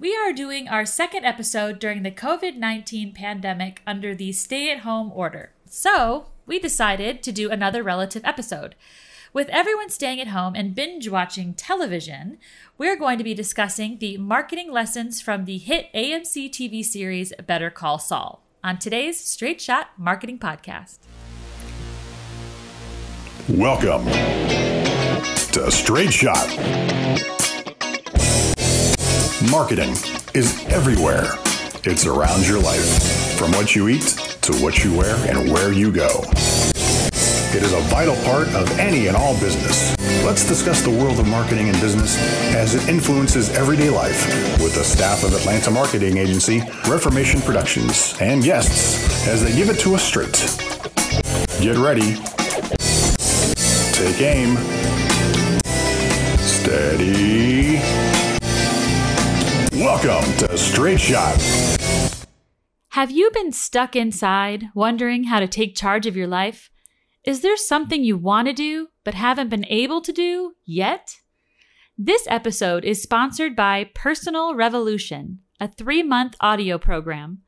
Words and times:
We 0.00 0.16
are 0.16 0.32
doing 0.32 0.66
our 0.66 0.86
second 0.86 1.26
episode 1.26 1.78
during 1.78 2.04
the 2.04 2.10
COVID 2.10 2.56
19 2.56 3.12
pandemic 3.12 3.82
under 3.86 4.14
the 4.14 4.32
stay 4.32 4.72
at 4.72 4.78
home 4.78 5.12
order. 5.14 5.52
So, 5.66 6.28
we 6.46 6.58
decided 6.58 7.22
to 7.22 7.30
do 7.30 7.50
another 7.50 7.82
relative 7.82 8.24
episode. 8.24 8.76
With 9.34 9.50
everyone 9.50 9.90
staying 9.90 10.18
at 10.18 10.28
home 10.28 10.54
and 10.54 10.74
binge 10.74 11.10
watching 11.10 11.52
television, 11.52 12.38
we're 12.78 12.96
going 12.96 13.18
to 13.18 13.24
be 13.24 13.34
discussing 13.34 13.98
the 13.98 14.16
marketing 14.16 14.72
lessons 14.72 15.20
from 15.20 15.44
the 15.44 15.58
hit 15.58 15.92
AMC 15.94 16.48
TV 16.48 16.82
series 16.82 17.34
Better 17.46 17.68
Call 17.68 17.98
Saul 17.98 18.42
on 18.64 18.78
today's 18.78 19.20
Straight 19.20 19.60
Shot 19.60 19.90
Marketing 19.98 20.38
Podcast. 20.38 21.00
Welcome 23.50 24.06
to 25.52 25.70
Straight 25.70 26.14
Shot. 26.14 27.39
Marketing 29.48 29.92
is 30.34 30.62
everywhere. 30.66 31.24
It's 31.84 32.04
around 32.04 32.46
your 32.46 32.60
life, 32.60 33.38
from 33.38 33.52
what 33.52 33.74
you 33.74 33.88
eat 33.88 34.02
to 34.42 34.52
what 34.56 34.84
you 34.84 34.94
wear 34.94 35.16
and 35.30 35.50
where 35.50 35.72
you 35.72 35.90
go. 35.90 36.20
It 37.54 37.62
is 37.62 37.72
a 37.72 37.80
vital 37.88 38.16
part 38.16 38.48
of 38.48 38.70
any 38.78 39.06
and 39.06 39.16
all 39.16 39.32
business. 39.40 39.96
Let's 40.26 40.46
discuss 40.46 40.82
the 40.82 40.90
world 40.90 41.18
of 41.18 41.26
marketing 41.26 41.70
and 41.70 41.80
business 41.80 42.18
as 42.54 42.74
it 42.74 42.86
influences 42.86 43.48
everyday 43.56 43.88
life 43.88 44.26
with 44.60 44.74
the 44.74 44.84
staff 44.84 45.24
of 45.24 45.32
Atlanta 45.32 45.70
marketing 45.70 46.18
agency 46.18 46.60
Reformation 46.86 47.40
Productions 47.40 48.14
and 48.20 48.44
guests 48.44 49.26
as 49.26 49.42
they 49.42 49.56
give 49.56 49.70
it 49.70 49.78
to 49.80 49.94
us 49.94 50.02
straight. 50.02 50.36
Get 51.62 51.78
ready. 51.78 52.16
Take 53.94 54.20
aim. 54.20 54.58
Steady. 56.40 57.99
Welcome 59.80 60.36
to 60.36 60.58
Straight 60.58 61.00
Shot. 61.00 61.40
Have 62.90 63.10
you 63.10 63.30
been 63.32 63.50
stuck 63.50 63.96
inside, 63.96 64.66
wondering 64.74 65.24
how 65.24 65.40
to 65.40 65.48
take 65.48 65.74
charge 65.74 66.04
of 66.06 66.14
your 66.14 66.26
life? 66.26 66.70
Is 67.24 67.40
there 67.40 67.56
something 67.56 68.04
you 68.04 68.18
want 68.18 68.46
to 68.48 68.52
do 68.52 68.88
but 69.04 69.14
haven't 69.14 69.48
been 69.48 69.64
able 69.70 70.02
to 70.02 70.12
do 70.12 70.52
yet? 70.66 71.16
This 71.96 72.26
episode 72.28 72.84
is 72.84 73.02
sponsored 73.02 73.56
by 73.56 73.88
Personal 73.94 74.54
Revolution, 74.54 75.38
a 75.58 75.66
three 75.66 76.02
month 76.02 76.36
audio 76.42 76.76
program. 76.76 77.38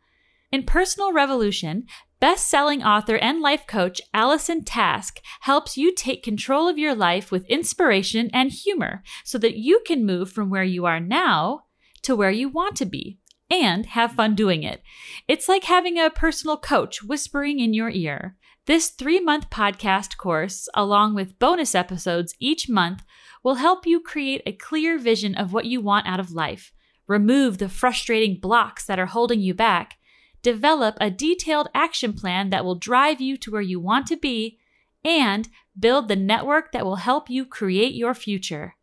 In 0.50 0.62
Personal 0.62 1.12
Revolution, 1.12 1.84
best 2.18 2.48
selling 2.48 2.82
author 2.82 3.16
and 3.16 3.42
life 3.42 3.66
coach 3.66 4.00
Allison 4.14 4.64
Task 4.64 5.20
helps 5.42 5.76
you 5.76 5.94
take 5.94 6.22
control 6.22 6.66
of 6.66 6.78
your 6.78 6.94
life 6.94 7.30
with 7.30 7.44
inspiration 7.50 8.30
and 8.32 8.50
humor 8.50 9.02
so 9.22 9.36
that 9.36 9.58
you 9.58 9.82
can 9.86 10.06
move 10.06 10.32
from 10.32 10.48
where 10.48 10.64
you 10.64 10.86
are 10.86 10.98
now 10.98 11.64
to 12.02 12.16
where 12.16 12.30
you 12.30 12.48
want 12.48 12.76
to 12.76 12.84
be 12.84 13.18
and 13.50 13.86
have 13.86 14.12
fun 14.12 14.34
doing 14.34 14.62
it. 14.62 14.82
It's 15.28 15.48
like 15.48 15.64
having 15.64 15.98
a 15.98 16.10
personal 16.10 16.56
coach 16.56 17.02
whispering 17.02 17.60
in 17.60 17.74
your 17.74 17.90
ear. 17.90 18.36
This 18.66 18.90
three 18.90 19.20
month 19.20 19.50
podcast 19.50 20.16
course, 20.16 20.68
along 20.74 21.14
with 21.14 21.38
bonus 21.38 21.74
episodes 21.74 22.34
each 22.38 22.68
month, 22.68 23.02
will 23.42 23.56
help 23.56 23.86
you 23.86 24.00
create 24.00 24.42
a 24.46 24.52
clear 24.52 24.98
vision 24.98 25.34
of 25.34 25.52
what 25.52 25.66
you 25.66 25.80
want 25.80 26.06
out 26.06 26.20
of 26.20 26.30
life, 26.30 26.72
remove 27.06 27.58
the 27.58 27.68
frustrating 27.68 28.38
blocks 28.40 28.86
that 28.86 28.98
are 28.98 29.06
holding 29.06 29.40
you 29.40 29.52
back, 29.52 29.98
develop 30.42 30.96
a 31.00 31.10
detailed 31.10 31.68
action 31.74 32.12
plan 32.12 32.50
that 32.50 32.64
will 32.64 32.76
drive 32.76 33.20
you 33.20 33.36
to 33.36 33.50
where 33.50 33.60
you 33.60 33.80
want 33.80 34.06
to 34.06 34.16
be, 34.16 34.58
and 35.04 35.48
build 35.78 36.08
the 36.08 36.16
network 36.16 36.72
that 36.72 36.84
will 36.84 36.96
help 36.96 37.28
you 37.28 37.44
create 37.44 37.94
your 37.94 38.14
future. 38.14 38.76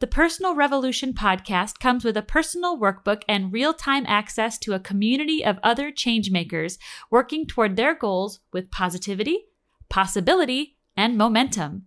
The 0.00 0.06
Personal 0.06 0.54
Revolution 0.54 1.12
podcast 1.12 1.78
comes 1.78 2.06
with 2.06 2.16
a 2.16 2.22
personal 2.22 2.78
workbook 2.78 3.20
and 3.28 3.52
real 3.52 3.74
time 3.74 4.06
access 4.06 4.56
to 4.60 4.72
a 4.72 4.80
community 4.80 5.44
of 5.44 5.58
other 5.62 5.92
changemakers 5.92 6.78
working 7.10 7.46
toward 7.46 7.76
their 7.76 7.94
goals 7.94 8.40
with 8.50 8.70
positivity, 8.70 9.44
possibility, 9.90 10.78
and 10.96 11.18
momentum. 11.18 11.84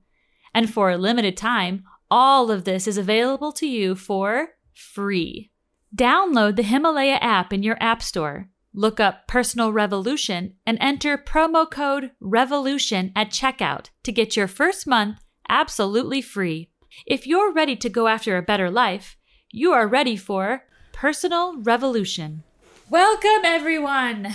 And 0.53 0.71
for 0.71 0.91
a 0.91 0.97
limited 0.97 1.35
time, 1.35 1.85
all 2.11 2.51
of 2.51 2.65
this 2.65 2.88
is 2.88 2.99
available 2.99 3.51
to 3.53 3.65
you 3.65 3.95
for 3.95 4.49
free. 4.75 5.49
Download 5.95 6.55
the 6.55 6.61
Himalaya 6.61 7.15
app 7.15 7.51
in 7.51 7.63
your 7.63 7.77
App 7.81 8.03
Store. 8.03 8.47
Look 8.75 8.99
up 8.99 9.27
Personal 9.27 9.73
Revolution 9.73 10.53
and 10.67 10.77
enter 10.79 11.17
promo 11.17 11.69
code 11.69 12.11
REVOLUTION 12.21 13.11
at 13.15 13.31
checkout 13.31 13.89
to 14.03 14.11
get 14.11 14.38
your 14.38 14.47
first 14.47 14.85
month 14.85 15.17
absolutely 15.49 16.21
free. 16.21 16.69
If 17.05 17.27
you're 17.27 17.51
ready 17.51 17.75
to 17.75 17.89
go 17.89 18.07
after 18.07 18.37
a 18.37 18.41
better 18.41 18.69
life, 18.69 19.17
you 19.51 19.71
are 19.73 19.87
ready 19.87 20.15
for 20.15 20.65
Personal 20.91 21.57
Revolution. 21.59 22.43
Welcome, 22.89 23.43
everyone. 23.43 24.33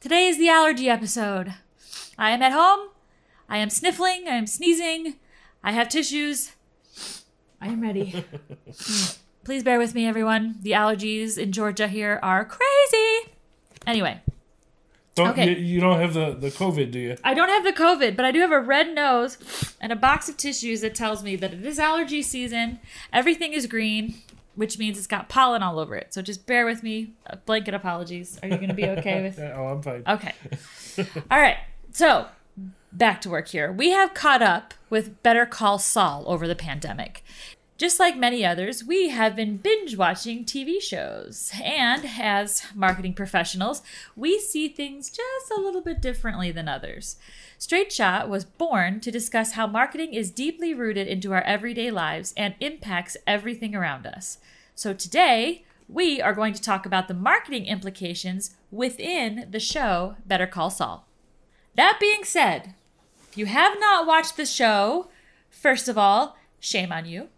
Today 0.00 0.26
is 0.26 0.38
the 0.38 0.48
allergy 0.48 0.88
episode. 0.88 1.54
I 2.18 2.30
am 2.30 2.42
at 2.42 2.52
home. 2.52 2.88
I 3.48 3.58
am 3.58 3.70
sniffling. 3.70 4.26
I 4.26 4.34
am 4.34 4.46
sneezing. 4.46 5.16
I 5.62 5.72
have 5.72 5.88
tissues. 5.88 6.52
I 7.60 7.68
am 7.68 7.80
ready. 7.80 8.24
Please 9.44 9.62
bear 9.62 9.78
with 9.78 9.94
me, 9.94 10.06
everyone. 10.06 10.56
The 10.62 10.72
allergies 10.72 11.38
in 11.38 11.52
Georgia 11.52 11.86
here 11.86 12.18
are 12.22 12.44
crazy. 12.44 13.32
Anyway, 13.86 14.20
Don't, 15.14 15.28
Okay. 15.30 15.50
you, 15.50 15.56
you 15.56 15.80
don't 15.80 16.00
have 16.00 16.14
the, 16.14 16.32
the 16.32 16.48
COVID, 16.48 16.90
do 16.90 16.98
you? 16.98 17.16
I 17.22 17.34
don't 17.34 17.50
have 17.50 17.64
the 17.64 17.72
COVID, 17.72 18.16
but 18.16 18.24
I 18.24 18.30
do 18.32 18.40
have 18.40 18.52
a 18.52 18.60
red 18.60 18.94
nose 18.94 19.36
and 19.80 19.92
a 19.92 19.96
box 19.96 20.28
of 20.28 20.36
tissues 20.38 20.80
that 20.80 20.94
tells 20.94 21.22
me 21.22 21.36
that 21.36 21.52
it 21.52 21.64
is 21.66 21.78
allergy 21.78 22.22
season. 22.22 22.80
Everything 23.12 23.52
is 23.52 23.66
green, 23.66 24.14
which 24.54 24.78
means 24.78 24.96
it's 24.96 25.06
got 25.06 25.28
pollen 25.28 25.62
all 25.62 25.78
over 25.78 25.94
it. 25.96 26.14
So 26.14 26.22
just 26.22 26.46
bear 26.46 26.64
with 26.64 26.82
me. 26.82 27.12
Uh, 27.28 27.36
Blanket 27.44 27.74
apologies. 27.74 28.38
Are 28.42 28.48
you 28.48 28.56
going 28.56 28.68
to 28.68 28.74
be 28.74 28.86
okay 28.88 29.22
with? 29.22 29.38
It? 29.38 29.52
Oh, 29.56 29.66
I'm 29.66 29.82
fine. 29.82 30.02
Okay. 30.08 30.32
All 31.30 31.38
right. 31.40 31.58
So 31.90 32.26
back 32.90 33.20
to 33.22 33.28
work 33.30 33.48
here. 33.48 33.70
We 33.70 33.90
have 33.90 34.14
caught 34.14 34.40
up 34.42 34.72
with 34.88 35.22
Better 35.22 35.44
Call 35.44 35.78
Saul 35.78 36.24
over 36.26 36.48
the 36.48 36.54
pandemic. 36.56 37.22
Just 37.82 37.98
like 37.98 38.16
many 38.16 38.46
others, 38.46 38.84
we 38.84 39.08
have 39.08 39.34
been 39.34 39.56
binge 39.56 39.96
watching 39.96 40.44
TV 40.44 40.80
shows. 40.80 41.50
And 41.60 42.08
as 42.16 42.62
marketing 42.76 43.12
professionals, 43.12 43.82
we 44.14 44.38
see 44.38 44.68
things 44.68 45.10
just 45.10 45.50
a 45.50 45.60
little 45.60 45.80
bit 45.80 46.00
differently 46.00 46.52
than 46.52 46.68
others. 46.68 47.16
Straight 47.58 47.92
Shot 47.92 48.28
was 48.28 48.44
born 48.44 49.00
to 49.00 49.10
discuss 49.10 49.54
how 49.54 49.66
marketing 49.66 50.14
is 50.14 50.30
deeply 50.30 50.72
rooted 50.72 51.08
into 51.08 51.32
our 51.32 51.42
everyday 51.42 51.90
lives 51.90 52.32
and 52.36 52.54
impacts 52.60 53.16
everything 53.26 53.74
around 53.74 54.06
us. 54.06 54.38
So 54.76 54.94
today, 54.94 55.64
we 55.88 56.22
are 56.22 56.34
going 56.34 56.54
to 56.54 56.62
talk 56.62 56.86
about 56.86 57.08
the 57.08 57.14
marketing 57.14 57.66
implications 57.66 58.54
within 58.70 59.48
the 59.50 59.58
show 59.58 60.14
Better 60.24 60.46
Call 60.46 60.70
Saul. 60.70 61.08
That 61.74 61.98
being 61.98 62.22
said, 62.22 62.76
if 63.28 63.36
you 63.36 63.46
have 63.46 63.80
not 63.80 64.06
watched 64.06 64.36
the 64.36 64.46
show, 64.46 65.08
first 65.50 65.88
of 65.88 65.98
all, 65.98 66.36
shame 66.60 66.92
on 66.92 67.06
you 67.06 67.28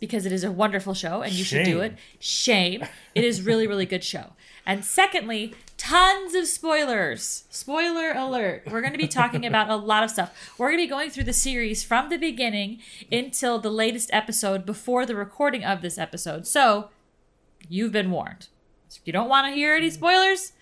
because 0.00 0.26
it 0.26 0.32
is 0.32 0.42
a 0.44 0.50
wonderful 0.50 0.94
show 0.94 1.22
and 1.22 1.32
you 1.32 1.44
should 1.44 1.64
do 1.64 1.80
it. 1.80 1.94
Shame. 2.18 2.84
It 3.14 3.24
is 3.24 3.42
really 3.42 3.66
really 3.66 3.86
good 3.86 4.04
show. 4.04 4.32
And 4.66 4.84
secondly, 4.84 5.54
tons 5.76 6.34
of 6.34 6.46
spoilers. 6.46 7.44
Spoiler 7.50 8.12
alert. 8.12 8.64
We're 8.70 8.82
going 8.82 8.92
to 8.92 8.98
be 8.98 9.08
talking 9.08 9.46
about 9.46 9.70
a 9.70 9.76
lot 9.76 10.04
of 10.04 10.10
stuff. 10.10 10.54
We're 10.58 10.68
going 10.68 10.78
to 10.78 10.84
be 10.84 10.90
going 10.90 11.10
through 11.10 11.24
the 11.24 11.32
series 11.32 11.82
from 11.82 12.08
the 12.08 12.18
beginning 12.18 12.80
until 13.10 13.58
the 13.58 13.70
latest 13.70 14.10
episode 14.12 14.66
before 14.66 15.06
the 15.06 15.14
recording 15.14 15.64
of 15.64 15.80
this 15.82 15.98
episode. 15.98 16.46
So, 16.46 16.90
you've 17.68 17.92
been 17.92 18.10
warned. 18.10 18.48
If 18.90 19.00
you 19.04 19.12
don't 19.12 19.28
want 19.28 19.46
to 19.48 19.54
hear 19.54 19.74
any 19.74 19.90
spoilers, 19.90 20.52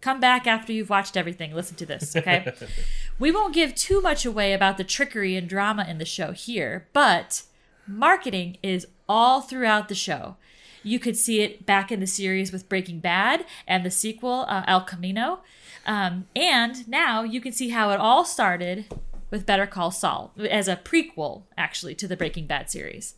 come 0.00 0.20
back 0.20 0.46
after 0.46 0.72
you've 0.72 0.90
watched 0.90 1.16
everything. 1.16 1.54
Listen 1.54 1.76
to 1.76 1.86
this, 1.86 2.16
okay? 2.16 2.52
we 3.18 3.30
won't 3.30 3.54
give 3.54 3.74
too 3.74 4.00
much 4.00 4.24
away 4.26 4.52
about 4.52 4.76
the 4.76 4.84
trickery 4.84 5.36
and 5.36 5.48
drama 5.48 5.86
in 5.88 5.98
the 5.98 6.04
show 6.04 6.32
here, 6.32 6.88
but 6.92 7.42
marketing 7.86 8.58
is 8.62 8.86
all 9.08 9.40
throughout 9.40 9.88
the 9.88 9.94
show. 9.94 10.36
You 10.82 10.98
could 10.98 11.16
see 11.16 11.40
it 11.40 11.64
back 11.64 11.90
in 11.90 12.00
the 12.00 12.06
series 12.06 12.52
with 12.52 12.68
Breaking 12.68 13.00
Bad 13.00 13.46
and 13.66 13.84
the 13.84 13.90
sequel, 13.90 14.44
uh, 14.48 14.64
El 14.66 14.82
Camino. 14.82 15.40
Um, 15.86 16.26
and 16.36 16.86
now 16.86 17.22
you 17.22 17.40
can 17.40 17.52
see 17.52 17.70
how 17.70 17.90
it 17.90 18.00
all 18.00 18.24
started 18.24 18.86
with 19.30 19.46
Better 19.46 19.66
Call 19.66 19.90
Saul 19.90 20.32
as 20.38 20.68
a 20.68 20.76
prequel, 20.76 21.42
actually, 21.56 21.94
to 21.96 22.06
the 22.06 22.16
Breaking 22.16 22.46
Bad 22.46 22.70
series. 22.70 23.14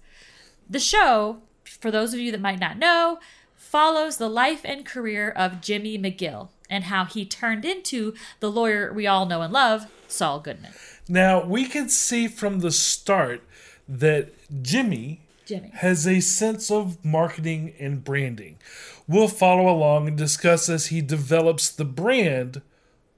The 0.69 0.79
show, 0.79 1.43
for 1.65 1.91
those 1.91 2.15
of 2.15 2.21
you 2.21 2.31
that 2.33 2.41
might 2.41 2.61
not 2.61 2.79
know, 2.79 3.19
follows 3.55 4.17
the 4.17 4.29
life 4.29 4.61
and 4.65 4.87
career 4.87 5.31
of 5.31 5.61
Jimmy 5.61 5.99
McGill 5.99 6.49
and 6.71 6.85
how 6.85 7.05
he 7.05 7.25
turned 7.25 7.65
into 7.65 8.15
the 8.41 8.51
lawyer 8.51 8.93
we 8.93 9.07
all 9.07 9.27
know 9.27 9.43
and 9.43 9.53
love, 9.53 9.87
Saul 10.09 10.41
Goodman. 10.41 10.73
Now, 11.09 11.45
we 11.45 11.67
can 11.67 11.89
see 11.89 12.29
from 12.29 12.61
the 12.61 12.73
start 12.73 13.43
that 13.89 14.33
Jimmy 14.63 15.21
Jimmy. 15.47 15.71
has 15.75 16.07
a 16.07 16.21
sense 16.21 16.71
of 16.71 17.03
marketing 17.05 17.75
and 17.79 18.03
branding. 18.05 18.59
We'll 19.07 19.29
follow 19.29 19.69
along 19.69 20.09
and 20.09 20.17
discuss 20.17 20.69
as 20.69 20.87
he 20.87 21.01
develops 21.01 21.71
the 21.71 21.85
brand 21.85 22.63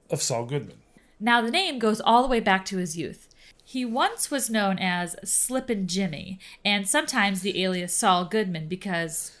of 0.09 0.21
Saul 0.21 0.45
Goodman. 0.45 0.77
Now, 1.19 1.41
the 1.41 1.51
name 1.51 1.79
goes 1.79 1.99
all 1.99 2.21
the 2.21 2.29
way 2.29 2.39
back 2.39 2.63
to 2.65 2.77
his 2.77 2.97
youth. 2.97 3.27
He 3.63 3.85
once 3.85 4.31
was 4.31 4.49
known 4.49 4.79
as 4.79 5.15
Slippin' 5.23 5.87
Jimmy, 5.87 6.39
and 6.63 6.87
sometimes 6.87 7.41
the 7.41 7.63
alias 7.63 7.93
Saul 7.93 8.25
Goodman 8.25 8.67
because 8.67 9.37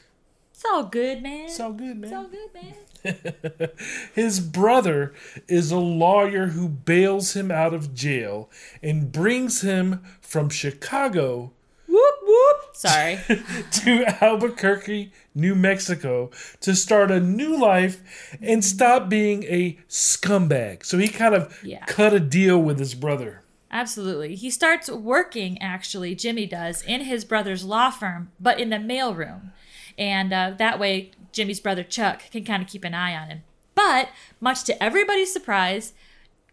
It's 0.53 0.65
all 0.65 0.83
good, 0.83 1.23
man. 1.23 1.45
It's 1.45 1.59
all 1.59 1.71
good, 1.71 1.97
man. 1.97 2.03
It's 2.03 2.13
all 2.13 2.27
good, 2.27 2.53
man. 2.53 2.75
His 4.13 4.39
brother 4.39 5.13
is 5.47 5.71
a 5.71 5.77
lawyer 5.77 6.47
who 6.47 6.67
bails 6.67 7.35
him 7.35 7.51
out 7.51 7.73
of 7.73 7.93
jail 7.93 8.49
and 8.83 9.11
brings 9.11 9.61
him 9.61 10.01
from 10.21 10.49
Chicago 10.49 11.51
whoop 11.87 12.15
whoop. 12.23 12.55
Sorry. 12.73 13.19
to 13.71 14.05
Albuquerque, 14.23 15.11
New 15.35 15.55
Mexico 15.55 16.29
to 16.61 16.75
start 16.75 17.11
a 17.11 17.19
new 17.19 17.59
life 17.59 18.01
and 18.41 18.63
stop 18.63 19.09
being 19.09 19.43
a 19.43 19.77
scumbag. 19.89 20.85
So 20.85 20.97
he 20.97 21.07
kind 21.07 21.33
of 21.35 21.59
Yeah. 21.63 21.83
cut 21.85 22.13
a 22.13 22.19
deal 22.19 22.61
with 22.61 22.79
his 22.79 22.93
brother. 22.95 23.41
Absolutely. 23.71 24.35
He 24.35 24.49
starts 24.49 24.89
working, 24.89 25.61
actually, 25.61 26.15
Jimmy 26.15 26.45
does, 26.47 26.81
in 26.83 27.01
his 27.01 27.23
brother's 27.25 27.63
law 27.63 27.91
firm, 27.91 28.31
but 28.39 28.59
in 28.59 28.69
the 28.69 28.77
mailroom. 28.77 29.51
And 29.97 30.31
uh, 30.33 30.53
that 30.57 30.79
way, 30.79 31.11
Jimmy's 31.31 31.59
brother 31.59 31.83
Chuck 31.83 32.23
can 32.31 32.43
kind 32.43 32.63
of 32.63 32.69
keep 32.69 32.83
an 32.83 32.93
eye 32.93 33.15
on 33.15 33.29
him. 33.29 33.43
But, 33.75 34.09
much 34.39 34.63
to 34.65 34.83
everybody's 34.83 35.31
surprise, 35.31 35.93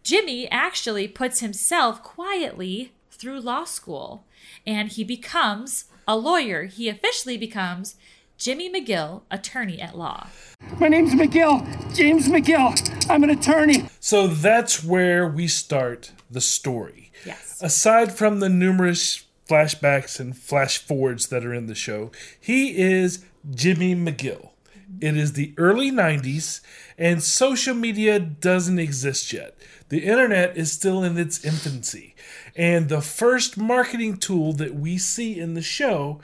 Jimmy 0.03 0.49
actually 0.49 1.07
puts 1.07 1.41
himself 1.41 2.01
quietly 2.01 2.93
through 3.11 3.41
law 3.41 3.65
school 3.65 4.25
and 4.65 4.89
he 4.89 5.03
becomes 5.03 5.85
a 6.07 6.15
lawyer. 6.15 6.63
He 6.65 6.87
officially 6.87 7.37
becomes 7.37 7.95
Jimmy 8.37 8.71
McGill, 8.71 9.23
attorney 9.31 9.81
at 9.81 9.97
law. 9.97 10.27
My 10.79 10.87
name's 10.87 11.13
McGill, 11.13 11.95
James 11.95 12.27
McGill. 12.27 13.09
I'm 13.09 13.23
an 13.23 13.31
attorney. 13.31 13.89
So 13.99 14.27
that's 14.27 14.83
where 14.83 15.27
we 15.27 15.47
start 15.47 16.11
the 16.29 16.41
story. 16.41 17.11
Yes. 17.25 17.59
Aside 17.61 18.15
from 18.15 18.39
the 18.39 18.49
numerous 18.49 19.25
flashbacks 19.49 20.19
and 20.19 20.37
flash 20.37 20.77
forwards 20.77 21.27
that 21.27 21.45
are 21.45 21.53
in 21.53 21.65
the 21.65 21.75
show, 21.75 22.11
he 22.39 22.77
is 22.77 23.25
Jimmy 23.49 23.95
McGill. 23.95 24.51
It 24.99 25.15
is 25.15 25.33
the 25.33 25.53
early 25.57 25.91
90s, 25.91 26.61
and 26.97 27.21
social 27.21 27.75
media 27.75 28.19
doesn't 28.19 28.79
exist 28.79 29.31
yet. 29.31 29.55
The 29.89 30.05
internet 30.05 30.57
is 30.57 30.71
still 30.71 31.03
in 31.03 31.17
its 31.17 31.43
infancy. 31.45 32.15
And 32.55 32.89
the 32.89 33.01
first 33.01 33.57
marketing 33.57 34.17
tool 34.17 34.53
that 34.53 34.75
we 34.75 34.97
see 34.97 35.39
in 35.39 35.53
the 35.53 35.61
show 35.61 36.19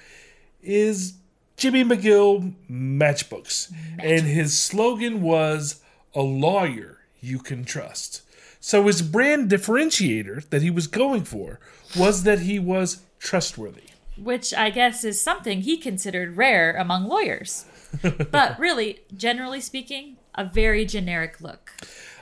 is 0.62 1.14
Jimmy 1.56 1.84
McGill 1.84 2.54
Matchbooks. 2.70 3.72
And 4.00 4.24
his 4.24 4.60
slogan 4.60 5.22
was 5.22 5.82
a 6.16 6.22
lawyer 6.22 7.00
you 7.22 7.40
can 7.40 7.64
trust. 7.64 8.22
So 8.60 8.84
his 8.88 9.02
brand 9.02 9.50
differentiator 9.50 10.50
that 10.50 10.62
he 10.62 10.70
was 10.70 10.88
going 10.88 11.24
for 11.24 11.60
was 11.98 12.24
that 12.24 12.40
he 12.40 12.60
was 12.60 13.04
trustworthy. 13.20 13.84
which 14.18 14.54
I 14.54 14.70
guess 14.70 15.04
is 15.04 15.20
something 15.22 15.62
he 15.62 15.78
considered 15.78 16.38
rare 16.38 16.76
among 16.76 17.08
lawyers. 17.08 17.66
but 18.32 18.58
really, 18.60 19.02
generally 19.16 19.62
speaking, 19.62 20.18
a 20.36 20.46
very 20.46 20.86
generic 20.86 21.42
look. 21.42 21.72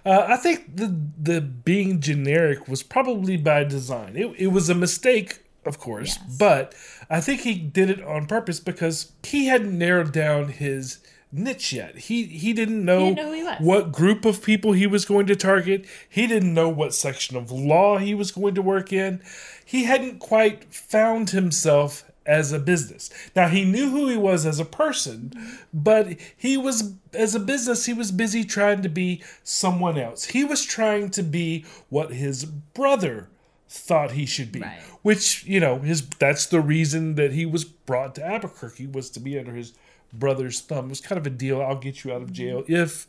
Uh, 0.06 0.25
I 0.27 0.35
think 0.38 0.75
the 0.75 0.95
the 1.18 1.41
being 1.41 2.00
generic 2.01 2.68
was 2.68 2.81
probably 2.83 3.38
by 3.38 3.63
design. 3.63 4.15
It, 4.15 4.33
it 4.38 4.47
was 4.47 4.69
a 4.69 4.75
mistake, 4.75 5.44
of 5.65 5.77
course, 5.79 6.18
Yes. 6.19 6.38
but 6.38 6.73
I 7.09 7.21
think 7.21 7.41
he 7.41 7.53
did 7.56 7.89
it 7.89 8.01
on 8.03 8.25
purpose 8.25 8.59
because 8.59 9.12
he 9.23 9.45
hadn't 9.45 9.77
narrowed 9.77 10.12
down 10.12 10.47
his 10.50 11.00
niche 11.31 11.71
yet. 11.71 11.97
He 11.97 12.25
he 12.25 12.51
didn't 12.51 12.83
know, 12.83 13.00
didn't 13.13 13.17
know 13.17 13.27
who 13.27 13.33
he 13.35 13.44
was. 13.44 13.57
what 13.59 13.91
group 13.91 14.25
of 14.25 14.41
people 14.44 14.71
he 14.74 14.88
was 14.88 15.06
going 15.06 15.27
to 15.27 15.35
target. 15.35 15.85
He 16.09 16.25
didn't 16.25 16.53
know 16.53 16.67
what 16.67 16.95
section 16.95 17.38
of 17.38 17.51
law 17.51 18.00
he 18.00 18.15
was 18.15 18.31
going 18.31 18.56
to 18.56 18.62
work 18.63 18.91
in. 18.91 19.21
He 19.63 19.83
hadn't 19.85 20.17
quite 20.19 20.74
found 20.74 21.29
himself 21.29 22.03
as 22.25 22.51
a 22.51 22.59
business. 22.59 23.09
Now 23.35 23.47
he 23.47 23.65
knew 23.65 23.89
who 23.89 24.07
he 24.07 24.18
was 24.18 24.45
as 24.45 24.59
a 24.59 24.65
person, 24.65 25.33
but 25.73 26.18
he 26.35 26.57
was 26.57 26.94
as 27.13 27.35
a 27.35 27.39
business 27.39 27.85
he 27.85 27.94
was 27.94 28.12
busy 28.12 28.44
trying 28.44 28.81
to 28.83 28.89
be 28.89 29.23
someone 29.44 29.97
else. 29.97 30.25
He 30.25 30.44
was 30.44 30.63
trying 30.63 31.09
to 31.12 31.23
be 31.23 31.65
what 31.89 32.12
his 32.12 32.45
brother 32.45 33.27
thought 33.68 34.12
he 34.12 34.25
should 34.25 34.51
be. 34.51 34.62
Right. 34.62 34.79
Which, 35.01 35.45
you 35.45 35.59
know, 35.59 35.79
his 35.79 36.07
that's 36.07 36.45
the 36.45 36.62
reason 36.62 37.15
that 37.15 37.33
he 37.33 37.45
was 37.45 37.63
brought 37.63 38.15
to 38.15 38.25
Albuquerque 38.25 38.88
was 38.88 39.09
to 39.12 39.19
be 39.19 39.39
under 39.39 39.53
his 39.53 39.74
brother's 40.13 40.62
thumb. 40.62 40.85
It 40.85 40.89
was 40.89 41.01
kind 41.01 41.17
of 41.17 41.25
a 41.25 41.31
deal. 41.31 41.62
I'll 41.62 41.75
get 41.75 42.03
you 42.03 42.12
out 42.12 42.21
of 42.21 42.27
mm-hmm. 42.27 42.33
jail 42.33 42.63
if 42.67 43.07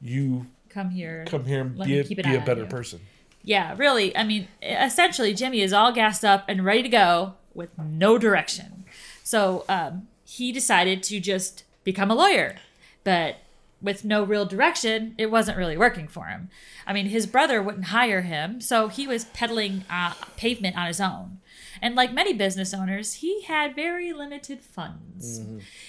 you 0.00 0.46
Come 0.70 0.90
here. 0.90 1.24
come 1.28 1.44
here 1.44 1.60
and 1.60 1.78
be 1.78 2.00
a, 2.00 2.04
be 2.04 2.34
a 2.34 2.40
better 2.40 2.66
person. 2.66 3.00
Yeah, 3.42 3.74
really. 3.76 4.16
I 4.16 4.24
mean, 4.24 4.48
essentially, 4.62 5.34
Jimmy 5.34 5.60
is 5.60 5.72
all 5.72 5.92
gassed 5.92 6.24
up 6.24 6.46
and 6.48 6.64
ready 6.64 6.82
to 6.82 6.88
go 6.88 7.34
with 7.54 7.70
no 7.78 8.18
direction. 8.18 8.84
So 9.22 9.64
um, 9.68 10.08
he 10.24 10.52
decided 10.52 11.02
to 11.04 11.20
just 11.20 11.64
become 11.84 12.10
a 12.10 12.14
lawyer. 12.14 12.56
But 13.04 13.36
with 13.82 14.04
no 14.04 14.24
real 14.24 14.46
direction, 14.46 15.14
it 15.18 15.30
wasn't 15.30 15.58
really 15.58 15.76
working 15.76 16.08
for 16.08 16.26
him. 16.26 16.48
I 16.86 16.94
mean, 16.94 17.06
his 17.06 17.26
brother 17.26 17.62
wouldn't 17.62 17.86
hire 17.86 18.22
him, 18.22 18.60
so 18.60 18.88
he 18.88 19.06
was 19.06 19.26
peddling 19.26 19.84
uh, 19.90 20.14
pavement 20.36 20.76
on 20.76 20.86
his 20.86 21.00
own. 21.00 21.38
And 21.82 21.94
like 21.94 22.14
many 22.14 22.32
business 22.32 22.72
owners, 22.72 23.14
he 23.14 23.42
had 23.42 23.76
very 23.76 24.12
limited 24.12 24.60
funds. 24.60 25.40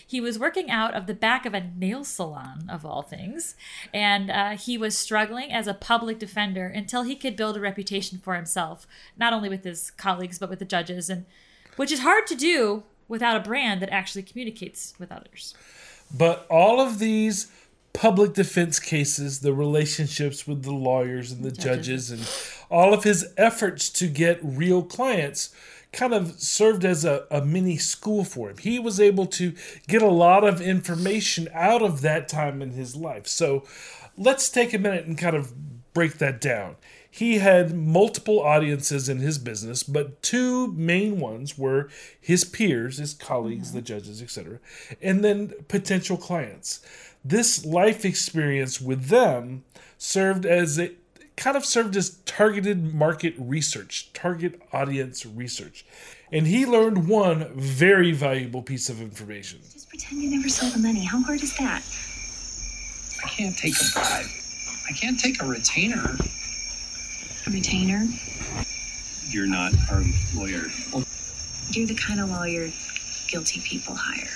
He 0.06 0.20
was 0.20 0.38
working 0.38 0.70
out 0.70 0.94
of 0.94 1.08
the 1.08 1.14
back 1.14 1.46
of 1.46 1.54
a 1.54 1.72
nail 1.78 2.04
salon, 2.04 2.68
of 2.70 2.86
all 2.86 3.02
things, 3.02 3.56
and 3.94 4.30
uh, 4.30 4.58
he 4.58 4.78
was 4.78 4.98
struggling 4.98 5.54
as 5.54 5.68
a 5.68 5.74
public 5.74 6.20
defender 6.20 6.68
until 6.68 7.04
he 7.04 7.16
could 7.16 7.38
build 7.38 7.56
a 7.56 7.62
reputation 7.62 8.18
for 8.18 8.36
himself, 8.36 8.86
not 9.16 9.32
only 9.32 9.48
with 9.48 9.64
his 9.64 9.90
colleagues 9.92 10.38
but 10.38 10.50
with 10.50 10.60
the 10.60 10.66
judges, 10.66 11.10
and 11.10 11.26
which 11.75 11.92
is 11.92 12.00
hard 12.00 12.27
to 12.27 12.36
do 12.36 12.83
without 13.07 13.38
a 13.38 13.39
brand 13.39 13.81
that 13.81 13.89
actually 13.92 14.24
communicates 14.24 14.94
with 15.00 15.12
others. 15.12 15.54
But 16.16 16.45
all 16.50 16.80
of 16.80 17.00
these 17.00 17.51
public 17.94 18.33
defense 18.33 18.80
cases, 18.80 19.39
the 19.39 19.54
relationships 19.54 20.45
with 20.48 20.63
the 20.63 20.74
lawyers 20.74 21.31
and 21.31 21.44
the 21.44 21.51
judges, 21.51 22.10
Judges. 22.10 22.12
and 22.12 22.68
all 22.69 22.94
of 22.94 23.04
his 23.04 23.33
efforts 23.38 23.89
to 23.92 24.07
get 24.07 24.39
real 24.44 24.83
clients 24.83 25.56
kind 25.94 26.13
of 26.13 26.39
served 26.39 26.83
as 26.83 27.06
a, 27.06 27.25
a 27.31 27.44
mini 27.44 27.78
school 27.78 28.25
for 28.25 28.50
him. 28.50 28.57
He 28.57 28.80
was 28.80 29.00
able 29.00 29.25
to 29.28 29.54
get 29.88 30.01
a 30.01 30.10
lot 30.10 30.44
of 30.44 30.60
information 30.60 31.48
out 31.54 31.81
of 31.81 32.01
that 32.01 32.28
time 32.28 32.62
in 32.62 32.71
his 32.71 32.95
life. 32.95 33.28
So 33.28 33.63
let's 34.18 34.50
take 34.50 34.74
a 34.74 34.78
minute 34.78 35.06
and 35.06 35.18
kind 35.18 35.36
of 35.36 35.54
break 35.94 36.18
that 36.18 36.42
down. 36.42 36.75
He 37.16 37.38
had 37.38 37.74
multiple 37.74 38.42
audiences 38.42 39.08
in 39.08 39.20
his 39.20 39.38
business, 39.38 39.84
but 39.84 40.22
two 40.22 40.74
main 40.74 41.18
ones 41.18 41.58
were 41.58 41.88
his 42.20 42.44
peers, 42.44 42.98
his 42.98 43.14
colleagues, 43.14 43.72
the 43.72 43.82
judges, 43.82 44.22
etc., 44.22 44.60
and 45.02 45.24
then 45.24 45.54
potential 45.70 46.18
clients. 46.18 46.86
This 47.24 47.64
life 47.66 48.04
experience 48.04 48.81
with 48.81 49.06
them 49.06 49.64
served 49.98 50.45
as 50.45 50.78
a 50.78 50.92
kind 51.38 51.56
of 51.56 51.64
served 51.64 51.95
as 51.95 52.18
targeted 52.26 52.94
market 52.94 53.34
research, 53.38 54.12
target 54.12 54.62
audience 54.74 55.26
research. 55.26 55.86
And 56.34 56.45
he 56.48 56.66
learned 56.66 57.07
one 57.07 57.48
very 57.57 58.12
valuable 58.12 58.62
piece 58.62 58.90
of 58.90 59.00
information. 59.00 59.60
Just 59.72 59.88
pretend 59.88 60.22
you 60.22 60.31
never 60.31 60.50
saw 60.50 60.68
the 60.68 60.80
money. 60.80 61.06
How 61.06 61.22
hard 61.22 61.42
is 61.42 61.56
that? 61.60 61.81
I 63.24 63.30
can't 63.30 63.56
take 63.56 63.76
a 63.76 63.94
bribe. 63.94 64.26
I 64.90 64.92
can't 64.92 65.18
take 65.18 65.42
a 65.42 65.45
retainer. 65.45 66.18
A 67.47 67.52
retainer? 67.52 68.07
You're 69.30 69.45
not 69.47 69.73
our 69.92 70.04
lawyer. 70.35 70.64
You're 71.69 71.87
the 71.87 71.95
kind 71.95 72.19
of 72.19 72.30
lawyer 72.30 72.69
guilty 73.28 73.61
people 73.61 73.95
hire. 73.95 74.28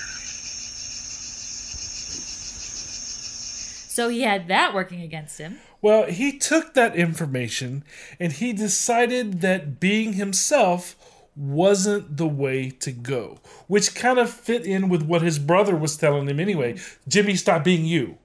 So 3.88 4.08
he 4.08 4.22
had 4.22 4.46
that 4.48 4.72
working 4.74 5.02
against 5.02 5.38
him. 5.38 5.58
Well, 5.82 6.06
he 6.06 6.38
took 6.38 6.74
that 6.74 6.94
information 6.94 7.82
and 8.20 8.32
he 8.32 8.52
decided 8.52 9.40
that 9.40 9.80
being 9.80 10.12
himself 10.12 10.94
wasn't 11.34 12.16
the 12.16 12.28
way 12.28 12.70
to 12.70 12.92
go, 12.92 13.40
which 13.66 13.94
kind 13.94 14.18
of 14.18 14.30
fit 14.30 14.64
in 14.64 14.88
with 14.88 15.02
what 15.02 15.22
his 15.22 15.38
brother 15.38 15.74
was 15.74 15.96
telling 15.96 16.28
him 16.28 16.38
anyway. 16.38 16.78
Jimmy, 17.08 17.34
stop 17.34 17.64
being 17.64 17.84
you. 17.84 18.18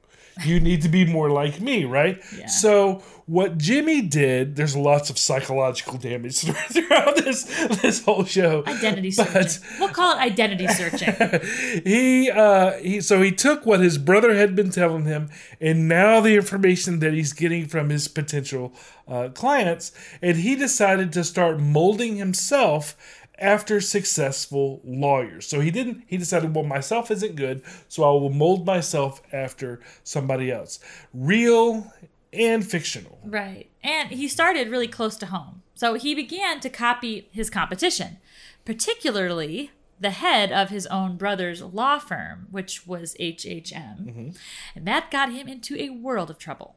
You 0.43 0.59
need 0.59 0.81
to 0.81 0.89
be 0.89 1.05
more 1.05 1.29
like 1.29 1.61
me, 1.61 1.85
right? 1.85 2.21
Yeah. 2.37 2.47
So 2.47 3.03
what 3.25 3.57
Jimmy 3.57 4.01
did, 4.01 4.55
there's 4.55 4.75
lots 4.75 5.09
of 5.09 5.17
psychological 5.17 5.97
damage 5.97 6.39
throughout 6.71 7.15
this 7.15 7.43
this 7.81 8.03
whole 8.03 8.25
show. 8.25 8.63
Identity 8.67 9.11
But- 9.15 9.49
searching. 9.49 9.79
We'll 9.79 9.89
call 9.89 10.17
it 10.17 10.21
identity 10.21 10.67
searching. 10.67 11.13
he 11.85 12.29
uh 12.29 12.73
he 12.79 13.01
so 13.01 13.21
he 13.21 13.31
took 13.31 13.65
what 13.65 13.79
his 13.79 13.97
brother 13.97 14.35
had 14.35 14.55
been 14.55 14.71
telling 14.71 15.05
him 15.05 15.29
and 15.61 15.87
now 15.87 16.19
the 16.19 16.35
information 16.35 16.99
that 16.99 17.13
he's 17.13 17.33
getting 17.33 17.65
from 17.67 17.89
his 17.89 18.07
potential 18.07 18.73
uh, 19.07 19.29
clients 19.29 19.91
and 20.21 20.37
he 20.37 20.55
decided 20.55 21.13
to 21.13 21.23
start 21.23 21.59
molding 21.59 22.17
himself 22.17 22.95
after 23.39 23.81
successful 23.81 24.81
lawyers 24.85 25.45
so 25.45 25.59
he 25.59 25.71
didn't 25.71 26.03
he 26.07 26.17
decided 26.17 26.55
well 26.55 26.63
myself 26.63 27.11
isn't 27.11 27.35
good 27.35 27.61
so 27.87 28.03
i 28.03 28.07
will 28.07 28.29
mold 28.29 28.65
myself 28.65 29.21
after 29.33 29.79
somebody 30.03 30.51
else 30.51 30.79
real 31.13 31.91
and 32.31 32.65
fictional 32.65 33.15
Right. 33.25 33.69
And 33.83 34.11
he 34.11 34.27
started 34.27 34.69
really 34.69 34.87
close 34.87 35.17
to 35.17 35.25
home. 35.25 35.63
So 35.73 35.95
he 35.95 36.15
began 36.15 36.59
to 36.61 36.69
copy 36.69 37.27
his 37.31 37.49
competition, 37.49 38.17
particularly 38.63 39.71
the 39.99 40.11
head 40.11 40.51
of 40.51 40.69
his 40.69 40.85
own 40.87 41.17
brother's 41.17 41.61
law 41.61 41.99
firm, 41.99 42.47
which 42.51 42.85
was 42.85 43.15
HHM. 43.19 44.05
Mm-hmm. 44.05 44.29
And 44.75 44.87
that 44.87 45.11
got 45.11 45.31
him 45.31 45.47
into 45.47 45.75
a 45.77 45.89
world 45.89 46.29
of 46.29 46.37
trouble. 46.37 46.75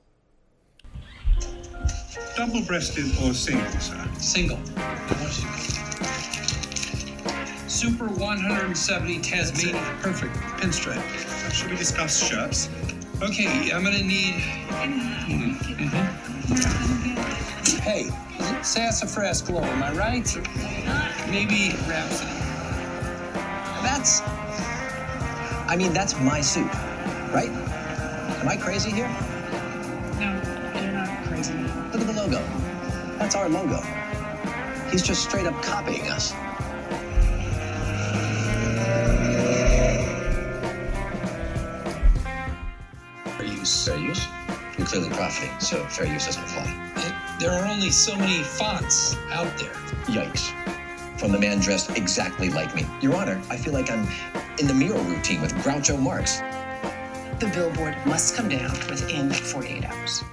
Double 2.37 2.63
breasted 2.63 3.07
or 3.23 3.35
single, 3.35 3.81
sir? 3.81 4.09
Single. 4.19 4.59
Super 7.69 8.07
170 8.07 9.21
Tasmania. 9.21 9.83
Perfect. 10.01 10.35
Pinstripe. 10.59 11.03
Should 11.53 11.71
we 11.71 11.77
discuss 11.77 12.27
shirts? 12.27 12.71
Okay, 13.21 13.71
I'm 13.73 13.85
gonna 13.85 14.03
need. 14.03 14.37
Mm-hmm. 14.71 15.53
Hey, 17.81 18.09
sassafras 18.63 19.43
glow, 19.43 19.63
am 19.63 19.83
I 19.83 19.93
right? 19.93 20.27
Maybe 21.31 21.77
Rhapsody. 21.87 22.31
That's. 23.83 24.23
I 25.71 25.77
mean, 25.77 25.93
that's 25.93 26.19
my 26.21 26.41
suit, 26.41 26.73
right? 27.35 27.51
Am 28.41 28.49
I 28.49 28.57
crazy 28.57 28.91
here? 28.91 29.09
No, 30.19 30.33
you're 30.81 30.93
not 30.93 31.25
crazy. 31.27 31.53
Look 31.93 32.01
at 32.01 32.07
the 32.07 32.15
logo. 32.15 32.43
That's 33.19 33.35
our 33.35 33.51
logo. 33.51 33.83
He's 34.91 35.03
just 35.03 35.23
straight 35.23 35.47
up 35.47 35.63
copying 35.63 36.09
us. 36.09 36.33
Clearly 44.89 45.11
profiting, 45.11 45.59
so 45.61 45.85
fair 45.85 46.07
use 46.07 46.25
doesn't 46.27 46.43
apply. 46.43 46.93
It- 46.97 47.41
there 47.41 47.53
are 47.53 47.67
only 47.67 47.91
so 47.91 48.17
many 48.17 48.43
fonts 48.43 49.15
out 49.31 49.57
there. 49.59 49.75
Yikes. 50.07 50.51
From 51.19 51.31
the 51.31 51.39
man 51.39 51.61
dressed 51.61 51.91
exactly 51.91 52.49
like 52.49 52.75
me. 52.75 52.87
Your 53.03 53.15
Honor, 53.15 53.41
I 53.51 53.57
feel 53.57 53.75
like 53.75 53.91
I'm 53.91 54.09
in 54.59 54.67
the 54.67 54.75
mirror 54.75 54.99
routine 55.01 55.41
with 55.41 55.53
Groucho 55.57 55.99
Marx. 56.01 56.39
The 57.39 57.49
billboard 57.55 57.97
must 58.07 58.35
come 58.35 58.49
down 58.49 58.71
within 58.89 59.31
48 59.31 59.85
hours. 59.85 60.25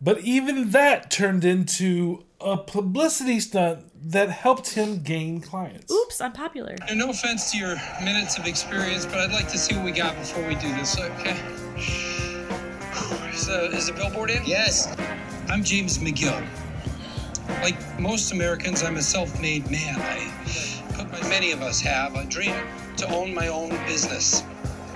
But 0.00 0.20
even 0.20 0.70
that 0.72 1.10
turned 1.10 1.44
into 1.44 2.24
a 2.40 2.58
publicity 2.58 3.40
stunt 3.40 3.80
that 4.10 4.28
helped 4.28 4.74
him 4.74 5.02
gain 5.02 5.40
clients. 5.40 5.90
Oops, 5.90 6.20
I'm 6.20 6.32
popular. 6.32 6.76
And 6.88 6.98
no 6.98 7.08
offense 7.08 7.50
to 7.52 7.58
your 7.58 7.76
minutes 8.02 8.36
of 8.36 8.46
experience, 8.46 9.06
but 9.06 9.18
I'd 9.18 9.32
like 9.32 9.48
to 9.48 9.58
see 9.58 9.74
what 9.74 9.84
we 9.84 9.92
got 9.92 10.14
before 10.16 10.46
we 10.46 10.56
do 10.56 10.68
this, 10.74 11.00
okay? 11.00 11.36
Is 13.44 13.48
the, 13.48 13.76
is 13.76 13.86
the 13.88 13.92
billboard 13.92 14.30
in? 14.30 14.42
Yes. 14.46 14.96
I'm 15.50 15.62
James 15.62 15.98
McGill. 15.98 16.42
Like 17.60 17.76
most 18.00 18.32
Americans, 18.32 18.82
I'm 18.82 18.96
a 18.96 19.02
self 19.02 19.38
made 19.38 19.70
man. 19.70 19.96
I, 20.00 21.28
many 21.28 21.52
of 21.52 21.60
us 21.60 21.78
have, 21.82 22.14
a 22.14 22.24
dream 22.24 22.54
to 22.96 23.06
own 23.14 23.34
my 23.34 23.48
own 23.48 23.68
business. 23.84 24.42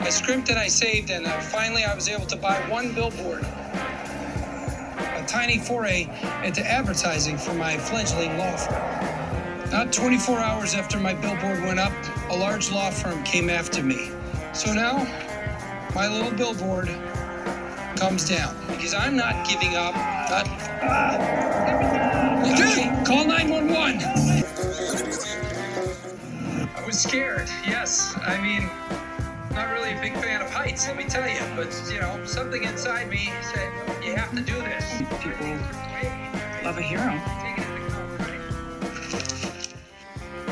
I 0.01 0.09
scrimped 0.09 0.49
and 0.49 0.59
I 0.59 0.69
saved, 0.69 1.11
and 1.11 1.27
uh, 1.27 1.41
finally 1.41 1.85
I 1.85 1.95
was 1.95 2.09
able 2.09 2.25
to 2.25 2.37
buy 2.37 2.55
one 2.71 2.95
billboard. 2.95 3.43
A 3.43 5.25
tiny 5.29 5.59
foray 5.59 6.09
into 6.43 6.67
advertising 6.67 7.37
for 7.37 7.53
my 7.53 7.77
fledgling 7.77 8.39
law 8.39 8.57
firm. 8.57 9.71
Not 9.71 9.93
24 9.93 10.39
hours 10.39 10.75
after 10.75 10.99
my 10.99 11.13
billboard 11.13 11.61
went 11.65 11.81
up, 11.81 11.93
a 12.31 12.35
large 12.35 12.73
law 12.73 12.91
firm 12.91 13.23
came 13.25 13.51
after 13.51 13.83
me. 13.83 14.11
So 14.55 14.73
now, 14.73 15.05
my 15.95 16.09
little 16.09 16.31
billboard 16.31 16.89
comes 17.99 18.29
down 18.29 18.55
because 18.69 18.95
I'm 18.95 19.17
not 19.17 19.45
giving 19.49 19.75
up. 19.75 19.93
Not, 20.31 20.47
okay, 22.47 22.85
call 23.05 23.27
911. 23.27 24.01
I 26.77 26.87
was 26.87 27.01
scared. 27.01 27.49
Yes, 27.67 28.17
I 28.23 28.41
mean, 28.41 28.71
not 29.53 29.73
really 29.73 29.91
a 29.95 30.01
big 30.01 30.15
fan 30.15 30.41
of 30.41 30.49
heights, 30.49 30.87
let 30.87 30.97
me 30.97 31.05
tell 31.05 31.29
you. 31.29 31.41
But 31.57 31.75
you 31.93 31.99
know, 31.99 32.25
something 32.25 32.63
inside 32.63 33.11
me 33.11 33.33
said 33.43 33.73
you 34.05 34.15
have 34.15 34.31
to 34.31 34.43
do 34.43 34.55
this. 34.55 34.99
People 35.21 35.59
love 36.63 36.79
a 36.79 36.83
hero. 36.83 37.21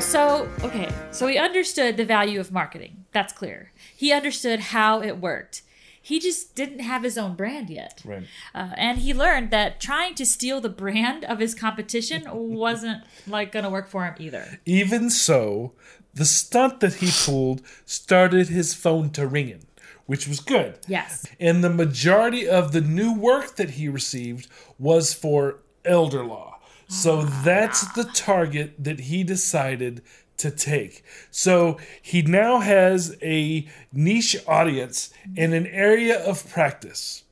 So, 0.01 0.49
okay, 0.63 0.89
so 1.11 1.27
he 1.27 1.37
understood 1.37 1.95
the 1.95 2.05
value 2.05 2.41
of 2.41 2.51
marketing. 2.51 3.05
That's 3.13 3.31
clear. 3.31 3.71
He 3.95 4.11
understood 4.11 4.59
how 4.59 5.01
it 5.01 5.19
worked. 5.19 5.61
He 6.07 6.21
just 6.21 6.55
didn't 6.55 6.79
have 6.79 7.03
his 7.03 7.17
own 7.17 7.35
brand 7.35 7.69
yet. 7.69 8.01
Right. 8.05 8.23
Uh, 8.55 8.69
and 8.77 8.99
he 8.99 9.13
learned 9.13 9.51
that 9.51 9.81
trying 9.81 10.15
to 10.15 10.25
steal 10.25 10.61
the 10.61 10.69
brand 10.69 11.25
of 11.25 11.39
his 11.39 11.53
competition 11.53 12.23
wasn't 12.31 13.03
like 13.27 13.51
going 13.51 13.65
to 13.65 13.69
work 13.69 13.89
for 13.89 14.05
him 14.05 14.15
either. 14.17 14.61
Even 14.65 15.09
so, 15.09 15.73
the 16.13 16.23
stunt 16.23 16.79
that 16.79 16.95
he 16.95 17.11
pulled 17.25 17.61
started 17.85 18.47
his 18.47 18.73
phone 18.73 19.09
to 19.09 19.27
ringing, 19.27 19.65
which 20.05 20.29
was 20.29 20.39
good. 20.39 20.79
Yes. 20.87 21.25
And 21.41 21.61
the 21.61 21.69
majority 21.69 22.47
of 22.47 22.71
the 22.71 22.79
new 22.79 23.13
work 23.13 23.57
that 23.57 23.71
he 23.71 23.89
received 23.89 24.47
was 24.79 25.13
for 25.13 25.59
elder 25.83 26.23
law. 26.23 26.61
So 26.87 27.23
that's 27.23 27.85
the 27.95 28.05
target 28.05 28.81
that 28.81 29.01
he 29.01 29.25
decided 29.25 30.03
to 30.37 30.51
take. 30.51 31.03
So 31.31 31.77
he 32.01 32.21
now 32.21 32.59
has 32.59 33.17
a 33.21 33.67
niche 33.91 34.37
audience 34.47 35.11
in 35.35 35.53
an 35.53 35.67
area 35.67 36.23
of 36.23 36.49
practice, 36.49 37.23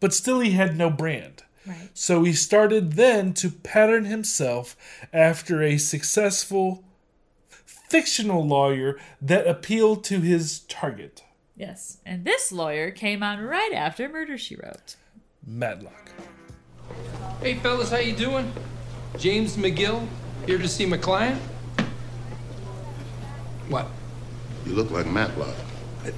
but 0.00 0.14
still 0.14 0.40
he 0.40 0.52
had 0.52 0.76
no 0.76 0.90
brand. 0.90 1.42
Right. 1.66 1.90
So 1.94 2.24
he 2.24 2.32
started 2.32 2.92
then 2.92 3.34
to 3.34 3.50
pattern 3.50 4.04
himself 4.04 4.76
after 5.12 5.62
a 5.62 5.78
successful 5.78 6.82
fictional 7.64 8.44
lawyer 8.46 8.98
that 9.20 9.46
appealed 9.46 10.02
to 10.04 10.20
his 10.20 10.60
target, 10.60 11.22
Yes. 11.56 11.98
And 12.04 12.24
this 12.24 12.50
lawyer 12.50 12.90
came 12.90 13.22
on 13.22 13.40
right 13.40 13.72
after 13.72 14.08
Murder 14.08 14.38
She 14.38 14.56
Wrote. 14.56 14.96
Matlock. 15.46 16.10
Hey 17.40 17.54
fellas, 17.54 17.90
how 17.90 17.98
you 17.98 18.16
doing? 18.16 18.52
James 19.18 19.56
McGill, 19.56 20.06
here 20.46 20.58
to 20.58 20.68
see 20.68 20.86
my 20.86 20.96
client. 20.96 21.40
What? 23.68 23.88
You 24.66 24.74
look 24.74 24.90
like 24.90 25.06
Matlock. 25.06 25.54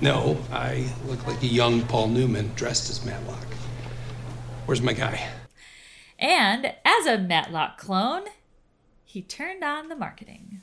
No, 0.01 0.39
I 0.51 0.91
look 1.07 1.27
like 1.27 1.43
a 1.43 1.47
young 1.47 1.83
Paul 1.83 2.09
Newman 2.09 2.53
dressed 2.55 2.91
as 2.91 3.05
Matlock. 3.05 3.47
Where's 4.67 4.81
my 4.81 4.95
guy? 4.95 5.29
And 6.19 6.73
as 6.85 7.07
a 7.07 7.19
Matlock 7.19 7.77
clone, 7.79 8.25
he 9.05 9.23
turned 9.23 9.63
on 9.63 9.89
the 9.89 9.95
marketing. 9.95 10.61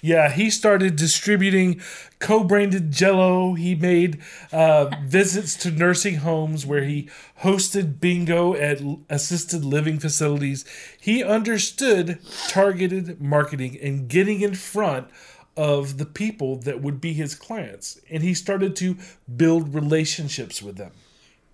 Yeah, 0.00 0.30
he 0.30 0.50
started 0.50 0.96
distributing 0.96 1.80
co-branded 2.18 2.90
Jello. 2.90 3.54
He 3.54 3.76
made 3.76 4.20
uh, 4.52 4.90
visits 5.04 5.54
to 5.58 5.70
nursing 5.70 6.16
homes 6.16 6.66
where 6.66 6.82
he 6.82 7.08
hosted 7.42 8.00
bingo 8.00 8.54
at 8.54 8.80
assisted 9.08 9.64
living 9.64 10.00
facilities. 10.00 10.64
He 11.00 11.22
understood 11.22 12.18
targeted 12.48 13.20
marketing 13.20 13.78
and 13.80 14.08
getting 14.08 14.40
in 14.40 14.54
front 14.54 15.08
of 15.56 15.98
the 15.98 16.06
people 16.06 16.56
that 16.56 16.80
would 16.80 17.00
be 17.00 17.12
his 17.12 17.34
clients, 17.34 18.00
and 18.10 18.22
he 18.22 18.34
started 18.34 18.74
to 18.76 18.96
build 19.36 19.74
relationships 19.74 20.62
with 20.62 20.76
them. 20.76 20.92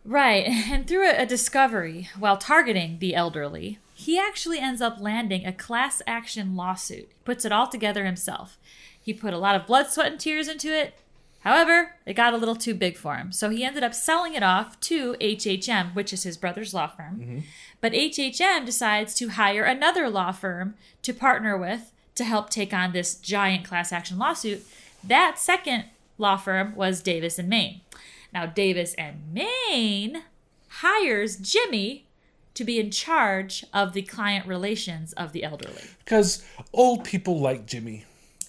Right, 0.04 0.46
and 0.70 0.86
through 0.86 1.10
a, 1.10 1.26
discovery 1.26 2.08
while 2.18 2.36
targeting 2.36 2.98
the 2.98 3.14
elderly, 3.14 3.78
he 3.94 4.18
actually 4.18 4.58
ends 4.58 4.80
up 4.80 5.00
landing 5.00 5.44
a 5.44 5.52
class 5.52 6.00
action 6.06 6.56
lawsuit. 6.56 7.08
He 7.08 7.14
puts 7.24 7.44
it 7.44 7.52
all 7.52 7.66
together 7.66 8.04
himself. 8.04 8.56
He 9.00 9.12
put 9.12 9.34
a 9.34 9.38
lot 9.38 9.56
of 9.56 9.66
blood, 9.66 9.88
sweat, 9.88 10.12
and 10.12 10.20
tears 10.20 10.48
into 10.48 10.68
it. 10.68 10.94
However, 11.40 11.94
it 12.04 12.14
got 12.14 12.34
a 12.34 12.36
little 12.36 12.56
too 12.56 12.74
big 12.74 12.96
for 12.96 13.16
him, 13.16 13.32
so 13.32 13.48
he 13.48 13.64
ended 13.64 13.82
up 13.82 13.94
selling 13.94 14.34
it 14.34 14.42
off 14.42 14.78
to 14.80 15.14
HHM, 15.14 15.94
which 15.94 16.12
is 16.12 16.24
his 16.24 16.36
brother's 16.36 16.74
law 16.74 16.88
firm. 16.88 17.20
Mm-hmm. 17.20 17.38
But 17.80 17.92
HHM 17.92 18.66
decides 18.66 19.14
to 19.14 19.28
hire 19.28 19.64
another 19.64 20.10
law 20.10 20.32
firm 20.32 20.74
to 21.02 21.14
partner 21.14 21.56
with 21.56 21.92
to 22.18 22.24
help 22.24 22.50
take 22.50 22.74
on 22.74 22.92
this 22.92 23.14
giant 23.14 23.64
class 23.64 23.92
action 23.92 24.18
lawsuit. 24.18 24.64
That 25.02 25.38
second 25.38 25.84
law 26.18 26.36
firm 26.36 26.74
was 26.76 27.02
Davis 27.02 27.38
and 27.38 27.48
Maine. 27.48 27.80
Now, 28.32 28.46
Davis 28.46 28.94
and 28.94 29.32
Maine 29.32 30.24
hires 30.68 31.36
Jimmy 31.36 32.04
to 32.54 32.64
be 32.64 32.78
in 32.78 32.90
charge 32.90 33.64
of 33.72 33.92
the 33.92 34.02
client 34.02 34.46
relations 34.46 35.12
of 35.14 35.32
the 35.32 35.44
elderly. 35.44 35.82
Because 36.04 36.44
old 36.72 37.04
people 37.04 37.40
like 37.40 37.66
Jimmy. 37.66 38.04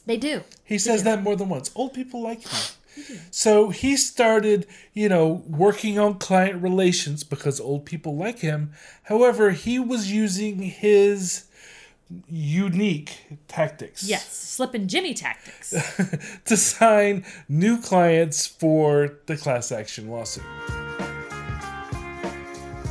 They 0.06 0.18
do. 0.18 0.44
He 0.66 0.80
says 0.80 1.04
that 1.04 1.22
more 1.22 1.36
than 1.36 1.50
once. 1.50 1.72
Old 1.76 1.94
people 1.94 2.22
like 2.22 2.42
him. 2.42 2.76
So 3.32 3.70
he 3.70 3.96
started, 3.96 4.66
you 4.94 5.08
know, 5.08 5.44
working 5.48 6.00
on 6.00 6.16
client 6.16 6.62
relations 6.62 7.24
because 7.24 7.60
old 7.60 7.86
people 7.86 8.18
like 8.18 8.40
him. 8.40 8.72
However, 9.04 9.52
he 9.52 9.80
was 9.80 10.12
using 10.12 10.60
his 10.60 11.46
unique 12.28 13.40
tactics 13.48 14.04
Yes, 14.04 14.32
slipping 14.32 14.88
Jimmy 14.88 15.14
tactics. 15.14 15.74
to 16.46 16.58
sign 16.58 17.26
new 17.48 17.80
clients 17.80 18.48
for 18.48 19.20
the 19.28 19.38
class 19.38 19.72
action 19.72 20.10
lawsuit. 20.10 20.44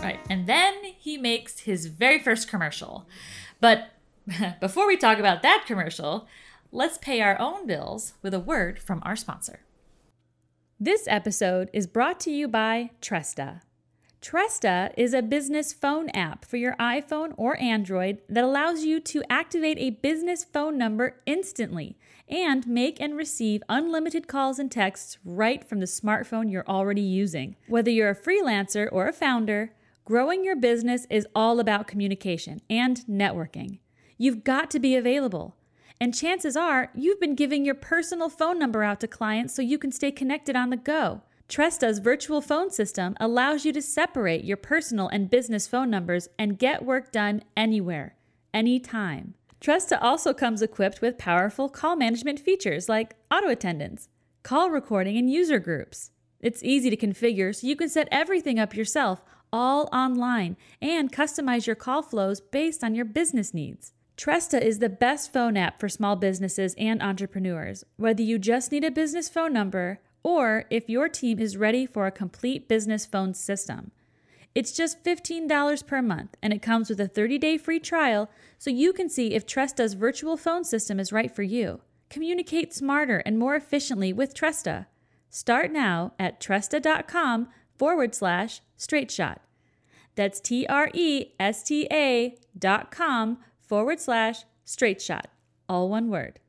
right. 0.02 0.20
And 0.30 0.46
then 0.46 0.74
he 0.96 1.18
makes 1.18 1.60
his 1.60 1.86
very 1.86 2.18
first 2.18 2.48
commercial. 2.48 3.06
But 3.60 3.90
before 4.60 4.86
we 4.86 4.96
talk 4.96 5.18
about 5.18 5.42
that 5.42 5.64
commercial, 5.66 6.28
let's 6.70 6.98
pay 6.98 7.20
our 7.20 7.40
own 7.40 7.66
bills 7.66 8.14
with 8.22 8.34
a 8.34 8.40
word 8.40 8.78
from 8.78 9.02
our 9.04 9.16
sponsor. 9.16 9.60
This 10.78 11.08
episode 11.08 11.70
is 11.72 11.88
brought 11.88 12.20
to 12.20 12.30
you 12.30 12.46
by 12.46 12.90
Tresta. 13.02 13.62
Tresta 14.20 14.92
is 14.96 15.14
a 15.14 15.22
business 15.22 15.72
phone 15.72 16.08
app 16.10 16.44
for 16.44 16.56
your 16.56 16.74
iPhone 16.74 17.34
or 17.36 17.56
Android 17.60 18.18
that 18.28 18.42
allows 18.42 18.82
you 18.82 18.98
to 18.98 19.22
activate 19.30 19.78
a 19.78 19.90
business 19.90 20.42
phone 20.42 20.76
number 20.76 21.20
instantly 21.24 21.96
and 22.28 22.66
make 22.66 23.00
and 23.00 23.16
receive 23.16 23.62
unlimited 23.68 24.26
calls 24.26 24.58
and 24.58 24.72
texts 24.72 25.18
right 25.24 25.64
from 25.64 25.78
the 25.78 25.86
smartphone 25.86 26.50
you're 26.50 26.68
already 26.68 27.00
using. 27.00 27.54
Whether 27.68 27.92
you're 27.92 28.10
a 28.10 28.16
freelancer 28.16 28.88
or 28.90 29.06
a 29.06 29.12
founder, 29.12 29.72
growing 30.04 30.44
your 30.44 30.56
business 30.56 31.06
is 31.08 31.28
all 31.32 31.60
about 31.60 31.86
communication 31.86 32.60
and 32.68 33.04
networking. 33.08 33.78
You've 34.16 34.42
got 34.42 34.68
to 34.72 34.80
be 34.80 34.96
available. 34.96 35.54
And 36.00 36.12
chances 36.14 36.56
are 36.56 36.90
you've 36.94 37.20
been 37.20 37.36
giving 37.36 37.64
your 37.64 37.74
personal 37.76 38.28
phone 38.28 38.58
number 38.58 38.82
out 38.82 38.98
to 39.00 39.08
clients 39.08 39.54
so 39.54 39.62
you 39.62 39.78
can 39.78 39.92
stay 39.92 40.10
connected 40.10 40.56
on 40.56 40.70
the 40.70 40.76
go. 40.76 41.22
Tresta's 41.48 41.98
virtual 41.98 42.42
phone 42.42 42.70
system 42.70 43.16
allows 43.18 43.64
you 43.64 43.72
to 43.72 43.80
separate 43.80 44.44
your 44.44 44.58
personal 44.58 45.08
and 45.08 45.30
business 45.30 45.66
phone 45.66 45.88
numbers 45.88 46.28
and 46.38 46.58
get 46.58 46.84
work 46.84 47.10
done 47.10 47.42
anywhere, 47.56 48.16
anytime. 48.52 49.32
Tresta 49.58 49.98
also 50.00 50.34
comes 50.34 50.60
equipped 50.60 51.00
with 51.00 51.16
powerful 51.16 51.70
call 51.70 51.96
management 51.96 52.38
features 52.38 52.86
like 52.88 53.16
auto 53.30 53.48
attendance, 53.48 54.10
call 54.42 54.68
recording, 54.70 55.16
and 55.16 55.32
user 55.32 55.58
groups. 55.58 56.10
It's 56.38 56.62
easy 56.62 56.90
to 56.90 56.96
configure 56.96 57.54
so 57.54 57.66
you 57.66 57.76
can 57.76 57.88
set 57.88 58.08
everything 58.12 58.58
up 58.58 58.76
yourself, 58.76 59.24
all 59.50 59.88
online, 59.90 60.56
and 60.82 61.10
customize 61.10 61.66
your 61.66 61.76
call 61.76 62.02
flows 62.02 62.42
based 62.42 62.84
on 62.84 62.94
your 62.94 63.06
business 63.06 63.54
needs. 63.54 63.94
Tresta 64.18 64.60
is 64.60 64.80
the 64.80 64.88
best 64.88 65.32
phone 65.32 65.56
app 65.56 65.80
for 65.80 65.88
small 65.88 66.14
businesses 66.14 66.74
and 66.76 67.02
entrepreneurs, 67.02 67.84
whether 67.96 68.22
you 68.22 68.38
just 68.38 68.70
need 68.70 68.84
a 68.84 68.90
business 68.90 69.28
phone 69.28 69.52
number 69.52 70.00
or 70.22 70.64
if 70.70 70.88
your 70.88 71.08
team 71.08 71.38
is 71.38 71.56
ready 71.56 71.86
for 71.86 72.06
a 72.06 72.12
complete 72.12 72.68
business 72.68 73.06
phone 73.06 73.34
system. 73.34 73.90
It's 74.54 74.72
just 74.72 75.04
$15 75.04 75.86
per 75.86 76.02
month, 76.02 76.36
and 76.42 76.52
it 76.52 76.62
comes 76.62 76.88
with 76.88 77.00
a 77.00 77.06
30 77.08 77.38
day 77.38 77.58
free 77.58 77.78
trial 77.80 78.28
so 78.58 78.70
you 78.70 78.92
can 78.92 79.08
see 79.08 79.34
if 79.34 79.46
Tresta's 79.46 79.94
virtual 79.94 80.36
phone 80.36 80.64
system 80.64 80.98
is 80.98 81.12
right 81.12 81.34
for 81.34 81.42
you. 81.42 81.80
Communicate 82.10 82.74
smarter 82.74 83.18
and 83.24 83.38
more 83.38 83.54
efficiently 83.54 84.12
with 84.12 84.34
Tresta. 84.34 84.86
Start 85.30 85.70
now 85.70 86.12
at 86.18 86.40
tresta.com 86.40 87.48
forward 87.76 88.14
slash 88.14 88.60
straight 88.76 89.10
shot. 89.10 89.42
That's 90.14 90.40
T 90.40 90.66
R 90.66 90.90
E 90.94 91.26
S 91.38 91.62
T 91.62 91.86
A 91.92 92.36
dot 92.58 92.90
com 92.90 93.38
forward 93.60 94.00
slash 94.00 94.44
straight 94.64 95.00
shot. 95.00 95.28
All 95.68 95.88
one 95.88 96.10
word. 96.10 96.40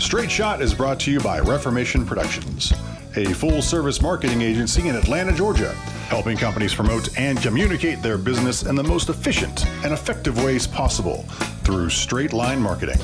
Straight 0.00 0.30
Shot 0.30 0.62
is 0.62 0.74
brought 0.74 0.98
to 1.00 1.12
you 1.12 1.20
by 1.20 1.40
Reformation 1.40 2.06
Productions, 2.06 2.72
a 3.16 3.26
full 3.34 3.60
service 3.60 4.00
marketing 4.00 4.40
agency 4.40 4.88
in 4.88 4.96
Atlanta, 4.96 5.30
Georgia, 5.30 5.72
helping 6.08 6.38
companies 6.38 6.74
promote 6.74 7.16
and 7.18 7.40
communicate 7.40 8.02
their 8.02 8.16
business 8.16 8.62
in 8.62 8.74
the 8.74 8.82
most 8.82 9.10
efficient 9.10 9.66
and 9.84 9.92
effective 9.92 10.42
ways 10.42 10.66
possible 10.66 11.24
through 11.64 11.90
straight 11.90 12.32
line 12.32 12.60
marketing. 12.60 12.98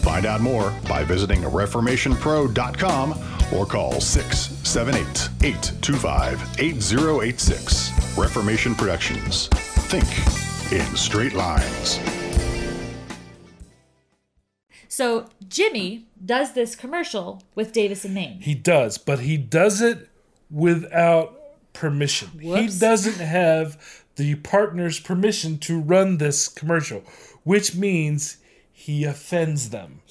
Find 0.00 0.24
out 0.24 0.40
more 0.40 0.74
by 0.88 1.04
visiting 1.04 1.42
reformationpro.com 1.42 3.12
or 3.54 3.66
call 3.66 4.00
678 4.00 5.28
825 5.46 6.56
8086. 6.58 8.18
Reformation 8.18 8.74
Productions. 8.74 9.48
Think 9.48 10.08
in 10.72 10.96
straight 10.96 11.34
lines. 11.34 12.00
So 15.02 15.26
Jimmy 15.48 16.06
does 16.24 16.52
this 16.52 16.76
commercial 16.76 17.42
with 17.56 17.72
Davis 17.72 18.04
and 18.04 18.14
Maine. 18.14 18.38
He 18.40 18.54
does, 18.54 18.98
but 18.98 19.18
he 19.18 19.36
does 19.36 19.80
it 19.82 20.08
without 20.48 21.36
permission. 21.72 22.28
Whoops. 22.40 22.74
He 22.74 22.78
doesn't 22.78 23.18
have 23.18 24.04
the 24.14 24.36
partner's 24.36 25.00
permission 25.00 25.58
to 25.58 25.80
run 25.80 26.18
this 26.18 26.46
commercial, 26.46 27.02
which 27.42 27.74
means 27.74 28.36
he 28.72 29.02
offends 29.02 29.70
them. 29.70 30.02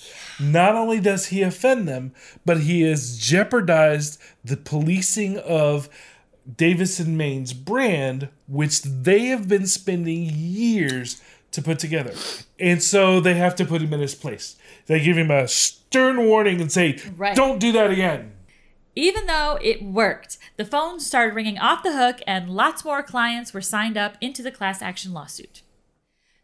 Not 0.41 0.75
only 0.75 0.99
does 0.99 1.27
he 1.27 1.41
offend 1.41 1.87
them, 1.87 2.13
but 2.45 2.59
he 2.59 2.81
has 2.81 3.17
jeopardized 3.17 4.19
the 4.43 4.57
policing 4.57 5.37
of 5.37 5.87
Davis 6.57 6.99
and 6.99 7.17
Maine's 7.17 7.53
brand, 7.53 8.27
which 8.45 8.81
they 8.81 9.27
have 9.27 9.47
been 9.47 9.67
spending 9.67 10.29
years 10.33 11.21
to 11.51 11.61
put 11.61 11.79
together. 11.79 12.13
And 12.59 12.83
so 12.83 13.21
they 13.21 13.35
have 13.35 13.55
to 13.55 13.65
put 13.65 13.81
him 13.81 13.93
in 13.93 14.01
his 14.01 14.15
place. 14.15 14.57
They 14.87 14.99
give 14.99 15.17
him 15.17 15.31
a 15.31 15.47
stern 15.47 16.25
warning 16.25 16.61
and 16.61 16.71
say, 16.71 16.99
Right. 17.15 17.35
don't 17.35 17.59
do 17.59 17.71
that 17.73 17.91
again. 17.91 18.33
Even 18.95 19.25
though 19.25 19.57
it 19.61 19.81
worked, 19.81 20.37
the 20.57 20.65
phone 20.65 20.99
started 20.99 21.33
ringing 21.33 21.57
off 21.57 21.83
the 21.83 21.95
hook 21.95 22.21
and 22.27 22.49
lots 22.49 22.83
more 22.83 23.01
clients 23.01 23.53
were 23.53 23.61
signed 23.61 23.97
up 23.97 24.17
into 24.19 24.43
the 24.43 24.51
class 24.51 24.81
action 24.81 25.13
lawsuit. 25.13 25.61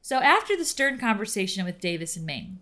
So 0.02 0.20
after 0.20 0.56
the 0.56 0.64
stern 0.64 0.98
conversation 0.98 1.66
with 1.66 1.82
Davis 1.82 2.16
and 2.16 2.26
Maine, 2.26 2.60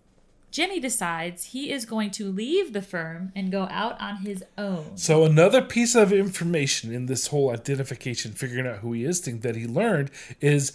Jimmy 0.49 0.79
decides 0.79 1.47
he 1.47 1.69
is 1.69 1.85
going 1.85 2.11
to 2.11 2.31
leave 2.31 2.71
the 2.71 2.81
firm 2.81 3.31
and 3.35 3.51
go 3.51 3.67
out 3.69 3.99
on 3.99 4.17
his 4.25 4.43
own. 4.57 4.95
So 4.95 5.25
another 5.25 5.61
piece 5.61 5.95
of 5.95 6.13
information 6.13 6.93
in 6.93 7.07
this 7.07 7.27
whole 7.27 7.51
identification, 7.51 8.31
figuring 8.31 8.65
out 8.65 8.77
who 8.77 8.93
he 8.93 9.03
is 9.03 9.19
thing 9.19 9.41
that 9.41 9.57
he 9.57 9.67
learned 9.67 10.11
is 10.39 10.71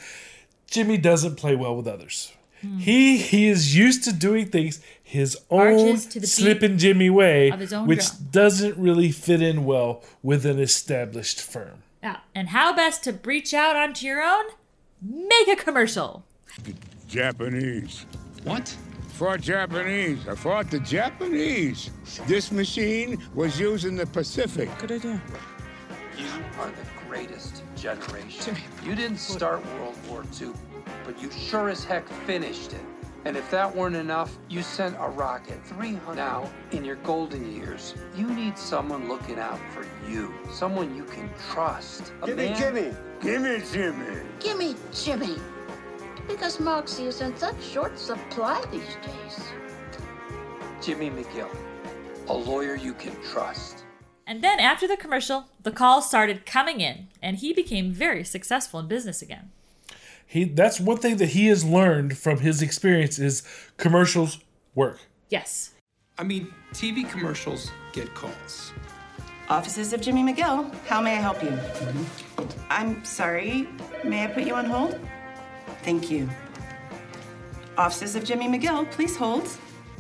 Jimmy 0.67 0.99
doesn't 0.99 1.37
play 1.37 1.57
well 1.57 1.75
with 1.75 1.89
others. 1.89 2.33
Hmm. 2.61 2.79
He 2.79 3.19
he 3.19 3.49
is 3.49 3.77
used 3.77 4.05
to 4.05 4.13
doing 4.13 4.47
things 4.47 4.81
his 5.03 5.39
own 5.51 5.77
Marches 5.77 6.07
to 6.07 6.27
slipping 6.27 6.79
Jimmy 6.79 7.11
way, 7.11 7.51
of 7.51 7.61
his 7.61 7.73
own 7.73 7.87
which 7.87 8.07
drum. 8.07 8.29
doesn't 8.31 8.77
really 8.77 9.11
fit 9.11 9.43
in 9.43 9.65
well 9.65 10.03
with 10.23 10.45
an 10.47 10.59
established 10.61 11.41
firm. 11.41 11.83
Yeah, 12.03 12.19
and 12.35 12.49
how 12.51 12.75
best 12.75 13.05
to 13.05 13.13
breach 13.13 13.53
out 13.55 13.77
onto 13.77 14.07
your 14.07 14.23
own? 14.23 14.45
Make 15.03 15.49
a 15.49 15.57
commercial. 15.57 16.25
The 16.65 16.75
Japanese. 17.09 18.07
What? 18.45 18.75
For 19.15 19.37
Japanese. 19.37 20.27
I 20.29 20.35
fought 20.35 20.71
the 20.71 20.81
Japanese. 20.81 21.91
This 22.27 22.51
machine 22.53 23.19
was 23.35 23.59
used 23.61 23.85
in 23.85 23.97
the 23.97 24.07
Pacific. 24.07 24.69
Good 24.79 24.93
idea. 24.93 25.21
You 26.17 26.27
are 26.59 26.69
the 26.69 27.07
greatest 27.09 27.63
generation. 27.77 28.57
You 28.85 28.95
didn't 28.95 29.19
start 29.19 29.65
World 29.79 29.97
War 30.09 30.25
II, 30.41 30.53
but 31.05 31.21
you 31.21 31.31
sure 31.31 31.69
as 31.69 31.85
heck 31.85 32.09
finished 32.27 32.73
it. 32.73 32.85
And 33.27 33.37
if 33.37 33.51
that 33.51 33.75
weren't 33.75 33.97
enough, 33.97 34.39
you 34.49 34.63
sent 34.63 34.97
a 34.99 35.09
rocket 35.09 35.63
300. 35.67 36.17
Now, 36.17 36.51
in 36.73 36.85
your 36.85 36.97
golden 36.97 37.55
years, 37.55 37.95
you 38.17 38.27
need 38.33 38.57
someone 38.57 39.09
looking 39.09 39.39
out 39.39 39.61
for 39.75 39.87
you, 40.09 40.33
someone 40.51 40.97
you 40.97 41.05
can 41.05 41.29
trust. 41.51 42.13
A 42.23 42.27
Gimme, 42.27 42.49
man- 42.49 42.59
gimme. 42.59 42.97
Gimme, 43.21 43.63
Jimmy. 43.71 44.21
Gimme 44.39 44.75
Jimmy. 44.95 45.37
Because 46.27 46.61
Moxie 46.61 47.07
is 47.07 47.21
in 47.21 47.37
such 47.37 47.63
short 47.63 47.99
supply 47.99 48.65
these 48.73 48.97
days. 49.05 49.49
Jimmy 50.81 51.11
McGill, 51.11 51.55
a 52.29 52.33
lawyer 52.33 52.75
you 52.75 52.95
can 52.95 53.15
trust. 53.23 53.85
And 54.27 54.43
then 54.43 54.61
after 54.61 54.89
the 54.89 54.97
commercial, 54.97 55.47
the 55.63 55.73
calls 55.73 56.09
started 56.09 56.47
coming 56.47 56.81
in, 56.81 57.09
and 57.21 57.37
he 57.37 57.53
became 57.53 57.93
very 57.93 58.25
successful 58.25 58.81
in 58.81 58.87
business 58.89 59.21
again. 59.21 59.51
He 60.31 60.45
that's 60.45 60.79
one 60.79 60.99
thing 60.99 61.17
that 61.17 61.31
he 61.31 61.49
has 61.49 61.65
learned 61.65 62.17
from 62.17 62.39
his 62.39 62.63
experience 62.63 63.19
is 63.19 63.43
commercials 63.79 64.39
work. 64.77 65.01
Yes. 65.29 65.73
I 66.19 66.23
mean, 66.23 66.55
TV 66.73 67.09
commercials 67.11 67.73
get 67.93 68.15
calls. 68.15 68.73
Offices 69.49 69.93
of 69.93 70.01
Jimmy 70.01 70.23
McGill. 70.23 70.73
How 70.87 71.01
may 71.01 71.15
I 71.15 71.21
help 71.21 71.43
you? 71.43 71.49
Mm-hmm. 71.49 72.45
I'm 72.71 73.05
sorry. 73.05 73.67
May 74.05 74.23
I 74.23 74.29
put 74.29 74.45
you 74.45 74.55
on 74.55 74.67
hold? 74.67 75.01
Thank 75.83 76.13
you. 76.13 76.31
Offices 77.77 78.15
of 78.15 78.23
Jimmy 78.23 78.47
McGill, 78.47 78.89
please 78.93 79.17
hold. 79.17 79.49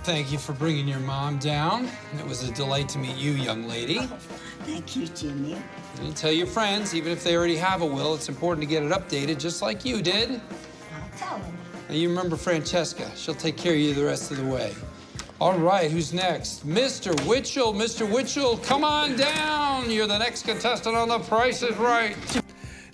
Thank 0.05 0.31
you 0.31 0.39
for 0.39 0.53
bringing 0.53 0.87
your 0.87 1.01
mom 1.01 1.39
down. 1.39 1.89
It 2.17 2.25
was 2.25 2.49
a 2.49 2.53
delight 2.53 2.89
to 2.91 2.99
meet 2.99 3.17
you, 3.17 3.33
young 3.33 3.67
lady. 3.67 3.99
Thank 4.61 4.95
you, 4.95 5.09
Jimmy. 5.09 5.57
And 6.01 6.17
tell 6.17 6.33
your 6.33 6.47
friends, 6.47 6.95
even 6.95 7.13
if 7.13 7.23
they 7.23 7.37
already 7.37 7.57
have 7.57 7.83
a 7.83 7.87
will, 7.87 8.15
it's 8.15 8.29
important 8.29 8.63
to 8.63 8.67
get 8.67 8.83
it 8.83 8.91
updated 8.91 9.39
just 9.39 9.61
like 9.61 9.85
you 9.85 10.01
did. 10.01 10.41
I'll 10.95 11.19
tell 11.19 11.39
him. 11.39 11.55
Now, 11.89 11.95
you 11.95 12.09
remember 12.09 12.37
Francesca. 12.37 13.11
She'll 13.17 13.35
take 13.35 13.57
care 13.57 13.75
of 13.75 13.79
you 13.79 13.93
the 13.93 14.05
rest 14.05 14.31
of 14.31 14.39
the 14.39 14.47
way. 14.47 14.75
All 15.41 15.59
right, 15.59 15.91
who's 15.91 16.13
next? 16.13 16.67
Mr. 16.67 17.15
Witchell. 17.27 17.75
Mr. 17.75 18.11
Witchell, 18.11 18.63
come 18.63 18.83
on 18.83 19.17
down. 19.17 19.91
You're 19.91 20.07
the 20.07 20.19
next 20.19 20.45
contestant 20.45 20.97
on 20.97 21.09
The 21.09 21.19
Price 21.19 21.63
is 21.63 21.77
Right. 21.77 22.17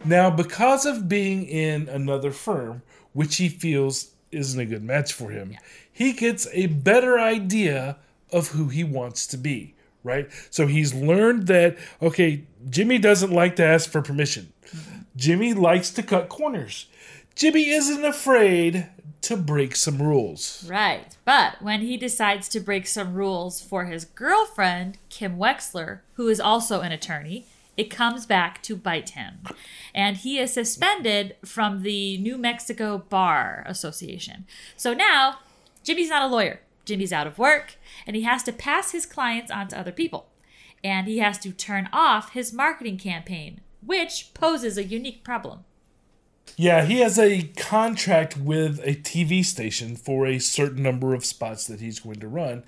Now, 0.04 0.30
because 0.30 0.84
of 0.86 1.08
being 1.08 1.44
in 1.46 1.88
another 1.88 2.32
firm, 2.32 2.82
which 3.12 3.36
he 3.36 3.48
feels 3.48 4.10
isn't 4.32 4.60
a 4.60 4.66
good 4.66 4.84
match 4.84 5.12
for 5.12 5.30
him, 5.30 5.56
he 5.92 6.12
gets 6.12 6.48
a 6.52 6.66
better 6.66 7.18
idea 7.18 7.98
of 8.32 8.48
who 8.48 8.68
he 8.68 8.84
wants 8.84 9.26
to 9.28 9.36
be, 9.36 9.74
right? 10.06 10.30
So 10.50 10.66
he's 10.66 10.94
learned 10.94 11.48
that, 11.48 11.76
okay, 12.00 12.44
Jimmy 12.70 12.98
doesn't 12.98 13.32
like 13.32 13.56
to 13.56 13.64
ask 13.64 13.90
for 13.90 14.00
permission. 14.00 14.52
Jimmy 15.16 15.52
likes 15.52 15.90
to 15.90 16.02
cut 16.02 16.28
corners. 16.28 16.86
Jimmy 17.34 17.68
isn't 17.68 18.04
afraid 18.04 18.88
to 19.22 19.36
break 19.36 19.74
some 19.74 20.00
rules. 20.00 20.64
Right. 20.68 21.16
But 21.24 21.60
when 21.60 21.80
he 21.80 21.96
decides 21.96 22.48
to 22.50 22.60
break 22.60 22.86
some 22.86 23.14
rules 23.14 23.60
for 23.60 23.86
his 23.86 24.04
girlfriend, 24.04 24.98
Kim 25.08 25.36
Wexler, 25.36 26.00
who 26.14 26.28
is 26.28 26.38
also 26.38 26.80
an 26.80 26.92
attorney, 26.92 27.46
it 27.76 27.90
comes 27.90 28.24
back 28.24 28.62
to 28.62 28.76
bite 28.76 29.10
him. 29.10 29.40
And 29.94 30.16
he 30.18 30.38
is 30.38 30.52
suspended 30.52 31.36
from 31.44 31.82
the 31.82 32.18
New 32.18 32.38
Mexico 32.38 32.98
Bar 32.98 33.64
Association. 33.66 34.46
So 34.76 34.94
now, 34.94 35.40
Jimmy's 35.82 36.08
not 36.08 36.22
a 36.22 36.26
lawyer. 36.26 36.60
Jimmy's 36.86 37.12
out 37.12 37.26
of 37.26 37.38
work, 37.38 37.76
and 38.06 38.16
he 38.16 38.22
has 38.22 38.42
to 38.44 38.52
pass 38.52 38.92
his 38.92 39.04
clients 39.04 39.50
on 39.50 39.68
to 39.68 39.78
other 39.78 39.92
people. 39.92 40.28
And 40.82 41.06
he 41.06 41.18
has 41.18 41.38
to 41.40 41.52
turn 41.52 41.88
off 41.92 42.32
his 42.32 42.52
marketing 42.52 42.96
campaign, 42.96 43.60
which 43.84 44.32
poses 44.32 44.78
a 44.78 44.84
unique 44.84 45.24
problem. 45.24 45.64
Yeah, 46.56 46.84
he 46.84 47.00
has 47.00 47.18
a 47.18 47.48
contract 47.56 48.36
with 48.36 48.78
a 48.84 48.94
TV 48.94 49.44
station 49.44 49.96
for 49.96 50.26
a 50.26 50.38
certain 50.38 50.82
number 50.82 51.12
of 51.12 51.24
spots 51.24 51.66
that 51.66 51.80
he's 51.80 52.00
going 52.00 52.20
to 52.20 52.28
run. 52.28 52.62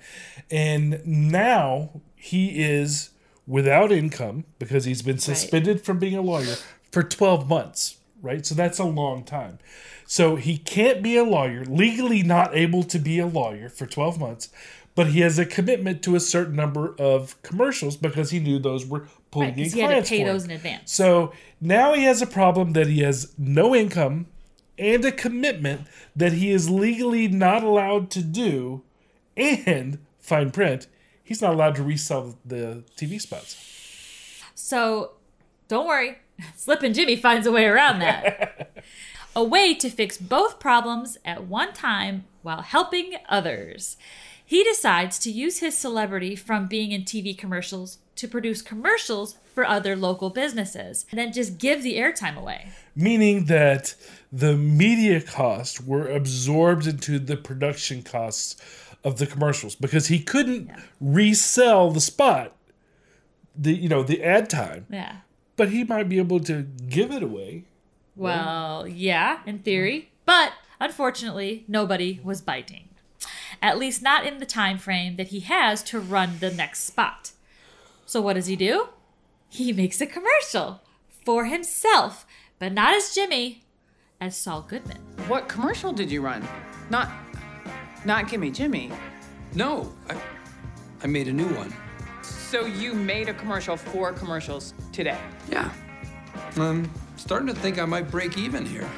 And 0.51 1.01
now 1.05 2.01
he 2.15 2.61
is 2.61 3.11
without 3.47 3.91
income 3.91 4.43
because 4.59 4.85
he's 4.85 5.01
been 5.01 5.17
suspended 5.17 5.81
from 5.81 5.97
being 5.97 6.15
a 6.15 6.21
lawyer 6.21 6.55
for 6.91 7.01
12 7.01 7.47
months, 7.49 7.97
right? 8.21 8.45
So 8.45 8.53
that's 8.53 8.79
a 8.79 8.83
long 8.83 9.23
time. 9.23 9.59
So 10.11 10.37
he 10.37 10.57
can't 10.57 11.03
be 11.03 11.17
a 11.17 11.23
lawyer, 11.23 11.63
legally 11.65 12.23
not 12.23 12.57
able 12.57 12.81
to 12.81 12.97
be 12.97 13.19
a 13.19 13.27
lawyer 13.27 13.69
for 13.69 13.85
12 13.85 14.19
months, 14.19 14.49
but 14.95 15.09
he 15.09 15.19
has 15.19 15.37
a 15.37 15.45
commitment 15.45 16.01
to 16.01 16.15
a 16.15 16.19
certain 16.19 16.55
number 16.55 16.95
of 16.97 17.39
commercials 17.43 17.95
because 17.95 18.31
he 18.31 18.39
knew 18.39 18.57
those 18.57 18.87
were 18.87 19.07
pulling 19.29 19.49
Right, 19.49 19.57
in 19.59 19.63
'cause 19.65 19.73
he 19.73 19.79
had 19.81 20.03
to 20.03 20.09
pay 20.09 20.17
for 20.17 20.21
him. 20.23 20.33
those 20.33 20.45
in 20.45 20.49
advance. 20.51 20.91
So 20.91 21.31
now 21.61 21.93
he 21.93 22.05
has 22.05 22.23
a 22.23 22.25
problem 22.25 22.73
that 22.73 22.87
he 22.87 23.01
has 23.01 23.33
no 23.37 23.75
income 23.75 24.25
and 24.79 25.05
a 25.05 25.11
commitment 25.11 25.81
that 26.15 26.33
he 26.33 26.49
is 26.49 26.71
legally 26.71 27.27
not 27.27 27.63
allowed 27.63 28.09
to 28.09 28.23
do, 28.23 28.81
and 29.37 29.99
fine 30.19 30.49
print, 30.49 30.87
he's 31.23 31.39
not 31.39 31.53
allowed 31.53 31.75
to 31.75 31.83
resell 31.83 32.35
the 32.43 32.83
TV 32.95 33.19
spots. 33.19 33.57
So 34.55 35.11
don't 35.67 35.85
worry, 35.85 36.17
Slippin' 36.57 36.95
Jimmy 36.95 37.15
finds 37.15 37.45
a 37.45 37.51
way 37.51 37.65
around 37.65 37.99
that. 37.99 38.71
a 39.35 39.43
way 39.43 39.73
to 39.75 39.89
fix 39.89 40.17
both 40.17 40.59
problems 40.59 41.17
at 41.23 41.45
one 41.45 41.73
time 41.73 42.25
while 42.41 42.61
helping 42.61 43.13
others. 43.27 43.97
He 44.45 44.63
decides 44.63 45.19
to 45.19 45.31
use 45.31 45.59
his 45.59 45.77
celebrity 45.77 46.35
from 46.35 46.67
being 46.67 46.91
in 46.91 47.03
TV 47.03 47.37
commercials 47.37 47.99
to 48.15 48.27
produce 48.27 48.61
commercials 48.61 49.37
for 49.53 49.63
other 49.65 49.95
local 49.95 50.29
businesses 50.31 51.05
and 51.11 51.19
then 51.19 51.31
just 51.31 51.57
give 51.59 51.83
the 51.83 51.97
airtime 51.97 52.35
away. 52.35 52.69
Meaning 52.95 53.45
that 53.45 53.93
the 54.31 54.55
media 54.57 55.21
costs 55.21 55.79
were 55.79 56.07
absorbed 56.07 56.87
into 56.87 57.19
the 57.19 57.37
production 57.37 58.01
costs 58.01 58.55
of 59.03 59.19
the 59.19 59.27
commercials 59.27 59.75
because 59.75 60.07
he 60.07 60.19
couldn't 60.19 60.71
resell 60.99 61.91
the 61.91 62.01
spot, 62.01 62.55
the 63.55 63.73
you 63.73 63.87
know 63.87 64.03
the 64.03 64.23
ad 64.23 64.49
time, 64.49 64.85
Yeah. 64.89 65.17
but 65.55 65.69
he 65.69 65.83
might 65.83 66.09
be 66.09 66.17
able 66.17 66.39
to 66.41 66.63
give 66.89 67.11
it 67.11 67.23
away. 67.23 67.63
Well, 68.19 68.87
yeah, 68.87 69.39
in 69.45 69.55
mm-hmm. 69.55 69.63
theory, 69.63 70.11
but 70.25 70.53
unfortunately, 70.79 71.63
nobody 71.67 72.19
was 72.23 72.41
biting. 72.41 72.89
At 73.61 73.77
least 73.77 74.01
not 74.01 74.25
in 74.25 74.39
the 74.39 74.45
time 74.45 74.77
frame 74.77 75.15
that 75.15 75.27
he 75.27 75.41
has 75.41 75.83
to 75.83 75.99
run 75.99 76.37
the 76.39 76.51
next 76.51 76.83
spot. 76.83 77.31
So 78.05 78.21
what 78.21 78.33
does 78.33 78.47
he 78.47 78.55
do? 78.55 78.89
He 79.49 79.73
makes 79.81 80.01
a 80.01 80.05
commercial 80.05 80.81
for 81.23 81.45
himself, 81.45 82.25
but 82.59 82.73
not 82.73 82.93
as 82.93 83.13
Jimmy, 83.13 83.63
as 84.19 84.35
Saul 84.35 84.61
Goodman. 84.61 84.97
What 85.27 85.47
commercial 85.47 85.93
did 85.93 86.11
you 86.11 86.21
run? 86.21 86.45
Not, 86.89 87.09
not 88.05 88.29
Gimme 88.29 88.51
Jimmy. 88.51 88.91
No, 89.55 89.93
I, 90.09 90.21
I 91.03 91.07
made 91.07 91.27
a 91.27 91.33
new 91.33 91.47
one. 91.55 91.73
So 92.21 92.65
you 92.65 92.93
made 92.93 93.29
a 93.29 93.33
commercial 93.33 93.77
for 93.77 94.11
commercials 94.11 94.73
today. 94.91 95.17
Yeah. 95.49 95.71
I'm 96.57 96.89
starting 97.19 97.47
to 97.47 97.53
think 97.53 97.77
I 97.77 97.85
might 97.85 98.09
break 98.09 98.37
even 98.37 98.65
here. 98.65 98.89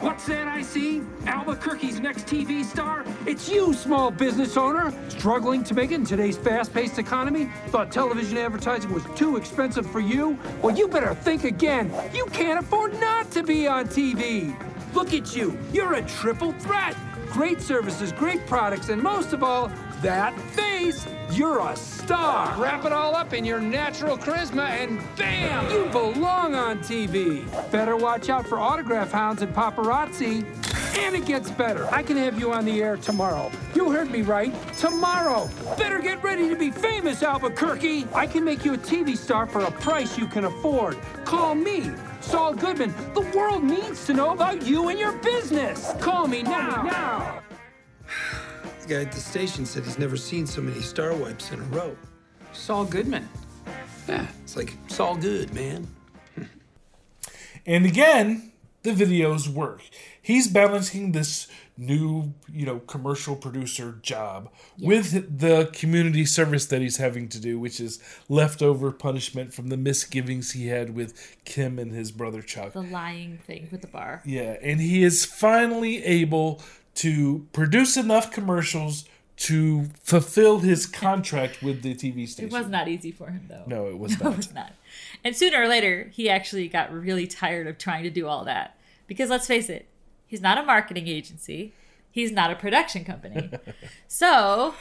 What's 0.00 0.26
that 0.26 0.48
I 0.48 0.62
see? 0.62 1.00
Albuquerque's 1.26 2.00
next 2.00 2.26
TV 2.26 2.64
star? 2.64 3.04
It's 3.24 3.48
you, 3.48 3.72
small 3.72 4.10
business 4.10 4.56
owner. 4.56 4.92
Struggling 5.08 5.62
to 5.64 5.74
make 5.74 5.92
it 5.92 5.94
in 5.94 6.04
today's 6.04 6.36
fast 6.36 6.74
paced 6.74 6.98
economy? 6.98 7.48
Thought 7.68 7.92
television 7.92 8.36
advertising 8.36 8.92
was 8.92 9.04
too 9.14 9.36
expensive 9.36 9.88
for 9.88 10.00
you? 10.00 10.36
Well, 10.60 10.76
you 10.76 10.88
better 10.88 11.14
think 11.14 11.44
again. 11.44 11.92
You 12.12 12.26
can't 12.26 12.58
afford 12.58 12.98
not 13.00 13.30
to 13.30 13.42
be 13.44 13.68
on 13.68 13.86
TV. 13.86 14.54
Look 14.92 15.14
at 15.14 15.34
you. 15.34 15.56
You're 15.72 15.94
a 15.94 16.02
triple 16.02 16.52
threat. 16.54 16.96
Great 17.30 17.62
services, 17.62 18.12
great 18.12 18.44
products, 18.46 18.88
and 18.88 19.00
most 19.00 19.32
of 19.32 19.42
all, 19.42 19.70
that 20.02 20.38
face. 20.50 21.06
You're 21.30 21.60
a 21.66 21.76
star. 21.76 22.60
Wrap 22.60 22.84
it 22.84 22.92
all 22.92 23.14
up 23.14 23.32
in 23.32 23.44
your 23.44 23.60
natural 23.60 24.18
charisma 24.18 24.68
and 24.68 25.00
bam! 25.16 25.70
You 25.70 25.86
belong 25.90 26.54
on 26.54 26.80
TV. 26.80 27.46
Better 27.70 27.96
watch 27.96 28.28
out 28.28 28.46
for 28.46 28.58
autograph 28.58 29.12
hounds 29.12 29.40
and 29.42 29.54
paparazzi. 29.54 30.44
And 30.98 31.16
it 31.16 31.24
gets 31.24 31.50
better. 31.50 31.88
I 31.90 32.02
can 32.02 32.18
have 32.18 32.38
you 32.38 32.52
on 32.52 32.66
the 32.66 32.82
air 32.82 32.98
tomorrow. 32.98 33.50
You 33.74 33.90
heard 33.90 34.10
me 34.10 34.20
right. 34.20 34.52
Tomorrow. 34.76 35.48
Better 35.78 36.00
get 36.00 36.22
ready 36.22 36.50
to 36.50 36.56
be 36.56 36.70
famous, 36.70 37.22
Albuquerque. 37.22 38.06
I 38.14 38.26
can 38.26 38.44
make 38.44 38.64
you 38.64 38.74
a 38.74 38.78
TV 38.78 39.16
star 39.16 39.46
for 39.46 39.60
a 39.60 39.70
price 39.70 40.18
you 40.18 40.26
can 40.26 40.44
afford. 40.44 40.98
Call 41.24 41.54
me, 41.54 41.90
Saul 42.20 42.52
Goodman. 42.54 42.94
The 43.14 43.22
world 43.34 43.64
needs 43.64 44.04
to 44.06 44.12
know 44.12 44.32
about 44.32 44.66
you 44.66 44.88
and 44.90 44.98
your 44.98 45.12
business. 45.12 45.94
Call 45.98 46.26
me 46.26 46.42
now. 46.42 46.82
Now. 46.82 47.41
The 48.82 48.88
guy 48.88 49.00
at 49.02 49.12
the 49.12 49.20
station 49.20 49.64
said 49.64 49.84
he's 49.84 49.98
never 49.98 50.16
seen 50.16 50.44
so 50.44 50.60
many 50.60 50.80
star 50.80 51.14
wipes 51.14 51.52
in 51.52 51.60
a 51.60 51.64
row. 51.64 51.96
Saul 52.52 52.84
Goodman. 52.84 53.28
Yeah, 54.08 54.26
it's 54.42 54.56
like 54.56 54.74
it's 54.86 54.98
all 54.98 55.16
good, 55.16 55.54
man. 55.54 55.86
And 57.64 57.86
again, 57.86 58.50
the 58.82 58.90
videos 58.90 59.46
work. 59.46 59.82
He's 60.20 60.48
balancing 60.48 61.12
this 61.12 61.46
new, 61.76 62.34
you 62.52 62.66
know, 62.66 62.80
commercial 62.80 63.36
producer 63.36 63.98
job 64.02 64.50
with 64.80 65.38
the 65.38 65.70
community 65.72 66.24
service 66.24 66.66
that 66.66 66.80
he's 66.80 66.96
having 66.96 67.28
to 67.28 67.40
do, 67.40 67.60
which 67.60 67.78
is 67.78 68.00
leftover 68.28 68.90
punishment 68.90 69.54
from 69.54 69.68
the 69.68 69.76
misgivings 69.76 70.52
he 70.52 70.66
had 70.66 70.96
with 70.96 71.36
Kim 71.44 71.78
and 71.78 71.92
his 71.92 72.10
brother 72.10 72.42
Chuck. 72.42 72.72
The 72.72 72.82
lying 72.82 73.38
thing 73.38 73.68
with 73.70 73.80
the 73.80 73.86
bar. 73.86 74.22
Yeah, 74.24 74.56
and 74.60 74.80
he 74.80 75.04
is 75.04 75.24
finally 75.24 76.02
able 76.04 76.60
to 76.96 77.46
produce 77.52 77.96
enough 77.96 78.30
commercials 78.30 79.04
to 79.36 79.86
fulfill 80.04 80.60
his 80.60 80.86
contract 80.86 81.62
with 81.62 81.82
the 81.82 81.94
TV 81.94 82.28
station. 82.28 82.44
It 82.50 82.52
was 82.52 82.68
not 82.68 82.86
easy 82.86 83.10
for 83.10 83.30
him, 83.30 83.46
though. 83.48 83.64
No, 83.66 83.88
it 83.88 83.98
was 83.98 84.12
No, 84.20 84.26
not. 84.26 84.32
it 84.34 84.36
was 84.36 84.54
not. 84.54 84.72
And 85.24 85.36
sooner 85.36 85.60
or 85.62 85.68
later, 85.68 86.10
he 86.12 86.28
actually 86.28 86.68
got 86.68 86.92
really 86.92 87.26
tired 87.26 87.66
of 87.66 87.78
trying 87.78 88.04
to 88.04 88.10
do 88.10 88.28
all 88.28 88.44
that. 88.44 88.76
Because 89.06 89.30
let's 89.30 89.46
face 89.46 89.68
it, 89.68 89.86
he's 90.26 90.40
not 90.40 90.58
a 90.58 90.62
marketing 90.62 91.08
agency, 91.08 91.72
he's 92.10 92.30
not 92.30 92.50
a 92.50 92.54
production 92.54 93.04
company. 93.04 93.50
so 94.08 94.74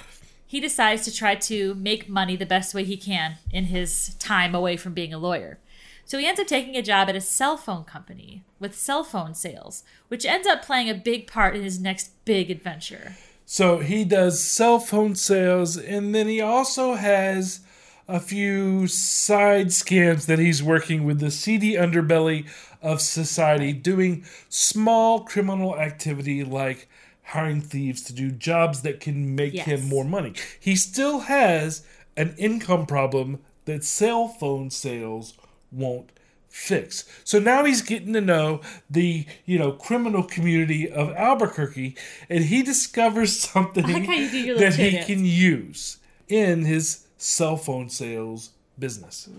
he 0.45 0.59
decides 0.59 1.05
to 1.05 1.15
try 1.15 1.33
to 1.35 1.73
make 1.75 2.09
money 2.09 2.35
the 2.35 2.45
best 2.45 2.73
way 2.75 2.83
he 2.83 2.97
can 2.97 3.37
in 3.51 3.65
his 3.65 4.13
time 4.15 4.53
away 4.53 4.75
from 4.77 4.93
being 4.93 5.13
a 5.13 5.17
lawyer. 5.17 5.57
So 6.05 6.17
he 6.17 6.25
ends 6.25 6.39
up 6.39 6.47
taking 6.47 6.75
a 6.75 6.81
job 6.81 7.09
at 7.09 7.15
a 7.15 7.21
cell 7.21 7.57
phone 7.57 7.83
company 7.83 8.43
with 8.59 8.77
cell 8.77 9.03
phone 9.03 9.33
sales, 9.33 9.83
which 10.07 10.25
ends 10.25 10.47
up 10.47 10.61
playing 10.63 10.89
a 10.89 10.95
big 10.95 11.27
part 11.27 11.55
in 11.55 11.63
his 11.63 11.79
next 11.79 12.11
big 12.25 12.51
adventure. 12.51 13.15
So 13.45 13.79
he 13.79 14.05
does 14.05 14.43
cell 14.43 14.79
phone 14.79 15.15
sales, 15.15 15.77
and 15.77 16.15
then 16.15 16.27
he 16.27 16.39
also 16.41 16.93
has 16.95 17.61
a 18.07 18.19
few 18.19 18.87
side 18.87 19.67
scams 19.67 20.25
that 20.25 20.39
he's 20.39 20.63
working 20.63 21.05
with 21.05 21.19
the 21.19 21.31
seedy 21.31 21.73
underbelly 21.73 22.47
of 22.81 23.01
society, 23.01 23.73
doing 23.73 24.25
small 24.49 25.21
criminal 25.21 25.77
activity 25.77 26.43
like 26.43 26.89
hiring 27.23 27.61
thieves 27.61 28.01
to 28.03 28.13
do 28.13 28.31
jobs 28.31 28.81
that 28.81 28.99
can 28.99 29.35
make 29.35 29.53
Yes. 29.53 29.65
him 29.65 29.87
more 29.87 30.03
money. 30.03 30.33
He 30.59 30.75
still 30.75 31.21
has 31.21 31.85
an 32.17 32.35
income 32.37 32.85
problem 32.85 33.39
that 33.65 33.83
cell 33.83 34.27
phone 34.27 34.69
sales 34.69 35.33
won't 35.71 36.11
fix. 36.49 37.05
So 37.23 37.39
now 37.39 37.63
he's 37.63 37.81
getting 37.81 38.13
to 38.13 38.21
know 38.21 38.61
the, 38.89 39.25
you 39.45 39.57
know, 39.57 39.71
criminal 39.71 40.23
community 40.23 40.89
of 40.89 41.11
Albuquerque 41.11 41.95
and 42.29 42.43
he 42.45 42.61
discovers 42.61 43.39
something 43.39 43.85
like 43.85 44.07
you 44.07 44.29
do 44.29 44.37
your 44.37 44.55
little 44.57 44.69
that 44.69 44.75
he 44.77 44.91
tidbits. 44.91 45.07
can 45.07 45.25
use 45.25 45.97
in 46.27 46.65
his 46.65 47.05
cell 47.17 47.55
phone 47.57 47.89
sales 47.89 48.51
business. 48.77 49.29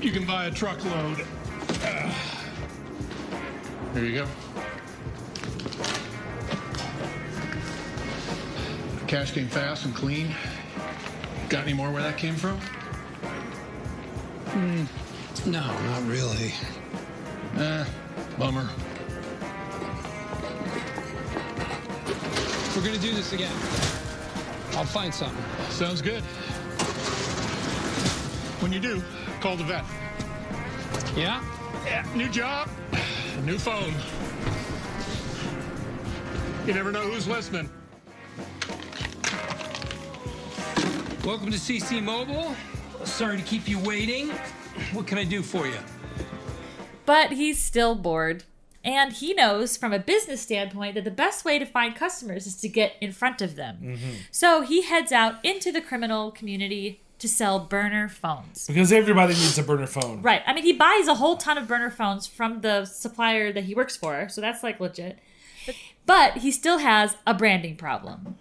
You 0.00 0.10
can 0.10 0.26
buy 0.26 0.46
a 0.46 0.50
truckload. 0.50 1.24
Uh, 1.82 2.12
here 3.94 4.04
you 4.04 4.14
go. 4.14 4.26
Cash 9.06 9.32
came 9.32 9.48
fast 9.48 9.84
and 9.84 9.94
clean. 9.94 10.34
Got 11.48 11.64
any 11.64 11.72
more 11.72 11.90
where 11.90 12.02
that 12.02 12.18
came 12.18 12.34
from? 12.36 12.60
Hmm. 14.58 14.82
No, 15.52 15.60
not 15.60 16.02
really. 16.08 16.52
Uh, 17.56 17.84
Bummer. 18.36 18.68
We're 22.74 22.84
gonna 22.84 22.98
do 22.98 23.14
this 23.14 23.32
again. 23.32 23.52
I'll 24.72 24.84
find 24.84 25.14
something. 25.14 25.44
Sounds 25.70 26.02
good. 26.02 26.24
When 28.60 28.72
you 28.72 28.80
do, 28.80 29.00
call 29.40 29.54
the 29.54 29.62
vet. 29.62 29.84
Yeah? 31.16 31.40
Yeah, 31.86 32.04
new 32.16 32.28
job, 32.28 32.68
new 33.44 33.58
phone. 33.60 33.94
You 36.66 36.74
never 36.74 36.90
know 36.90 37.02
who's 37.02 37.28
listening. 37.28 37.70
Welcome 41.24 41.52
to 41.52 41.58
CC 41.58 42.02
Mobile. 42.02 42.56
Sorry 43.08 43.36
to 43.36 43.42
keep 43.42 43.68
you 43.68 43.78
waiting. 43.80 44.30
What 44.92 45.06
can 45.06 45.18
I 45.18 45.24
do 45.24 45.42
for 45.42 45.66
you? 45.66 45.78
But 47.04 47.32
he's 47.32 47.62
still 47.62 47.94
bored. 47.94 48.44
And 48.84 49.12
he 49.12 49.34
knows 49.34 49.76
from 49.76 49.92
a 49.92 49.98
business 49.98 50.40
standpoint 50.40 50.94
that 50.94 51.04
the 51.04 51.10
best 51.10 51.44
way 51.44 51.58
to 51.58 51.66
find 51.66 51.96
customers 51.96 52.46
is 52.46 52.54
to 52.60 52.68
get 52.68 52.94
in 53.00 53.12
front 53.12 53.42
of 53.42 53.56
them. 53.56 53.78
Mm-hmm. 53.82 54.10
So 54.30 54.60
he 54.62 54.82
heads 54.82 55.10
out 55.10 55.44
into 55.44 55.72
the 55.72 55.80
criminal 55.80 56.30
community 56.30 57.00
to 57.18 57.28
sell 57.28 57.58
burner 57.58 58.08
phones. 58.08 58.68
Because 58.68 58.92
everybody 58.92 59.34
needs 59.34 59.58
a 59.58 59.64
burner 59.64 59.88
phone. 59.88 60.22
Right. 60.22 60.42
I 60.46 60.54
mean, 60.54 60.62
he 60.62 60.72
buys 60.72 61.08
a 61.08 61.16
whole 61.16 61.36
ton 61.36 61.58
of 61.58 61.66
burner 61.66 61.90
phones 61.90 62.28
from 62.28 62.60
the 62.60 62.84
supplier 62.84 63.52
that 63.52 63.64
he 63.64 63.74
works 63.74 63.96
for, 63.96 64.28
so 64.28 64.40
that's 64.40 64.62
like 64.62 64.78
legit. 64.78 65.18
But 66.06 66.38
he 66.38 66.52
still 66.52 66.78
has 66.78 67.16
a 67.26 67.34
branding 67.34 67.76
problem. 67.76 68.36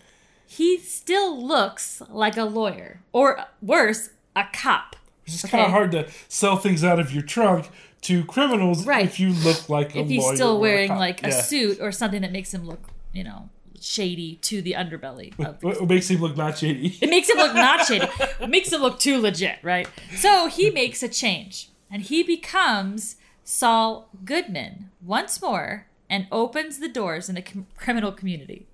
He 0.45 0.77
still 0.77 1.43
looks 1.43 2.01
like 2.09 2.37
a 2.37 2.45
lawyer, 2.45 3.01
or 3.11 3.45
worse, 3.61 4.11
a 4.41 4.49
cop. 4.53 4.95
It's 5.25 5.41
just 5.41 5.51
kind 5.51 5.65
of 5.65 5.71
hard 5.71 5.91
to 5.91 6.07
sell 6.29 6.55
things 6.57 6.83
out 6.83 6.99
of 6.99 7.11
your 7.11 7.23
trunk 7.23 7.69
to 8.01 8.23
criminals 8.25 8.85
Right. 8.85 9.03
if 9.05 9.19
you 9.19 9.29
look 9.31 9.67
like 9.69 9.95
a 9.95 9.99
if 9.99 10.07
he's 10.07 10.23
lawyer 10.23 10.35
still 10.35 10.51
or 10.51 10.57
a 10.57 10.59
wearing 10.59 10.95
like 10.95 11.23
a 11.25 11.29
Yeah. 11.29 11.41
suit 11.41 11.79
or 11.81 11.91
something 11.91 12.21
that 12.21 12.31
makes 12.31 12.53
him 12.53 12.65
look, 12.65 12.79
you 13.11 13.23
know, 13.23 13.49
shady 13.81 14.35
to 14.43 14.61
the 14.61 14.73
underbelly. 14.73 15.37
Of 15.39 15.61
What 15.63 15.81
what 15.81 15.89
makes 15.89 16.09
him 16.09 16.21
look 16.21 16.37
not 16.37 16.57
shady? 16.57 16.97
it 17.01 17.09
makes 17.09 17.29
him 17.29 17.37
look 17.37 17.53
not 17.55 17.85
shady. 17.85 18.07
It 18.39 18.49
makes 18.49 18.71
him 18.71 18.81
look 18.81 18.99
too 18.99 19.19
legit, 19.19 19.59
right? 19.63 19.87
So 20.15 20.47
he 20.47 20.69
makes 20.69 21.03
a 21.03 21.09
change 21.09 21.69
and 21.91 22.01
he 22.03 22.23
becomes 22.23 23.17
Saul 23.43 24.09
Goodman 24.23 24.91
once 25.05 25.41
more 25.41 25.87
and 26.09 26.27
opens 26.31 26.79
the 26.79 26.87
doors 26.87 27.27
in 27.29 27.35
the 27.35 27.41
com- 27.41 27.67
criminal 27.77 28.11
community. 28.13 28.65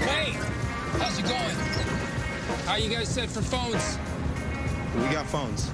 Hey, 0.00 0.32
how's 0.98 1.18
it 1.18 1.24
going? 1.24 1.59
How 2.70 2.76
you 2.76 2.88
guys 2.88 3.08
set 3.08 3.28
for 3.28 3.42
phones? 3.42 3.98
We 4.94 5.12
got 5.12 5.26
phones. 5.26 5.72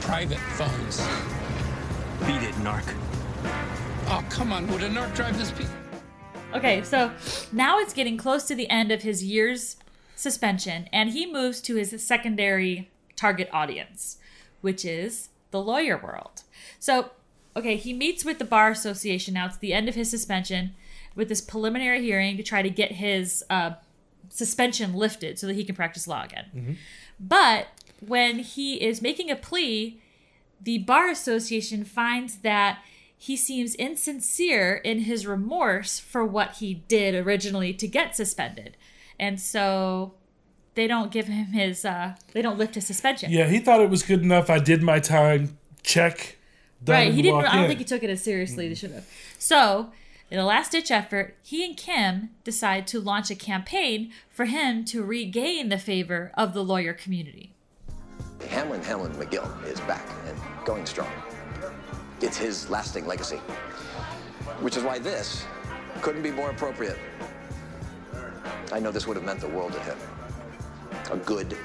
Private 0.00 0.38
phones. 0.56 0.98
Beat 2.20 2.48
it, 2.48 2.54
narc. 2.64 2.82
Oh, 4.06 4.24
come 4.30 4.50
on. 4.50 4.66
Would 4.68 4.82
a 4.82 4.88
narc 4.88 5.14
drive 5.14 5.36
this 5.36 5.50
piece? 5.50 5.68
Okay, 6.54 6.82
so 6.82 7.12
now 7.52 7.78
it's 7.78 7.92
getting 7.92 8.16
close 8.16 8.44
to 8.44 8.54
the 8.54 8.70
end 8.70 8.90
of 8.90 9.02
his 9.02 9.22
year's 9.22 9.76
suspension, 10.16 10.88
and 10.94 11.10
he 11.10 11.30
moves 11.30 11.60
to 11.60 11.74
his 11.74 12.02
secondary 12.02 12.90
target 13.16 13.50
audience, 13.52 14.16
which 14.62 14.82
is 14.82 15.28
the 15.50 15.60
lawyer 15.60 15.98
world. 15.98 16.44
So, 16.78 17.10
okay, 17.54 17.76
he 17.76 17.92
meets 17.92 18.24
with 18.24 18.38
the 18.38 18.46
Bar 18.46 18.70
Association 18.70 19.34
now. 19.34 19.44
It's 19.44 19.58
the 19.58 19.74
end 19.74 19.90
of 19.90 19.94
his 19.94 20.08
suspension 20.08 20.74
with 21.14 21.28
this 21.28 21.42
preliminary 21.42 22.00
hearing 22.00 22.38
to 22.38 22.42
try 22.42 22.62
to 22.62 22.70
get 22.70 22.92
his 22.92 23.44
uh, 23.50 23.72
suspension 24.34 24.94
lifted 24.94 25.38
so 25.38 25.46
that 25.46 25.54
he 25.54 25.64
can 25.64 25.76
practice 25.76 26.08
law 26.08 26.24
again. 26.24 26.76
But 27.20 27.68
when 28.00 28.40
he 28.40 28.82
is 28.82 29.00
making 29.00 29.30
a 29.30 29.36
plea, 29.36 30.00
the 30.60 30.78
Bar 30.78 31.08
Association 31.08 31.84
finds 31.84 32.38
that 32.38 32.80
he 33.16 33.36
seems 33.36 33.76
insincere 33.76 34.74
in 34.74 35.00
his 35.00 35.24
remorse 35.24 36.00
for 36.00 36.24
what 36.24 36.56
he 36.56 36.74
did 36.88 37.14
originally 37.14 37.72
to 37.74 37.86
get 37.86 38.16
suspended. 38.16 38.76
And 39.20 39.40
so 39.40 40.14
they 40.74 40.88
don't 40.88 41.12
give 41.12 41.28
him 41.28 41.46
his, 41.46 41.84
uh, 41.84 42.16
they 42.32 42.42
don't 42.42 42.58
lift 42.58 42.74
his 42.74 42.86
suspension. 42.86 43.30
Yeah, 43.30 43.46
he 43.46 43.60
thought 43.60 43.80
it 43.80 43.88
was 43.88 44.02
good 44.02 44.22
enough. 44.22 44.50
I 44.50 44.58
did 44.58 44.82
my 44.82 44.98
time. 44.98 45.56
Check. 45.84 46.38
Right. 46.84 47.14
He 47.14 47.22
didn't, 47.22 47.44
I 47.44 47.54
don't 47.54 47.64
in. 47.64 47.68
think 47.68 47.78
he 47.78 47.84
took 47.84 48.02
it 48.02 48.10
as 48.10 48.22
seriously 48.22 48.66
as 48.66 48.70
he 48.70 48.86
should 48.86 48.94
have. 48.94 49.08
So, 49.38 49.92
in 50.30 50.38
a 50.38 50.44
last 50.44 50.72
ditch 50.72 50.90
effort, 50.90 51.36
he 51.42 51.64
and 51.64 51.76
Kim 51.76 52.30
decide 52.44 52.86
to 52.88 53.00
launch 53.00 53.30
a 53.30 53.34
campaign 53.34 54.12
for 54.30 54.46
him 54.46 54.84
to 54.86 55.04
regain 55.04 55.68
the 55.68 55.78
favor 55.78 56.32
of 56.34 56.54
the 56.54 56.64
lawyer 56.64 56.92
community. 56.92 57.52
Hamlin 58.48 58.82
Hamlin 58.82 59.12
McGill 59.12 59.64
is 59.66 59.80
back 59.80 60.06
and 60.26 60.36
going 60.64 60.86
strong. 60.86 61.10
It's 62.20 62.36
his 62.36 62.70
lasting 62.70 63.06
legacy. 63.06 63.36
Which 64.60 64.76
is 64.76 64.82
why 64.82 64.98
this 64.98 65.44
couldn't 66.00 66.22
be 66.22 66.30
more 66.30 66.50
appropriate. 66.50 66.98
I 68.72 68.80
know 68.80 68.90
this 68.90 69.06
would 69.06 69.16
have 69.16 69.24
meant 69.24 69.40
the 69.40 69.48
world 69.48 69.72
to 69.72 69.80
him. 69.80 69.98
A 71.12 71.16
good 71.16 71.56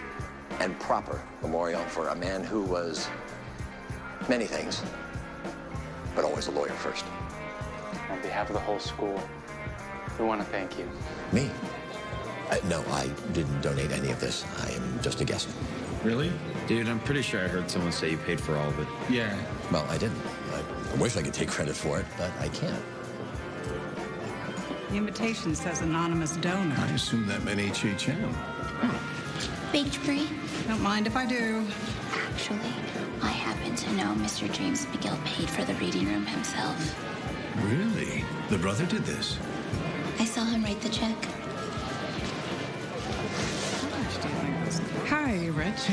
and 0.60 0.78
proper 0.80 1.22
memorial 1.42 1.82
for 1.84 2.10
a 2.10 2.16
man 2.16 2.44
who 2.44 2.64
was 2.64 3.08
many 4.28 4.46
things, 4.46 4.82
but 6.16 6.26
always 6.26 6.48
a 6.48 6.52
lawyer 6.52 6.70
first. 6.70 7.06
On 8.10 8.22
behalf 8.22 8.50
of 8.50 8.54
the 8.54 8.60
whole 8.60 8.80
school, 8.80 9.22
we 10.18 10.26
want 10.26 10.42
to 10.42 10.48
thank 10.48 10.78
you. 10.78 10.90
Me? 11.32 11.50
Uh, 12.50 12.58
no, 12.68 12.84
I 12.90 13.08
didn't 13.34 13.62
donate 13.62 13.92
any 13.92 14.10
of 14.10 14.20
this. 14.20 14.46
I 14.66 14.72
am 14.72 15.00
just 15.02 15.22
a 15.22 15.26
guest. 15.26 15.48
Really? 16.04 16.32
Dude, 16.68 16.88
I'm 16.88 17.00
pretty 17.02 17.22
sure 17.22 17.44
I 17.44 17.48
heard 17.48 17.70
someone 17.70 17.92
say 17.92 18.12
you 18.12 18.18
paid 18.18 18.40
for 18.40 18.56
all 18.58 18.68
of 18.68 18.80
it. 18.80 18.88
Yeah. 19.10 19.38
Well, 19.72 19.86
I 19.90 19.98
didn't. 19.98 20.22
I, 20.52 20.64
I 20.92 20.96
wish 20.96 21.18
I 21.18 21.22
could 21.22 21.34
take 21.34 21.50
credit 21.50 21.76
for 21.76 22.00
it, 22.00 22.06
but 22.18 22.32
I 22.40 22.48
can't. 22.50 22.84
The 24.90 24.96
invitation 24.96 25.54
says 25.54 25.82
anonymous 25.82 26.36
donor. 26.38 26.76
I 26.78 26.88
assume 26.94 27.28
that 27.28 27.44
meant 27.44 27.60
HHM. 27.60 28.34
Baked 29.72 30.04
brie? 30.04 30.28
Don't 30.68 30.82
mind 30.82 31.06
if 31.06 31.16
I 31.16 31.28
do. 31.28 31.64
Actually, 32.12 32.74
I 33.22 33.28
happen 33.28 33.76
to 33.76 33.94
know 33.94 34.16
Mr. 34.16 34.52
James 34.52 34.88
McGill 34.88 35.24
paid 35.26 35.48
for 35.48 35.64
the 35.64 35.76
reading 35.76 36.08
room 36.08 36.26
himself. 36.26 36.76
Really? 37.64 38.24
The 38.50 38.58
brother 38.58 38.86
did 38.86 39.04
this? 39.04 39.38
I 40.20 40.26
saw 40.26 40.44
him 40.46 40.64
write 40.64 40.82
the 40.82 40.90
check. 40.90 41.16
Hi, 45.08 45.48
Rich. 45.48 45.88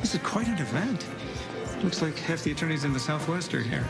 This 0.00 0.14
is 0.14 0.20
quite 0.22 0.48
an 0.48 0.58
event. 0.58 1.06
Looks 1.82 2.02
like 2.02 2.16
half 2.18 2.42
the 2.42 2.52
attorneys 2.52 2.84
in 2.84 2.92
the 2.92 3.00
Southwest 3.00 3.54
are 3.54 3.60
here. 3.60 3.84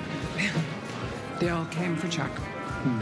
They 1.40 1.50
all 1.50 1.66
came 1.66 1.96
for 1.96 2.08
Chuck. 2.08 2.30
Hmm. 2.30 3.00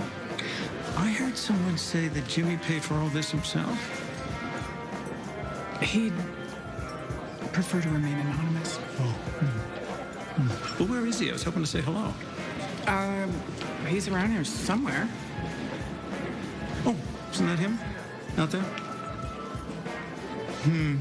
I 0.98 1.10
heard 1.10 1.36
someone 1.36 1.76
say 1.76 2.08
that 2.08 2.26
Jimmy 2.28 2.56
paid 2.56 2.82
for 2.82 2.94
all 2.94 3.08
this 3.08 3.30
himself. 3.30 3.78
He'd 5.82 6.12
prefer 7.52 7.80
to 7.80 7.88
remain 7.90 8.18
anonymous. 8.18 8.78
Oh. 8.98 9.02
Hmm, 9.02 10.42
hmm. 10.42 10.78
Well, 10.78 10.88
where 10.88 11.06
is 11.06 11.18
he? 11.18 11.30
I 11.30 11.32
was 11.32 11.42
hoping 11.42 11.62
to 11.62 11.68
say 11.68 11.80
hello. 11.80 12.12
Um, 12.86 13.32
he's 13.86 14.08
around 14.08 14.32
here 14.32 14.44
somewhere. 14.44 15.08
Oh, 16.84 16.96
isn't 17.32 17.46
that 17.46 17.58
him? 17.58 17.78
Out 18.38 18.50
there? 18.50 18.62
Hmm. 20.62 20.96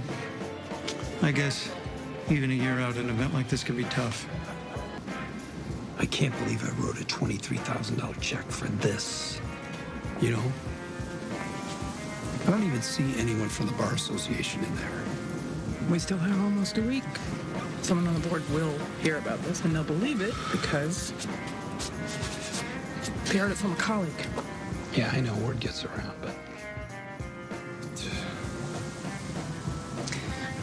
I 1.21 1.32
guess 1.32 1.71
even 2.30 2.52
a 2.52 2.54
year 2.54 2.80
out, 2.80 2.95
an 2.98 3.10
event 3.10 3.34
like 3.34 3.48
this 3.50 3.63
can 3.63 3.78
be 3.78 3.84
tough. 3.86 4.28
I 5.98 6.06
can't 6.06 6.38
believe 6.39 6.63
I 6.63 6.71
wrote 6.82 7.00
a 7.00 7.06
$23,000 7.06 8.19
check 8.21 8.45
for 8.50 8.67
this. 8.67 9.39
You 10.19 10.32
know? 10.32 10.43
I 12.45 12.52
don't 12.52 12.63
even 12.63 12.82
see 12.82 13.15
anyone 13.17 13.50
from 13.50 13.67
the 13.67 13.74
Bar 13.74 13.93
Association 13.93 14.63
in 14.63 14.76
there. 14.76 15.04
We 15.89 16.00
still 16.00 16.17
have 16.17 16.39
almost 16.43 16.78
a 16.78 16.82
week. 16.82 17.04
Someone 17.82 18.08
on 18.08 18.19
the 18.19 18.28
board 18.28 18.43
will 18.52 18.78
hear 19.02 19.17
about 19.17 19.41
this 19.43 19.63
and 19.63 19.76
they'll 19.76 19.84
believe 19.84 20.21
it 20.21 20.34
because 20.52 21.13
they 23.25 23.38
heard 23.38 23.51
it 23.51 23.57
from 23.57 23.73
a 23.73 23.75
colleague. 23.75 24.11
Yeah, 24.93 25.11
I 25.13 25.19
know 25.19 25.33
word 25.35 25.59
gets 25.59 25.83
around, 25.83 26.13
but 26.21 26.33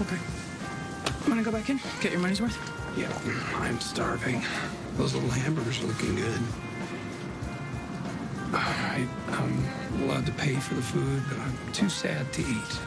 Okay. 0.01 0.17
Wanna 1.29 1.43
go 1.43 1.53
back 1.53 1.69
in? 1.71 1.79
Get 2.01 2.13
your 2.13 2.21
money's 2.21 2.41
worth? 2.41 2.57
yeah, 2.97 3.11
I'm 3.57 3.81
starving. 3.81 4.43
Those 4.97 5.15
little 5.15 5.31
hamburgers 5.31 5.83
are 5.83 5.87
looking 5.87 6.15
good. 6.17 6.41
I, 8.53 9.07
I'm 9.29 10.03
allowed 10.05 10.27
to 10.27 10.33
pay 10.33 10.55
for 10.57 10.75
the 10.75 10.83
food, 10.83 11.23
but 11.29 11.39
I'm 11.39 11.57
too 11.73 11.89
sad 11.89 12.31
to 12.35 12.43
eat. 12.43 12.79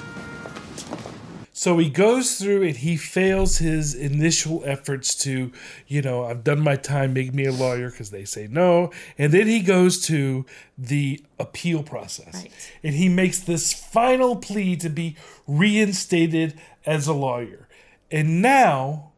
So 1.66 1.80
he 1.80 1.90
goes 1.90 2.38
through 2.38 2.62
and 2.62 2.78
he 2.78 2.96
fails 2.96 3.58
his 3.58 3.96
initial 3.96 4.62
efforts 4.68 5.16
to, 5.24 5.52
you 5.88 6.04
know, 6.04 6.24
I've 6.24 6.44
done 6.44 6.62
my 6.62 6.76
time, 6.76 7.14
make 7.14 7.34
me 7.34 7.46
a 7.46 7.52
lawyer 7.52 7.90
because 7.90 8.12
they 8.12 8.24
say 8.24 8.48
no. 8.48 8.92
And 9.18 9.34
then 9.34 9.48
he 9.48 9.62
goes 9.62 10.00
to 10.06 10.46
the 10.78 11.24
appeal 11.40 11.82
process. 11.82 12.46
And 12.84 12.94
he 12.94 13.10
makes 13.10 13.40
this 13.40 13.74
final 13.74 14.36
plea 14.36 14.76
to 14.76 14.90
be 14.90 15.18
reinstated 15.48 16.62
as 16.86 17.08
a 17.08 17.14
lawyer. 17.14 17.68
And 18.12 18.44
now, 18.44 19.14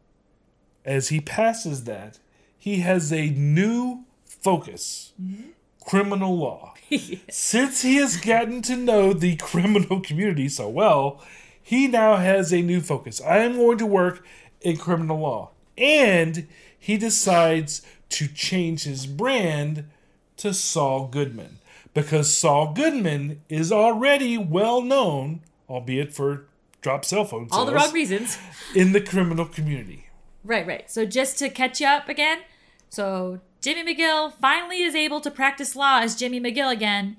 as 0.86 1.10
he 1.10 1.20
passes 1.20 1.84
that, 1.84 2.18
he 2.58 2.76
has 2.76 3.12
a 3.12 3.28
new 3.28 4.06
focus 4.24 5.12
mm-hmm. 5.22 5.50
criminal 5.84 6.34
law. 6.34 6.72
Since 7.30 7.82
he 7.82 7.96
has 7.96 8.16
gotten 8.16 8.62
to 8.62 8.74
know 8.74 9.12
the 9.12 9.36
criminal 9.36 10.00
community 10.00 10.48
so 10.48 10.66
well, 10.70 11.22
he 11.68 11.86
now 11.86 12.16
has 12.16 12.50
a 12.50 12.62
new 12.62 12.80
focus. 12.80 13.20
I 13.20 13.40
am 13.40 13.58
going 13.58 13.76
to 13.76 13.84
work 13.84 14.24
in 14.62 14.78
criminal 14.78 15.18
law. 15.18 15.50
And 15.76 16.48
he 16.78 16.96
decides 16.96 17.82
to 18.08 18.26
change 18.26 18.84
his 18.84 19.06
brand 19.06 19.84
to 20.38 20.54
Saul 20.54 21.08
Goodman 21.08 21.58
because 21.92 22.32
Saul 22.34 22.72
Goodman 22.72 23.42
is 23.50 23.70
already 23.70 24.38
well 24.38 24.80
known, 24.80 25.42
albeit 25.68 26.14
for 26.14 26.46
drop 26.80 27.04
cell 27.04 27.26
phone 27.26 27.48
All 27.50 27.66
the 27.66 27.74
wrong 27.74 27.92
reasons. 27.92 28.38
in 28.74 28.92
the 28.92 29.00
criminal 29.02 29.44
community. 29.44 30.06
Right, 30.44 30.66
right. 30.66 30.90
So 30.90 31.04
just 31.04 31.38
to 31.40 31.50
catch 31.50 31.82
you 31.82 31.86
up 31.86 32.08
again, 32.08 32.38
so 32.88 33.40
Jimmy 33.60 33.94
McGill 33.94 34.32
finally 34.32 34.80
is 34.84 34.94
able 34.94 35.20
to 35.20 35.30
practice 35.30 35.76
law 35.76 35.98
as 36.00 36.16
Jimmy 36.16 36.40
McGill 36.40 36.72
again, 36.72 37.18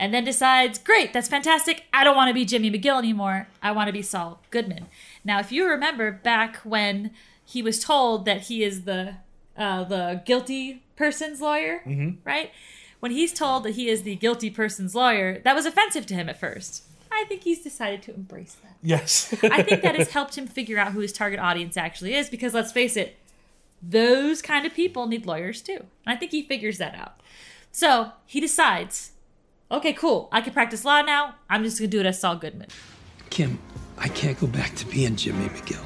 and 0.00 0.14
then 0.14 0.24
decides, 0.24 0.78
great, 0.78 1.12
that's 1.12 1.28
fantastic. 1.28 1.84
I 1.92 2.04
don't 2.04 2.16
want 2.16 2.28
to 2.28 2.34
be 2.34 2.44
Jimmy 2.44 2.70
McGill 2.70 2.98
anymore. 2.98 3.48
I 3.62 3.72
want 3.72 3.88
to 3.88 3.92
be 3.92 4.02
Saul 4.02 4.40
Goodman. 4.50 4.86
Now, 5.24 5.38
if 5.40 5.50
you 5.52 5.66
remember 5.68 6.12
back 6.12 6.56
when 6.58 7.10
he 7.44 7.62
was 7.62 7.82
told 7.82 8.24
that 8.26 8.42
he 8.42 8.62
is 8.62 8.82
the 8.84 9.16
uh, 9.56 9.82
the 9.84 10.22
guilty 10.24 10.82
person's 10.94 11.40
lawyer, 11.40 11.82
Mhm. 11.84 12.18
right? 12.24 12.52
When 13.00 13.10
he's 13.10 13.32
told 13.32 13.64
that 13.64 13.72
he 13.72 13.88
is 13.88 14.02
the 14.04 14.14
guilty 14.14 14.50
person's 14.50 14.94
lawyer, 14.94 15.40
that 15.40 15.54
was 15.56 15.66
offensive 15.66 16.06
to 16.06 16.14
him 16.14 16.28
at 16.28 16.38
first. 16.38 16.84
I 17.10 17.24
think 17.28 17.42
he's 17.42 17.60
decided 17.62 18.02
to 18.02 18.14
embrace 18.14 18.56
that. 18.62 18.76
Yes. 18.82 19.34
I 19.42 19.62
think 19.62 19.82
that 19.82 19.96
has 19.96 20.10
helped 20.12 20.38
him 20.38 20.46
figure 20.46 20.78
out 20.78 20.92
who 20.92 21.00
his 21.00 21.12
target 21.12 21.40
audience 21.40 21.76
actually 21.76 22.14
is 22.14 22.28
because 22.30 22.54
let's 22.54 22.70
face 22.70 22.96
it, 22.96 23.16
those 23.82 24.42
kind 24.42 24.66
of 24.66 24.74
people 24.74 25.06
need 25.06 25.26
lawyers 25.26 25.60
too. 25.62 25.78
And 26.06 26.14
I 26.14 26.16
think 26.16 26.30
he 26.32 26.42
figures 26.42 26.78
that 26.78 26.94
out. 26.94 27.20
So 27.72 28.12
he 28.26 28.40
decides, 28.40 29.12
okay, 29.70 29.92
cool, 29.92 30.28
I 30.32 30.40
can 30.40 30.52
practice 30.52 30.84
law 30.84 31.02
now. 31.02 31.34
I'm 31.48 31.64
just 31.64 31.78
gonna 31.78 31.88
do 31.88 32.00
it 32.00 32.06
as 32.06 32.20
Saul 32.20 32.36
Goodman. 32.36 32.68
Kim, 33.30 33.58
I 33.96 34.08
can't 34.08 34.38
go 34.38 34.46
back 34.46 34.74
to 34.76 34.86
being 34.86 35.16
Jimmy 35.16 35.48
McGill. 35.48 35.84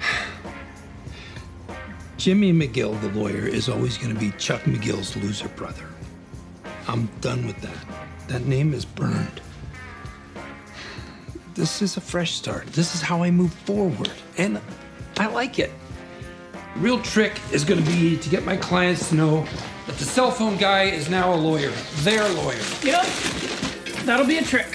Jimmy 2.16 2.52
McGill, 2.52 3.00
the 3.00 3.08
lawyer, 3.18 3.46
is 3.46 3.68
always 3.68 3.98
to 4.14 4.20
be 4.20 4.30
Chuck 4.38 4.62
McGill's 4.62 5.16
loser 5.16 5.48
brother. 5.48 5.86
I'm 6.88 7.06
done 7.20 7.46
with 7.46 7.60
that. 7.60 8.28
That 8.28 8.46
name 8.46 8.74
is 8.74 8.84
burned. 8.84 9.40
This 11.54 11.82
is 11.82 11.96
a 11.96 12.00
fresh 12.00 12.32
start. 12.32 12.66
This 12.68 12.94
is 12.94 13.02
how 13.02 13.22
I 13.22 13.30
move 13.30 13.52
forward. 13.52 14.10
And 14.38 14.60
I 15.18 15.26
like 15.26 15.58
it. 15.58 15.70
Real 16.76 17.00
trick 17.02 17.38
is 17.52 17.64
to 17.84 17.92
be 17.92 18.16
to 18.16 18.28
get 18.30 18.44
my 18.44 18.56
clients 18.56 19.10
to 19.10 19.14
know 19.14 19.46
that 19.86 19.96
the 19.96 20.04
cell 20.04 20.30
phone 20.30 20.56
guy 20.56 20.84
is 20.84 21.08
now 21.08 21.34
a 21.34 21.36
lawyer, 21.36 21.70
their 22.02 22.28
lawyer. 22.28 22.60
Yep. 22.82 23.04
That'll 24.04 24.26
be 24.26 24.38
a 24.38 24.42
trick. 24.42 24.74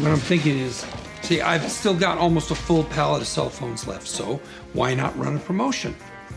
What 0.00 0.10
I'm 0.10 0.18
thinking 0.18 0.58
is, 0.58 0.84
see, 1.22 1.40
I've 1.40 1.70
still 1.70 1.94
got 1.94 2.18
almost 2.18 2.50
a 2.50 2.54
full 2.54 2.84
pallet 2.84 3.22
of 3.22 3.28
cell 3.28 3.48
phones 3.48 3.86
left, 3.86 4.06
so 4.06 4.40
why 4.72 4.94
not 4.94 5.16
run 5.18 5.36
a 5.36 5.40
promotion? 5.40 5.94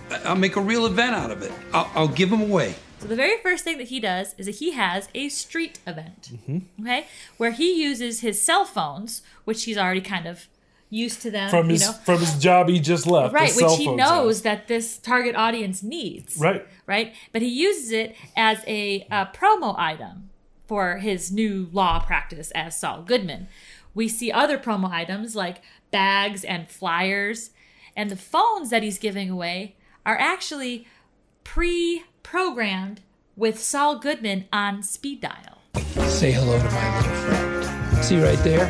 I- 0.09 0.21
I'll 0.25 0.35
make 0.35 0.55
a 0.55 0.61
real 0.61 0.85
event 0.85 1.15
out 1.15 1.31
of 1.31 1.41
it. 1.41 1.51
I'll, 1.73 1.89
I'll 1.95 2.07
give 2.07 2.29
them 2.29 2.41
away. 2.41 2.75
So 2.99 3.07
the 3.07 3.15
very 3.15 3.37
first 3.41 3.63
thing 3.63 3.77
that 3.77 3.87
he 3.87 3.99
does 3.99 4.35
is 4.37 4.45
that 4.45 4.55
he 4.55 4.71
has 4.71 5.07
a 5.15 5.29
street 5.29 5.79
event. 5.87 6.31
Mm-hmm. 6.33 6.83
Okay? 6.85 7.07
Where 7.37 7.51
he 7.51 7.81
uses 7.81 8.19
his 8.19 8.41
cell 8.41 8.65
phones, 8.65 9.21
which 9.45 9.63
he's 9.63 9.77
already 9.77 10.01
kind 10.01 10.27
of 10.27 10.47
used 10.89 11.21
to 11.21 11.29
them. 11.31 11.49
From 11.49 11.67
you 11.67 11.73
his 11.73 11.81
know, 11.87 11.93
from 11.93 12.19
his 12.19 12.35
job 12.37 12.67
he 12.69 12.79
just 12.79 13.05
left. 13.05 13.33
right 13.33 13.53
which 13.55 13.77
he 13.77 13.95
knows 13.95 14.37
sales. 14.37 14.41
that 14.43 14.67
this 14.67 14.97
target 14.97 15.35
audience 15.35 15.83
needs 15.83 16.37
Right. 16.37 16.65
right 16.87 17.13
but 17.31 17.41
he 17.41 17.47
uses 17.47 17.91
it 17.91 18.15
as 18.35 18.63
a, 18.67 19.05
uh 19.11 19.25
promo 19.27 19.77
item 19.77 20.29
for 20.67 20.97
his 20.97 21.31
new 21.31 21.67
law 21.71 21.99
practice 21.99 22.49
as 22.51 22.79
saul 22.79 23.01
goodman 23.03 23.47
we 23.93 24.07
see 24.07 24.31
other 24.31 24.57
promo 24.57 24.89
items 24.89 25.35
like 25.35 25.61
bags 25.91 26.43
and 26.43 26.67
flyers 26.69 27.51
and 27.95 28.09
the 28.09 28.15
phones 28.15 28.69
that 28.71 28.81
he's 28.83 28.97
giving 28.97 29.29
away 29.29 29.75
are 30.05 30.17
actually 30.17 30.87
pre-programmed 31.43 33.01
with 33.35 33.59
saul 33.59 33.97
goodman 33.99 34.45
on 34.51 34.81
speed 34.83 35.21
dial 35.21 35.57
Say 36.07 36.31
hello 36.31 36.57
to 36.57 36.63
my 36.63 36.97
little 36.97 37.13
friend. 37.13 38.03
See 38.03 38.19
right 38.21 38.37
there? 38.39 38.65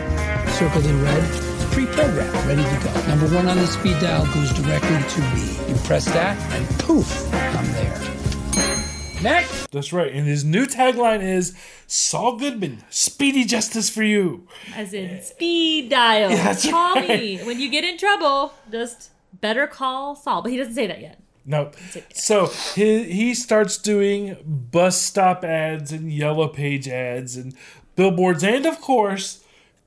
Circled 0.51 0.85
in 0.85 1.01
red? 1.01 1.48
It's 1.71 1.75
pre-programmed, 1.75 2.33
ready 2.47 2.63
to 2.63 2.83
go. 2.83 3.07
Number 3.07 3.27
one 3.27 3.47
on 3.47 3.55
the 3.57 3.67
speed 3.67 3.99
dial 3.99 4.25
goes 4.33 4.51
directly 4.53 5.03
to 5.07 5.21
me. 5.21 5.69
You 5.71 5.75
press 5.83 6.05
that, 6.05 6.35
and 6.53 6.67
poof, 6.79 7.31
I'm 7.33 7.65
there. 7.73 9.21
Next! 9.21 9.69
That's 9.69 9.93
right. 9.93 10.11
And 10.11 10.25
his 10.25 10.43
new 10.43 10.65
tagline 10.65 11.21
is 11.21 11.55
Saul 11.85 12.37
Goodman, 12.37 12.83
speedy 12.89 13.43
justice 13.43 13.87
for 13.89 14.01
you. 14.03 14.47
as 14.75 14.93
in 14.95 15.21
speed 15.21 15.89
dial 15.89 16.31
Yeah, 16.31 16.43
that's 16.43 16.67
call 16.69 16.95
right. 16.95 17.07
me 17.07 17.37
when 17.43 17.59
you 17.59 17.69
get 17.69 17.83
in 17.83 17.97
trouble 17.97 18.53
just 18.71 19.11
better 19.39 19.67
call 19.67 20.15
saul 20.15 20.41
but 20.41 20.51
he 20.51 20.57
doesn't 20.57 20.73
say 20.73 20.87
that 20.87 21.01
yet 21.01 21.19
No. 21.45 21.71
So 22.13 22.47
he, 22.75 23.03
he 23.03 23.33
starts 23.35 23.77
doing 23.77 24.37
bus 24.43 24.99
stop 25.01 25.43
ads 25.43 25.91
and 25.91 26.11
yellow 26.11 26.47
page 26.47 26.87
ads 26.87 27.35
and 27.35 27.53
billboards 27.95 28.43
and, 28.43 28.65
of 28.65 28.81
course, 28.81 29.38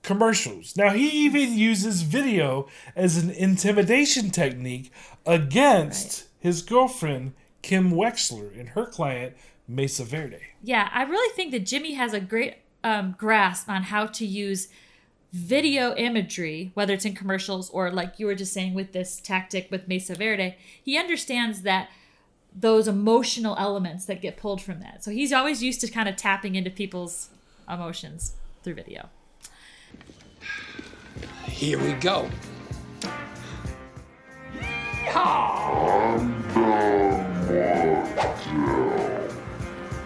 commercials. 0.03 0.77
Now, 0.77 0.91
he 0.91 1.09
even 1.09 1.57
uses 1.57 2.03
video 2.03 2.69
as 2.97 3.17
an 3.17 3.31
intimidation 3.31 4.31
technique 4.31 4.91
against 5.25 6.27
his 6.41 6.62
girlfriend, 6.62 7.35
Kim 7.62 7.93
Wexler, 7.93 8.59
and 8.59 8.71
her 8.71 8.87
client, 8.87 9.37
Mesa 9.69 10.05
Verde. 10.05 10.41
Yeah, 10.62 10.88
I 10.93 11.05
really 11.05 11.35
think 11.35 11.53
that 11.53 11.67
Jimmy 11.67 11.95
has 11.95 12.12
a 12.12 12.21
great 12.21 12.57
um, 12.83 13.15
grasp 13.17 13.69
on 13.69 13.85
how 13.85 14.07
to 14.07 14.27
use 14.27 14.69
video 15.33 15.95
imagery, 15.95 16.73
whether 16.75 16.93
it's 16.93 17.05
in 17.05 17.15
commercials 17.15 17.71
or 17.71 17.91
like 17.91 18.19
you 18.19 18.27
were 18.27 18.35
just 18.35 18.53
saying 18.53 18.75
with 18.75 18.93
this 18.93 19.19
tactic 19.21 19.71
with 19.71 19.88
Mesa 19.88 20.15
Verde. 20.15 20.57
He 20.83 20.99
understands 20.99 21.62
that 21.62 21.88
those 22.55 22.87
emotional 22.87 23.57
elements 23.59 24.05
that 24.07 24.21
get 24.21 24.37
pulled 24.37 24.61
from 24.61 24.81
that. 24.81 25.03
So 25.03 25.11
he's 25.11 25.33
always 25.33 25.62
used 25.62 25.81
to 25.81 25.88
kind 25.88 26.09
of 26.09 26.17
tapping 26.17 26.55
into 26.55 26.71
people's 26.71 27.31
emotions 27.67 28.35
through 28.62 28.75
video. 28.75 29.09
Here 31.47 31.79
we 31.79 31.93
go. 31.95 32.29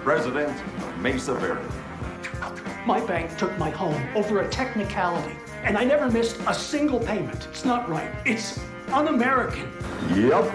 President 0.03 0.57
Mesa 1.01 1.35
Verde. 1.35 1.69
My 2.87 3.01
bank 3.07 3.37
took 3.39 3.57
my 3.59 3.71
home 3.71 4.01
over 4.15 4.41
a 4.41 4.49
technicality, 4.49 5.35
and 5.65 5.77
I 5.77 5.85
never 5.85 6.09
missed 6.09 6.39
a 6.47 6.55
single 6.55 7.01
payment. 7.01 7.49
It's 7.51 7.65
not 7.65 7.89
right. 7.89 8.11
It's 8.25 8.61
un 8.93 9.09
American. 9.09 9.71
Yep. 10.15 10.49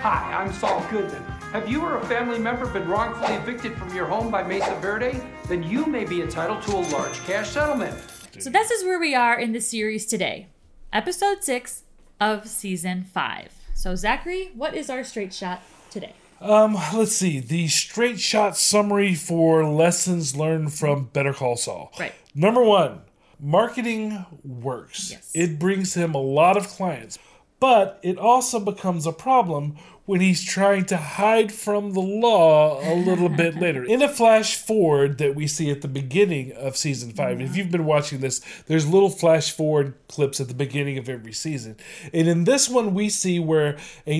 Hi, 0.00 0.34
I'm 0.34 0.52
Saul 0.52 0.82
Goodman. 0.90 1.33
Have 1.54 1.68
you 1.68 1.82
or 1.82 1.98
a 1.98 2.06
family 2.06 2.40
member 2.40 2.66
been 2.66 2.88
wrongfully 2.88 3.32
evicted 3.34 3.76
from 3.76 3.94
your 3.94 4.06
home 4.06 4.28
by 4.28 4.42
Mesa 4.42 4.74
Verde? 4.80 5.20
Then 5.46 5.62
you 5.62 5.86
may 5.86 6.04
be 6.04 6.20
entitled 6.20 6.62
to 6.62 6.72
a 6.72 6.82
large 6.90 7.16
cash 7.26 7.50
settlement. 7.50 7.96
So 8.40 8.50
this 8.50 8.72
is 8.72 8.82
where 8.82 8.98
we 8.98 9.14
are 9.14 9.38
in 9.38 9.52
the 9.52 9.60
series 9.60 10.04
today, 10.04 10.48
episode 10.92 11.44
six 11.44 11.84
of 12.20 12.48
season 12.48 13.04
five. 13.04 13.52
So 13.72 13.94
Zachary, 13.94 14.50
what 14.56 14.74
is 14.74 14.90
our 14.90 15.04
straight 15.04 15.32
shot 15.32 15.62
today? 15.92 16.14
Um, 16.40 16.76
let's 16.92 17.14
see. 17.14 17.38
The 17.38 17.68
straight 17.68 18.18
shot 18.18 18.56
summary 18.56 19.14
for 19.14 19.64
lessons 19.64 20.34
learned 20.34 20.74
from 20.74 21.04
Better 21.04 21.32
Call 21.32 21.56
Saul. 21.56 21.92
Right. 22.00 22.14
Number 22.34 22.64
one, 22.64 23.02
marketing 23.38 24.26
works. 24.42 25.12
Yes. 25.12 25.30
It 25.32 25.60
brings 25.60 25.94
him 25.94 26.16
a 26.16 26.20
lot 26.20 26.56
of 26.56 26.66
clients, 26.66 27.16
but 27.60 28.00
it 28.02 28.18
also 28.18 28.58
becomes 28.58 29.06
a 29.06 29.12
problem 29.12 29.76
when 30.06 30.20
he's 30.20 30.44
trying 30.44 30.84
to 30.84 30.96
hide 30.98 31.50
from 31.50 31.92
the 31.94 32.00
law 32.00 32.78
a 32.82 32.94
little 32.94 33.28
bit 33.30 33.54
later. 33.60 33.82
In 33.84 34.02
a 34.02 34.08
flash 34.08 34.54
forward 34.56 35.16
that 35.18 35.34
we 35.34 35.46
see 35.46 35.70
at 35.70 35.80
the 35.80 35.88
beginning 35.88 36.52
of 36.52 36.76
season 36.76 37.10
5 37.12 37.40
if 37.40 37.56
you've 37.56 37.70
been 37.70 37.86
watching 37.86 38.20
this, 38.20 38.40
there's 38.66 38.86
little 38.86 39.08
flash 39.08 39.50
forward 39.50 39.94
clips 40.08 40.40
at 40.40 40.48
the 40.48 40.54
beginning 40.54 40.98
of 40.98 41.08
every 41.08 41.32
season. 41.32 41.76
And 42.12 42.28
in 42.28 42.44
this 42.44 42.68
one, 42.68 42.92
we 42.92 43.08
see 43.08 43.38
where 43.38 43.78
a, 44.06 44.18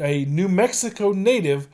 a 0.00 0.24
New 0.24 0.48
Mexico 0.48 1.12
native 1.12 1.68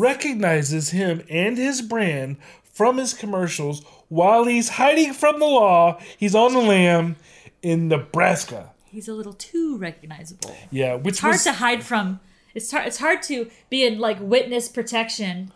recognizes 0.00 0.90
him 0.90 1.22
and 1.28 1.58
his 1.58 1.82
brand 1.82 2.36
from 2.72 2.98
his 2.98 3.12
commercials 3.14 3.84
while 4.08 4.44
he's 4.44 4.68
hiding 4.70 5.12
from 5.12 5.38
the 5.40 5.46
law. 5.46 5.98
He's 6.16 6.34
on 6.34 6.52
the 6.52 6.60
lam 6.60 7.16
in 7.62 7.88
Nebraska. 7.88 8.70
He's 8.84 9.08
a 9.08 9.14
little 9.14 9.32
too 9.34 9.76
recognizable. 9.78 10.56
Yeah, 10.70 10.94
which 10.94 11.14
it's 11.14 11.18
hard 11.20 11.32
was- 11.34 11.44
to 11.44 11.52
hide 11.54 11.82
from. 11.82 12.20
It's 12.54 12.70
hard. 12.70 12.86
It's 12.86 12.98
hard 12.98 13.22
to 13.24 13.50
be 13.68 13.84
in 13.84 13.98
like 13.98 14.18
witness 14.20 14.68
protection, 14.68 15.52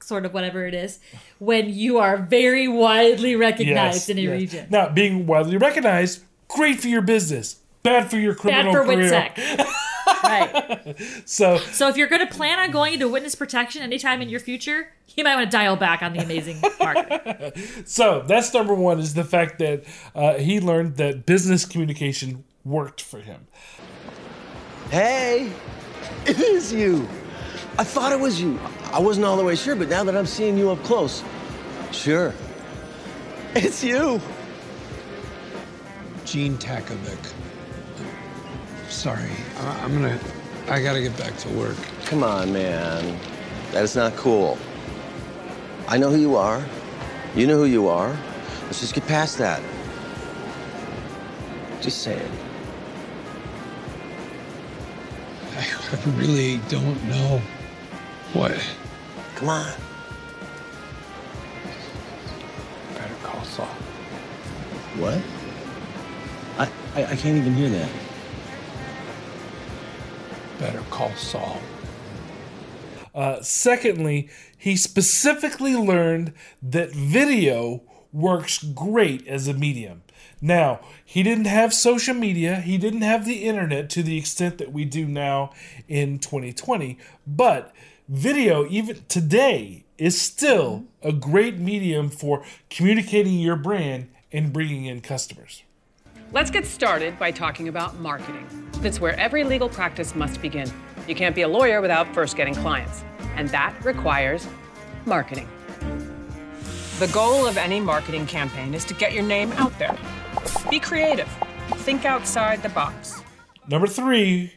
sort 0.00 0.26
of 0.26 0.34
whatever 0.34 0.66
it 0.66 0.74
is, 0.74 0.98
when 1.38 1.68
you 1.68 1.98
are 1.98 2.16
very 2.16 2.68
widely 2.68 3.36
recognized 3.36 4.10
in 4.10 4.18
a 4.18 4.22
yes. 4.22 4.30
region. 4.30 4.66
Now, 4.70 4.88
being 4.88 5.26
widely 5.26 5.56
recognized, 5.56 6.22
great 6.48 6.80
for 6.80 6.88
your 6.88 7.02
business, 7.02 7.60
bad 7.82 8.10
for 8.10 8.18
your 8.18 8.34
Bad 8.34 8.40
criminal 8.40 8.72
for 8.72 8.84
career. 8.84 9.10
WITSEC. 9.10 9.66
Right. 10.22 10.96
So 11.24 11.58
So 11.58 11.88
if 11.88 11.96
you're 11.96 12.08
going 12.08 12.26
to 12.26 12.32
plan 12.32 12.58
on 12.58 12.70
going 12.70 12.94
into 12.94 13.08
witness 13.08 13.34
protection 13.34 13.82
anytime 13.82 14.22
in 14.22 14.28
your 14.28 14.40
future, 14.40 14.92
you 15.14 15.24
might 15.24 15.34
want 15.34 15.50
to 15.50 15.56
dial 15.56 15.76
back 15.76 16.02
on 16.02 16.12
the 16.12 16.20
amazing 16.20 16.60
marketing. 16.80 17.82
so 17.84 18.22
that's 18.26 18.52
number 18.54 18.74
one 18.74 18.98
is 18.98 19.14
the 19.14 19.24
fact 19.24 19.58
that 19.58 19.84
uh, 20.14 20.34
he 20.34 20.60
learned 20.60 20.96
that 20.96 21.26
business 21.26 21.64
communication 21.64 22.44
worked 22.64 23.00
for 23.00 23.20
him. 23.20 23.46
Hey, 24.90 25.52
it 26.28 26.38
is 26.40 26.72
you. 26.72 27.08
I 27.78 27.84
thought 27.84 28.12
it 28.12 28.20
was 28.20 28.40
you. 28.40 28.58
I 28.92 28.98
wasn't 29.00 29.26
all 29.26 29.36
the 29.36 29.44
way 29.44 29.54
sure, 29.54 29.76
but 29.76 29.88
now 29.88 30.04
that 30.04 30.16
I'm 30.16 30.26
seeing 30.26 30.56
you 30.56 30.70
up 30.70 30.82
close, 30.82 31.22
sure. 31.92 32.32
It's 33.54 33.82
you. 33.84 34.20
Gene 36.24 36.56
Takovic. 36.58 37.32
Sorry, 38.88 39.30
I- 39.60 39.80
I'm 39.84 39.92
gonna. 39.94 40.18
I 40.68 40.82
gotta 40.82 41.00
get 41.00 41.16
back 41.16 41.36
to 41.38 41.48
work. 41.50 41.76
Come 42.06 42.22
on, 42.24 42.52
man. 42.52 43.18
That 43.72 43.84
is 43.84 43.94
not 43.94 44.16
cool. 44.16 44.58
I 45.88 45.96
know 45.98 46.10
who 46.10 46.16
you 46.18 46.36
are. 46.36 46.64
You 47.34 47.46
know 47.46 47.56
who 47.56 47.66
you 47.66 47.88
are. 47.88 48.16
Let's 48.64 48.80
just 48.80 48.94
get 48.94 49.06
past 49.06 49.38
that. 49.38 49.62
Just 51.80 52.02
saying. 52.02 52.30
I 55.56 55.66
really 56.16 56.58
don't 56.68 57.02
know 57.08 57.40
what. 58.34 58.58
Come 59.36 59.48
on. 59.48 59.72
Better 62.94 63.14
call 63.22 63.42
Saul. 63.44 63.66
What? 64.98 65.18
I, 66.58 66.70
I, 66.94 67.12
I 67.12 67.16
can't 67.16 67.38
even 67.38 67.54
hear 67.54 67.70
that. 67.70 67.90
Better 70.58 70.82
call 70.90 71.14
Saul. 71.16 71.60
Uh, 73.14 73.40
secondly, 73.40 74.28
he 74.58 74.76
specifically 74.76 75.74
learned 75.74 76.34
that 76.62 76.90
video 76.94 77.82
works 78.16 78.62
great 78.62 79.26
as 79.26 79.46
a 79.46 79.52
medium. 79.52 80.02
Now, 80.40 80.80
he 81.04 81.22
didn't 81.22 81.46
have 81.46 81.72
social 81.74 82.14
media, 82.14 82.56
he 82.56 82.78
didn't 82.78 83.02
have 83.02 83.24
the 83.24 83.44
internet 83.44 83.90
to 83.90 84.02
the 84.02 84.16
extent 84.16 84.58
that 84.58 84.72
we 84.72 84.84
do 84.84 85.06
now 85.06 85.52
in 85.86 86.18
2020, 86.18 86.98
but 87.26 87.72
video, 88.08 88.66
even 88.68 89.04
today, 89.08 89.84
is 89.98 90.20
still 90.20 90.84
a 91.02 91.12
great 91.12 91.58
medium 91.58 92.08
for 92.08 92.44
communicating 92.70 93.38
your 93.38 93.56
brand 93.56 94.08
and 94.32 94.52
bringing 94.52 94.86
in 94.86 95.00
customers. 95.00 95.62
Let's 96.32 96.50
get 96.50 96.66
started 96.66 97.18
by 97.18 97.30
talking 97.30 97.68
about 97.68 97.98
marketing. 98.00 98.46
That's 98.80 99.00
where 99.00 99.18
every 99.18 99.44
legal 99.44 99.68
practice 99.68 100.14
must 100.14 100.42
begin. 100.42 100.70
You 101.06 101.14
can't 101.14 101.34
be 101.34 101.42
a 101.42 101.48
lawyer 101.48 101.80
without 101.80 102.12
first 102.14 102.36
getting 102.36 102.54
clients, 102.54 103.04
and 103.36 103.48
that 103.50 103.74
requires 103.84 104.46
marketing. 105.04 105.48
The 106.98 107.08
goal 107.08 107.46
of 107.46 107.58
any 107.58 107.78
marketing 107.78 108.24
campaign 108.24 108.72
is 108.72 108.82
to 108.86 108.94
get 108.94 109.12
your 109.12 109.22
name 109.22 109.52
out 109.52 109.78
there. 109.78 109.94
Be 110.70 110.80
creative. 110.80 111.28
Think 111.84 112.06
outside 112.06 112.62
the 112.62 112.70
box. 112.70 113.22
Number 113.68 113.86
three, 113.86 114.54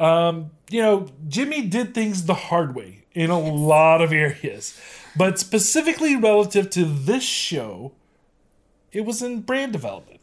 um, 0.00 0.50
you 0.68 0.82
know, 0.82 1.06
Jimmy 1.28 1.62
did 1.62 1.94
things 1.94 2.24
the 2.24 2.34
hard 2.34 2.74
way 2.74 3.04
in 3.12 3.30
a 3.30 3.38
lot 3.38 4.02
of 4.02 4.12
areas, 4.12 4.76
but 5.16 5.38
specifically 5.38 6.16
relative 6.16 6.70
to 6.70 6.84
this 6.84 7.22
show, 7.22 7.92
it 8.90 9.02
was 9.02 9.22
in 9.22 9.42
brand 9.42 9.72
development. 9.72 10.22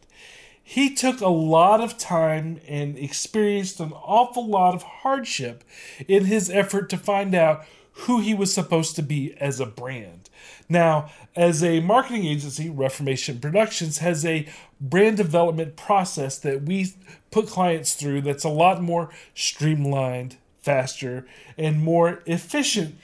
He 0.62 0.94
took 0.94 1.22
a 1.22 1.30
lot 1.30 1.80
of 1.80 1.98
time 1.98 2.60
and 2.68 2.98
experienced 2.98 3.80
an 3.80 3.94
awful 3.94 4.46
lot 4.46 4.76
of 4.76 4.84
hardship 4.84 5.64
in 6.10 6.26
his 6.26 6.50
effort 6.50 6.90
to 6.90 6.98
find 6.98 7.34
out 7.34 7.64
who 7.94 8.20
he 8.20 8.34
was 8.34 8.54
supposed 8.54 8.98
to 8.98 9.02
be 9.02 9.34
as 9.40 9.62
a 9.62 9.66
brand. 9.66 10.23
Now, 10.70 11.10
as 11.36 11.64
a 11.64 11.80
marketing 11.82 12.26
agency, 12.26 12.70
Reformation 12.70 13.40
Productions 13.40 14.00
has 14.00 14.26
a 14.26 14.48
brand 14.80 15.18
development 15.18 15.76
process 15.76 16.38
that 16.40 16.64
we 16.64 16.94
put 17.32 17.48
clients 17.48 17.94
through 17.96 18.22
that's 18.22 18.44
a 18.44 18.50
lot 18.50 18.82
more 18.82 19.10
streamlined, 19.36 20.38
faster, 20.62 21.26
and 21.58 21.82
more 21.82 22.22
efficient 22.26 22.96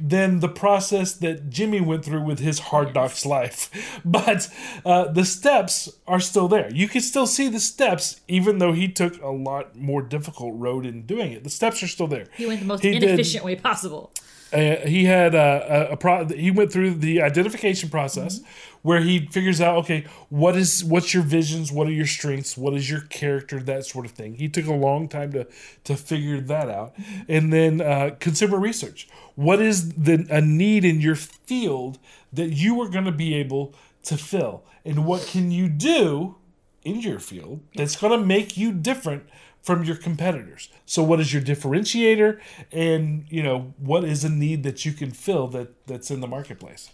than 0.00 0.40
the 0.40 0.48
process 0.48 1.12
that 1.12 1.48
Jimmy 1.48 1.80
went 1.80 2.04
through 2.04 2.22
with 2.22 2.40
his 2.40 2.58
hard 2.58 2.92
knocks 2.94 3.24
life. 3.24 3.70
But 4.04 4.48
uh, 4.84 5.12
the 5.12 5.24
steps 5.24 5.88
are 6.08 6.18
still 6.18 6.48
there. 6.48 6.72
You 6.74 6.88
can 6.88 7.00
still 7.02 7.26
see 7.26 7.48
the 7.48 7.60
steps, 7.60 8.20
even 8.26 8.58
though 8.58 8.72
he 8.72 8.88
took 8.88 9.22
a 9.22 9.28
lot 9.28 9.76
more 9.76 10.02
difficult 10.02 10.54
road 10.56 10.84
in 10.86 11.02
doing 11.06 11.30
it. 11.32 11.44
The 11.44 11.50
steps 11.50 11.82
are 11.84 11.86
still 11.88 12.08
there. 12.08 12.26
He 12.36 12.46
went 12.46 12.60
the 12.60 12.66
most 12.66 12.82
He 12.82 12.90
did- 12.92 13.04
inefficient 13.04 13.44
way 13.44 13.54
possible. 13.54 14.10
Uh, 14.52 14.86
he 14.86 15.04
had 15.04 15.34
a, 15.34 15.88
a, 15.90 15.92
a 15.92 15.96
pro- 15.96 16.26
he 16.28 16.50
went 16.50 16.72
through 16.72 16.94
the 16.94 17.22
identification 17.22 17.88
process 17.88 18.40
where 18.82 19.00
he 19.00 19.26
figures 19.26 19.60
out 19.60 19.76
okay 19.78 20.04
what 20.28 20.56
is 20.56 20.84
what's 20.84 21.14
your 21.14 21.22
visions? 21.22 21.72
What 21.72 21.86
are 21.86 21.92
your 21.92 22.06
strengths? 22.06 22.56
What 22.56 22.74
is 22.74 22.90
your 22.90 23.02
character? 23.02 23.60
That 23.60 23.86
sort 23.86 24.06
of 24.06 24.12
thing. 24.12 24.34
He 24.34 24.48
took 24.48 24.66
a 24.66 24.74
long 24.74 25.08
time 25.08 25.32
to 25.32 25.46
to 25.84 25.96
figure 25.96 26.40
that 26.40 26.68
out. 26.68 26.94
And 27.28 27.52
then 27.52 27.80
uh, 27.80 28.16
consumer 28.18 28.58
research. 28.58 29.08
What 29.34 29.60
is 29.60 29.94
the 29.94 30.26
a 30.30 30.40
need 30.40 30.84
in 30.84 31.00
your 31.00 31.16
field 31.16 31.98
that 32.32 32.50
you 32.50 32.80
are 32.82 32.88
going 32.88 33.04
to 33.06 33.12
be 33.12 33.34
able 33.34 33.74
to 34.04 34.16
fill? 34.16 34.64
And 34.84 35.06
what 35.06 35.26
can 35.26 35.50
you 35.50 35.68
do 35.68 36.36
in 36.84 37.00
your 37.00 37.20
field 37.20 37.60
that's 37.74 37.96
going 37.96 38.18
to 38.18 38.26
make 38.26 38.56
you 38.56 38.72
different 38.72 39.24
from 39.62 39.84
your 39.84 39.96
competitors. 39.96 40.68
So 40.84 41.02
what 41.02 41.20
is 41.20 41.32
your 41.32 41.42
differentiator 41.42 42.40
and 42.72 43.24
you 43.30 43.42
know 43.42 43.74
what 43.78 44.04
is 44.04 44.24
a 44.24 44.28
need 44.28 44.62
that 44.64 44.84
you 44.84 44.92
can 44.92 45.12
fill 45.12 45.48
that 45.48 45.86
that's 45.86 46.10
in 46.10 46.20
the 46.20 46.26
marketplace. 46.26 46.90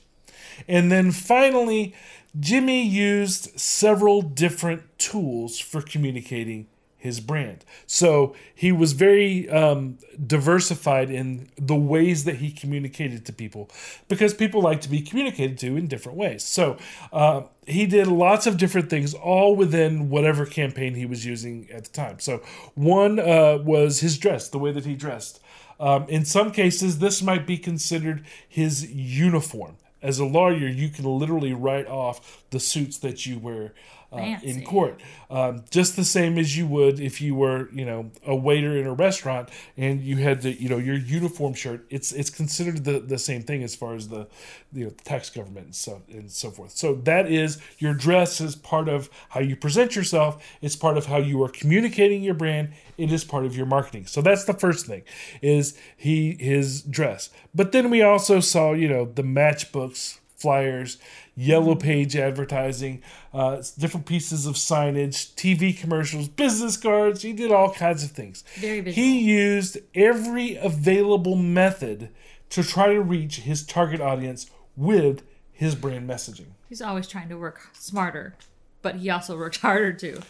And 0.67 0.93
then 0.93 1.11
finally 1.13 1.95
Jimmy 2.39 2.83
used 2.83 3.59
several 3.59 4.23
different 4.23 4.83
tools 4.99 5.59
for 5.59 5.81
communicating 5.81 6.67
his 6.99 7.21
brand. 7.21 7.65
So 7.87 8.35
he 8.53 8.73
was 8.73 8.93
very 8.93 9.49
um, 9.49 9.99
diversified 10.27 11.11
in 11.11 11.49
the 11.57 11.77
ways 11.77 12.25
that 12.25 12.37
he 12.37 12.51
communicated 12.51 13.25
to 13.27 13.33
people 13.33 13.71
because 14.09 14.35
people 14.35 14.61
like 14.61 14.81
to 14.81 14.89
be 14.89 15.01
communicated 15.01 15.59
to 15.59 15.77
in 15.77 15.87
different 15.87 16.19
ways. 16.19 16.43
So 16.43 16.77
uh, 17.13 17.43
he 17.67 17.87
did 17.87 18.09
lots 18.09 18.49
of 18.49 18.57
different 18.57 18.91
things, 18.91 19.15
all 19.15 19.55
within 19.55 20.11
whatever 20.11 20.45
campaign 20.45 20.95
he 20.95 21.07
was 21.07 21.25
using 21.25 21.69
at 21.73 21.85
the 21.85 21.91
time. 21.91 22.19
So 22.19 22.39
one 22.75 23.21
uh, 23.21 23.59
was 23.63 24.01
his 24.01 24.19
dress, 24.19 24.49
the 24.49 24.59
way 24.59 24.73
that 24.73 24.85
he 24.85 24.97
dressed. 24.97 25.41
Um, 25.79 26.09
in 26.09 26.25
some 26.25 26.51
cases, 26.51 26.99
this 26.99 27.23
might 27.23 27.47
be 27.47 27.57
considered 27.57 28.27
his 28.49 28.91
uniform. 28.93 29.77
As 30.03 30.19
a 30.19 30.25
lawyer, 30.25 30.67
you 30.67 30.89
can 30.89 31.05
literally 31.05 31.53
write 31.53 31.87
off 31.87 32.45
the 32.51 32.61
suits 32.61 32.99
that 32.99 33.27
you 33.27 33.39
wear 33.39 33.75
uh, 34.11 34.37
in 34.43 34.65
court, 34.65 35.01
um, 35.31 35.65
just 35.71 35.97
the 35.97 36.05
same 36.05 36.39
as 36.39 36.57
you 36.57 36.67
would 36.67 36.99
if 36.99 37.21
you 37.21 37.35
were, 37.35 37.69
you 37.73 37.85
know, 37.85 38.11
a 38.27 38.35
waiter 38.35 38.77
in 38.77 38.87
a 38.87 38.93
restaurant 38.95 39.51
and 39.77 40.01
you 40.01 40.17
had 40.17 40.41
the, 40.41 40.53
you 40.53 40.69
know, 40.69 40.79
your 40.79 40.97
uniform 40.97 41.53
shirt. 41.53 41.87
It's 41.91 42.13
it's 42.13 42.31
considered 42.31 42.85
the, 42.85 43.01
the 43.01 43.19
same 43.19 43.43
thing 43.43 43.63
as 43.63 43.77
far 43.77 43.95
as 43.95 44.09
the, 44.09 44.27
you 44.73 44.85
know, 44.87 44.91
tax 45.05 45.29
government 45.29 45.67
and 45.67 45.75
so 45.75 46.03
and 46.11 46.31
so 46.31 46.51
forth. 46.51 46.71
So 46.73 46.95
that 46.95 47.31
is 47.31 47.61
your 47.79 47.93
dress 47.93 48.41
is 48.41 48.57
part 48.57 48.89
of 48.89 49.11
how 49.31 49.41
you 49.41 49.57
present 49.57 49.95
yourself. 49.95 50.43
It's 50.63 50.77
part 50.77 50.97
of 50.97 51.07
how 51.07 51.19
you 51.19 51.43
are 51.43 51.49
communicating 51.51 52.23
your 52.23 52.35
brand. 52.35 52.71
It 52.97 53.13
is 53.13 53.25
part 53.25 53.45
of 53.45 53.55
your 53.55 53.67
marketing. 53.67 54.07
So 54.07 54.23
that's 54.23 54.45
the 54.45 54.55
first 54.55 54.87
thing 54.87 55.03
is 55.43 55.79
he 55.97 56.37
his 56.41 56.83
dress. 56.83 57.29
But 57.55 57.73
then 57.73 57.91
we 57.91 58.01
also 58.03 58.41
saw, 58.41 58.73
you 58.73 58.89
know, 58.89 59.05
the 59.05 59.23
matchbooks, 59.23 60.19
flyers, 60.39 60.99
yellow 61.35 61.75
page 61.75 62.17
advertising, 62.17 63.03
uh, 63.35 63.63
different 63.77 64.07
pieces 64.07 64.47
of 64.47 64.55
signage, 64.55 65.35
TV 65.35 65.77
commercials, 65.79 66.29
business 66.29 66.77
cards. 66.77 67.23
He 67.23 67.33
did 67.33 67.53
all 67.53 67.73
kinds 67.73 68.05
of 68.05 68.13
things. 68.13 68.45
Very 68.55 68.81
visual. 68.81 69.05
He 69.05 69.19
used 69.21 69.79
every 69.95 70.57
available 70.57 71.37
method 71.37 72.11
to 72.51 72.63
try 72.63 72.95
to 72.95 73.01
reach 73.01 73.41
his 73.41 73.67
target 73.67 74.01
audience 74.01 74.51
with 74.77 75.23
his 75.53 75.75
brand 75.75 76.09
messaging. 76.09 76.47
He's 76.69 76.81
always 76.81 77.09
trying 77.09 77.29
to 77.31 77.37
work 77.37 77.71
smarter, 77.73 78.37
but 78.81 78.97
he 78.97 79.11
also 79.11 79.37
worked 79.37 79.57
harder 79.61 79.93
too. 79.93 80.21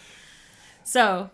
So, 0.84 1.30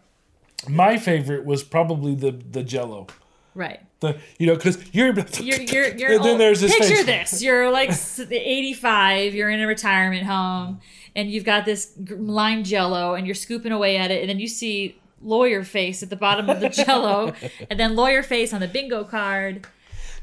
My 0.68 0.97
favorite 0.97 1.45
was 1.45 1.62
probably 1.62 2.14
the 2.14 2.33
the 2.33 2.62
Jello. 2.64 3.07
Right. 3.55 3.81
The 4.01 4.19
you 4.39 4.47
know 4.47 4.55
because 4.55 4.79
you're 4.95 5.13
You're 5.15 5.61
you're 5.63 5.97
you're 5.97 6.13
and 6.13 6.25
then 6.25 6.31
old. 6.33 6.41
there's 6.41 6.61
this 6.61 6.77
picture 6.77 7.05
face. 7.05 7.31
this. 7.31 7.43
You're 7.43 7.71
like 7.71 7.91
85, 8.31 9.35
you're 9.35 9.51
in 9.51 9.61
a 9.61 9.67
retirement 9.67 10.25
home 10.27 10.81
and 11.17 11.31
you've 11.31 11.45
got 11.45 11.65
this 11.65 11.93
lime 12.11 12.65
jello 12.65 13.15
and 13.15 13.27
you're 13.27 13.35
scooping 13.35 13.73
away 13.73 13.97
at 13.97 14.11
it 14.11 14.21
and 14.21 14.29
then 14.29 14.39
you 14.41 14.49
see 14.49 14.99
lawyer 15.23 15.63
face 15.65 16.03
at 16.03 16.11
the 16.11 16.17
bottom 16.17 16.51
of 16.51 16.61
the 16.61 16.69
jello 16.85 17.33
and 17.71 17.81
then 17.81 17.97
lawyer 17.97 18.23
face 18.23 18.53
on 18.53 18.61
the 18.61 18.69
bingo 18.69 19.05
card. 19.05 19.67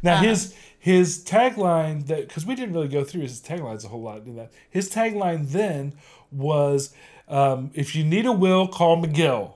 Now 0.04 0.16
Uh, 0.20 0.22
his 0.24 0.54
his 0.78 1.24
tagline 1.24 2.08
that 2.08 2.28
because 2.28 2.46
we 2.46 2.56
didn't 2.56 2.74
really 2.74 2.88
go 2.88 3.04
through 3.04 3.22
his 3.22 3.40
taglines 3.40 3.86
a 3.86 3.88
whole 3.88 4.02
lot 4.02 4.26
in 4.26 4.36
that. 4.36 4.52
His 4.70 4.90
tagline 4.92 5.52
then 5.52 5.94
was, 6.32 6.92
um, 7.28 7.70
"If 7.76 7.96
you 7.96 8.04
need 8.04 8.26
a 8.26 8.32
will, 8.32 8.68
call 8.68 8.98
McGill." 9.04 9.54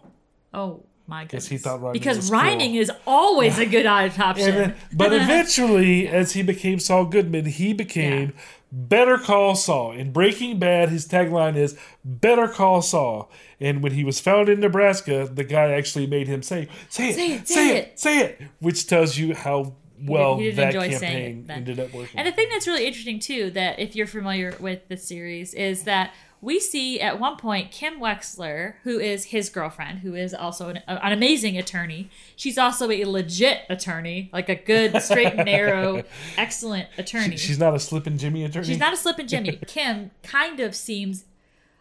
Oh, 0.53 0.83
My 1.07 1.23
Because 1.23 1.45
goodness. 1.45 1.47
he 1.49 1.57
thought 1.57 1.81
rhyming 1.81 1.93
because 1.93 2.17
was 2.17 2.31
rhyming 2.31 2.71
cool. 2.71 2.81
is 2.81 2.91
always 3.05 3.59
a 3.59 3.65
good 3.65 3.85
option. 3.85 4.15
And 4.47 4.55
then- 4.57 4.75
but 4.93 5.13
eventually, 5.45 6.07
as 6.07 6.33
he 6.33 6.41
became 6.43 6.79
Saul 6.79 7.05
Goodman, 7.05 7.45
he 7.45 7.73
became 7.73 8.33
Better 8.71 9.17
Call 9.17 9.55
Saul. 9.55 9.91
In 9.91 10.11
Breaking 10.11 10.57
Bad, 10.59 10.89
his 10.89 11.07
tagline 11.07 11.55
is 11.55 11.77
Better 12.03 12.47
Call 12.47 12.81
Saul. 12.81 13.29
And 13.59 13.81
when 13.83 13.93
he 13.93 14.03
was 14.03 14.19
found 14.19 14.49
in 14.49 14.59
Nebraska, 14.59 15.29
the 15.31 15.43
guy 15.43 15.71
actually 15.71 16.07
made 16.07 16.27
him 16.27 16.41
say, 16.41 16.67
Say 16.89 17.09
it, 17.09 17.15
Say 17.15 17.33
it, 17.35 17.47
say, 17.47 17.53
say 17.55 17.77
it, 17.77 17.99
say 17.99 18.19
it, 18.19 18.41
which 18.59 18.87
tells 18.87 19.17
you 19.17 19.33
how 19.35 19.75
well 20.01 20.37
he 20.37 20.45
didn't 20.45 20.57
that 20.57 20.65
enjoy 20.75 20.89
campaign 20.89 21.37
it 21.39 21.47
then. 21.47 21.57
ended 21.57 21.79
up 21.79 21.93
working. 21.93 22.19
And 22.19 22.27
the 22.27 22.31
thing 22.33 22.49
that's 22.51 22.67
really 22.67 22.85
interesting 22.85 23.19
too, 23.19 23.51
that 23.51 23.79
if 23.79 23.95
you're 23.95 24.07
familiar 24.07 24.53
with 24.59 24.87
the 24.89 24.97
series, 24.97 25.53
is 25.53 25.83
that 25.83 26.13
we 26.41 26.59
see 26.59 26.99
at 26.99 27.19
one 27.19 27.37
point 27.37 27.71
Kim 27.71 27.99
Wexler, 27.99 28.75
who 28.83 28.99
is 28.99 29.25
his 29.25 29.49
girlfriend, 29.49 29.99
who 29.99 30.13
is 30.13 30.33
also 30.33 30.69
an, 30.69 30.81
an 30.87 31.11
amazing 31.11 31.57
attorney. 31.57 32.09
She's 32.35 32.57
also 32.57 32.91
a 32.91 33.05
legit 33.05 33.61
attorney, 33.69 34.29
like 34.31 34.47
a 34.49 34.55
good, 34.55 35.01
straight 35.01 35.33
and 35.33 35.45
narrow, 35.45 36.03
excellent 36.37 36.89
attorney. 36.97 37.37
She's 37.37 37.57
not 37.59 37.73
a 37.73 37.79
slippin' 37.79 38.17
Jimmy 38.17 38.43
attorney. 38.43 38.67
She's 38.67 38.79
not 38.79 38.93
a 38.93 38.97
slip 38.97 39.17
and 39.17 39.27
Jimmy. 39.29 39.59
Kim 39.67 40.11
kind 40.23 40.59
of 40.59 40.75
seems, 40.75 41.25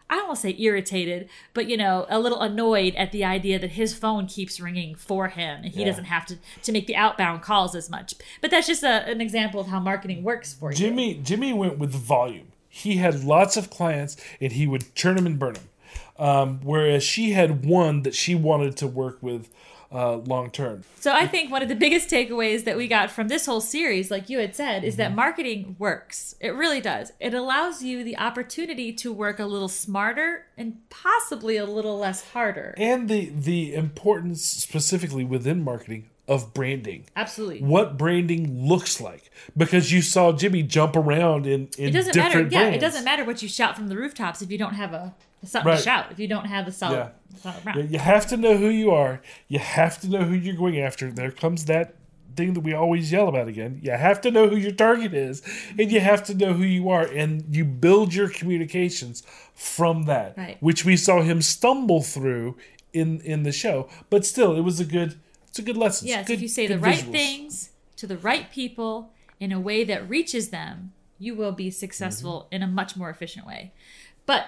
I 0.09 0.15
don't 0.15 0.27
want 0.27 0.37
to 0.37 0.41
say 0.43 0.55
irritated, 0.57 1.29
but 1.53 1.67
you 1.69 1.77
know, 1.77 2.05
a 2.09 2.19
little 2.19 2.41
annoyed 2.41 2.95
at 2.95 3.11
the 3.11 3.23
idea 3.23 3.59
that 3.59 3.71
his 3.71 3.93
phone 3.93 4.25
keeps 4.25 4.59
ringing 4.59 4.95
for 4.95 5.27
him 5.27 5.63
and 5.63 5.73
he 5.73 5.81
Yeah. 5.81 5.87
doesn't 5.87 6.05
have 6.05 6.25
to 6.27 6.37
to 6.63 6.71
make 6.71 6.87
the 6.87 6.95
outbound 6.95 7.41
calls 7.43 7.75
as 7.75 7.89
much. 7.89 8.15
But 8.41 8.49
that's 8.51 8.67
just 8.67 8.83
a, 8.83 9.07
an 9.07 9.21
example 9.21 9.59
of 9.59 9.67
how 9.67 9.79
marketing 9.79 10.23
works 10.23 10.53
for 10.53 10.71
you. 10.71 10.77
Jimmy 10.77 11.15
Jimmy 11.23 11.53
went 11.53 11.77
with 11.77 11.91
volume. 11.91 12.47
He 12.75 12.97
had 12.97 13.23
lots 13.23 13.55
of 13.55 13.69
clients 13.69 14.17
and 14.41 14.51
he 14.51 14.67
would 14.67 14.93
churn 14.95 15.15
them 15.15 15.25
and 15.25 15.39
burn 15.39 15.53
them. 15.53 15.69
Um, 16.19 16.59
whereas 16.61 17.03
she 17.03 17.31
had 17.31 17.65
one 17.65 18.01
that 18.01 18.13
she 18.13 18.35
wanted 18.35 18.75
to 18.77 18.87
work 18.87 19.17
with 19.21 19.49
uh, 19.93 20.17
long 20.17 20.51
term. 20.51 20.83
So 20.99 21.13
I 21.13 21.25
think 21.25 21.51
one 21.51 21.61
of 21.61 21.69
the 21.69 21.75
biggest 21.75 22.09
takeaways 22.09 22.65
that 22.65 22.75
we 22.75 22.89
got 22.89 23.11
from 23.11 23.29
this 23.29 23.45
whole 23.45 23.61
series, 23.61 24.11
like 24.11 24.29
you 24.29 24.39
had 24.39 24.57
said, 24.57 24.83
is 24.83 24.97
that 24.97 25.15
marketing 25.15 25.77
works. 25.79 26.35
It 26.41 26.49
really 26.49 26.81
does. 26.81 27.13
It 27.21 27.33
allows 27.33 27.81
you 27.81 28.03
the 28.03 28.17
opportunity 28.17 28.91
to 28.91 29.13
work 29.13 29.39
a 29.39 29.45
little 29.45 29.69
smarter 29.69 30.47
and 30.57 30.77
possibly 30.89 31.55
a 31.55 31.65
little 31.65 31.97
less 31.97 32.31
harder. 32.31 32.73
And 32.75 33.07
the 33.07 33.29
the 33.29 33.73
importance 33.73 34.43
specifically 34.43 35.23
within 35.23 35.63
marketing 35.63 36.09
of 36.27 36.53
branding. 36.53 37.05
Absolutely. 37.15 37.61
What 37.61 37.97
branding 37.97 38.67
looks 38.67 38.99
like. 38.99 39.29
Because 39.55 39.91
you 39.91 40.01
saw 40.01 40.31
Jimmy 40.31 40.63
jump 40.63 40.95
around 40.95 41.45
in, 41.45 41.69
in 41.77 41.89
it 41.89 41.91
doesn't 41.91 42.15
matter. 42.15 42.41
Yeah, 42.41 42.47
brands. 42.61 42.77
it 42.77 42.81
doesn't 42.81 43.03
matter 43.05 43.23
what 43.23 43.41
you 43.43 43.47
shout 43.49 43.75
from 43.75 43.87
the 43.87 43.95
rooftops 43.95 44.41
if 44.41 44.51
you 44.51 44.57
don't 44.57 44.73
have 44.73 44.93
a 44.93 45.13
something 45.43 45.69
Right. 45.69 45.77
to 45.77 45.83
shout. 45.83 46.11
If 46.11 46.19
you 46.19 46.27
don't 46.27 46.45
have 46.47 46.67
a 46.67 46.71
solid, 46.71 46.95
Yeah. 46.95 47.09
solid 47.39 47.57
Yeah, 47.65 47.71
round. 47.75 47.91
You 47.91 47.99
have 47.99 48.25
to 48.27 48.37
know 48.37 48.57
who 48.57 48.69
you 48.69 48.89
are. 48.91 49.21
You 49.47 49.59
have 49.59 49.99
to 50.01 50.09
know 50.09 50.23
who 50.23 50.33
you're 50.33 50.55
going 50.55 50.79
after. 50.79 51.11
There 51.11 51.29
comes 51.29 51.65
that 51.65 51.93
thing 52.35 52.53
that 52.55 52.61
we 52.61 52.73
always 52.73 53.11
yell 53.11 53.27
about 53.29 53.47
again. 53.47 53.79
You 53.83 53.91
have 53.91 54.19
to 54.21 54.31
know 54.31 54.49
who 54.49 54.55
your 54.57 54.71
target 54.71 55.13
is, 55.13 55.43
and 55.77 55.91
you 55.91 55.99
have 55.99 56.23
to 56.25 56.33
know 56.33 56.53
who 56.53 56.63
you 56.63 56.89
are, 56.89 57.03
and 57.03 57.45
you 57.55 57.63
build 57.63 58.13
your 58.15 58.27
communications 58.29 59.21
from 59.53 60.03
that, 60.03 60.33
Right. 60.35 60.57
which 60.59 60.83
we 60.83 60.97
saw 60.97 61.21
him 61.21 61.41
stumble 61.41 62.01
through 62.01 62.57
in 62.91 63.21
in 63.21 63.43
the 63.43 63.51
show. 63.51 63.87
But 64.09 64.25
still, 64.25 64.55
it 64.55 64.61
was 64.61 64.79
a 64.79 64.85
good 64.85 65.15
it's 65.55 65.59
a 65.59 65.63
good 65.63 65.77
lesson. 65.77 66.07
Yes, 66.09 66.27
Good- 66.27 66.33
if 66.33 66.41
you 66.41 66.47
say 66.49 66.67
the 66.67 66.77
right 66.77 66.99
visuals. 66.99 67.11
things 67.11 67.69
to 67.95 68.07
the 68.07 68.17
right 68.17 68.51
people 68.51 69.11
in 69.39 69.51
a 69.53 69.59
way 69.59 69.83
that 69.85 70.09
reaches 70.09 70.49
them, 70.49 70.91
you 71.17 71.33
will 71.33 71.53
be 71.53 71.71
successful 71.71 72.41
Mm-hmm. 72.47 72.55
in 72.55 72.63
a 72.63 72.67
much 72.67 72.97
more 72.97 73.09
efficient 73.09 73.47
way. 73.47 73.71
But 74.25 74.47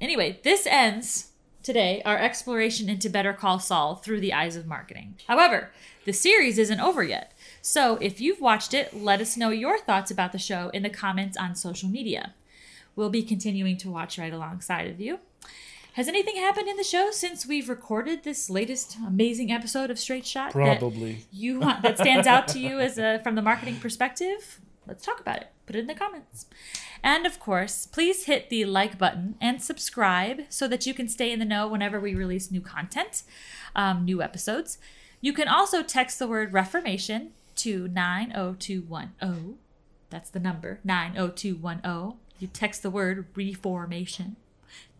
anyway, 0.00 0.40
this 0.42 0.66
ends 0.66 1.32
today 1.62 2.02
our 2.04 2.18
exploration 2.18 2.88
into 2.90 3.08
Better 3.08 3.32
Call 3.32 3.58
Saul 3.58 3.94
through 3.96 4.20
the 4.20 4.34
eyes 4.34 4.56
of 4.56 4.66
marketing. 4.66 5.16
However, 5.26 5.70
the 6.04 6.12
series 6.12 6.58
isn't 6.58 6.80
over 6.80 7.02
yet. 7.02 7.32
So 7.62 7.96
if 8.02 8.20
you've 8.20 8.40
watched 8.40 8.74
it, 8.74 8.94
let 8.94 9.20
us 9.22 9.36
know 9.38 9.48
your 9.50 9.78
thoughts 9.78 10.10
about 10.10 10.32
the 10.32 10.38
show 10.38 10.68
in 10.74 10.82
the 10.82 10.90
comments 10.90 11.36
on 11.38 11.54
social 11.54 11.88
media. 11.88 12.34
We'll 12.94 13.10
be 13.10 13.22
continuing 13.22 13.76
to 13.78 13.90
watch 13.90 14.18
right 14.18 14.32
alongside 14.32 14.86
of 14.88 15.00
you. 15.00 15.18
Has 15.96 16.08
anything 16.08 16.36
happened 16.36 16.68
in 16.68 16.76
the 16.76 16.84
show 16.84 17.10
since 17.10 17.46
we've 17.46 17.70
recorded 17.70 18.22
this 18.22 18.50
latest 18.50 18.98
amazing 19.06 19.50
episode 19.50 19.90
of 19.90 19.98
Straight 19.98 20.26
Shot? 20.26 20.52
Probably. 20.52 21.24
you 21.32 21.58
want 21.58 21.80
that 21.80 21.96
stands 21.96 22.26
out 22.26 22.48
to 22.48 22.58
you 22.58 22.78
as 22.80 22.98
a 22.98 23.18
from 23.20 23.34
the 23.34 23.40
marketing 23.40 23.76
perspective? 23.76 24.60
Let's 24.86 25.06
talk 25.06 25.20
about 25.20 25.38
it. 25.38 25.48
Put 25.64 25.74
it 25.74 25.78
in 25.78 25.86
the 25.86 25.94
comments. 25.94 26.44
And 27.02 27.24
of 27.24 27.40
course, 27.40 27.86
please 27.86 28.26
hit 28.26 28.50
the 28.50 28.66
like 28.66 28.98
button 28.98 29.36
and 29.40 29.62
subscribe 29.62 30.42
so 30.50 30.68
that 30.68 30.84
you 30.84 30.92
can 30.92 31.08
stay 31.08 31.32
in 31.32 31.38
the 31.38 31.46
know 31.46 31.66
whenever 31.66 31.98
we 31.98 32.14
release 32.14 32.50
new 32.50 32.60
content, 32.60 33.22
um, 33.74 34.04
new 34.04 34.20
episodes. 34.20 34.76
You 35.22 35.32
can 35.32 35.48
also 35.48 35.82
text 35.82 36.18
the 36.18 36.28
word 36.28 36.52
Reformation 36.52 37.30
to 37.54 37.88
90210. 37.88 39.56
That's 40.10 40.28
the 40.28 40.40
number 40.40 40.78
90210. 40.84 42.18
You 42.38 42.48
text 42.48 42.82
the 42.82 42.90
word 42.90 43.28
Reformation 43.34 44.36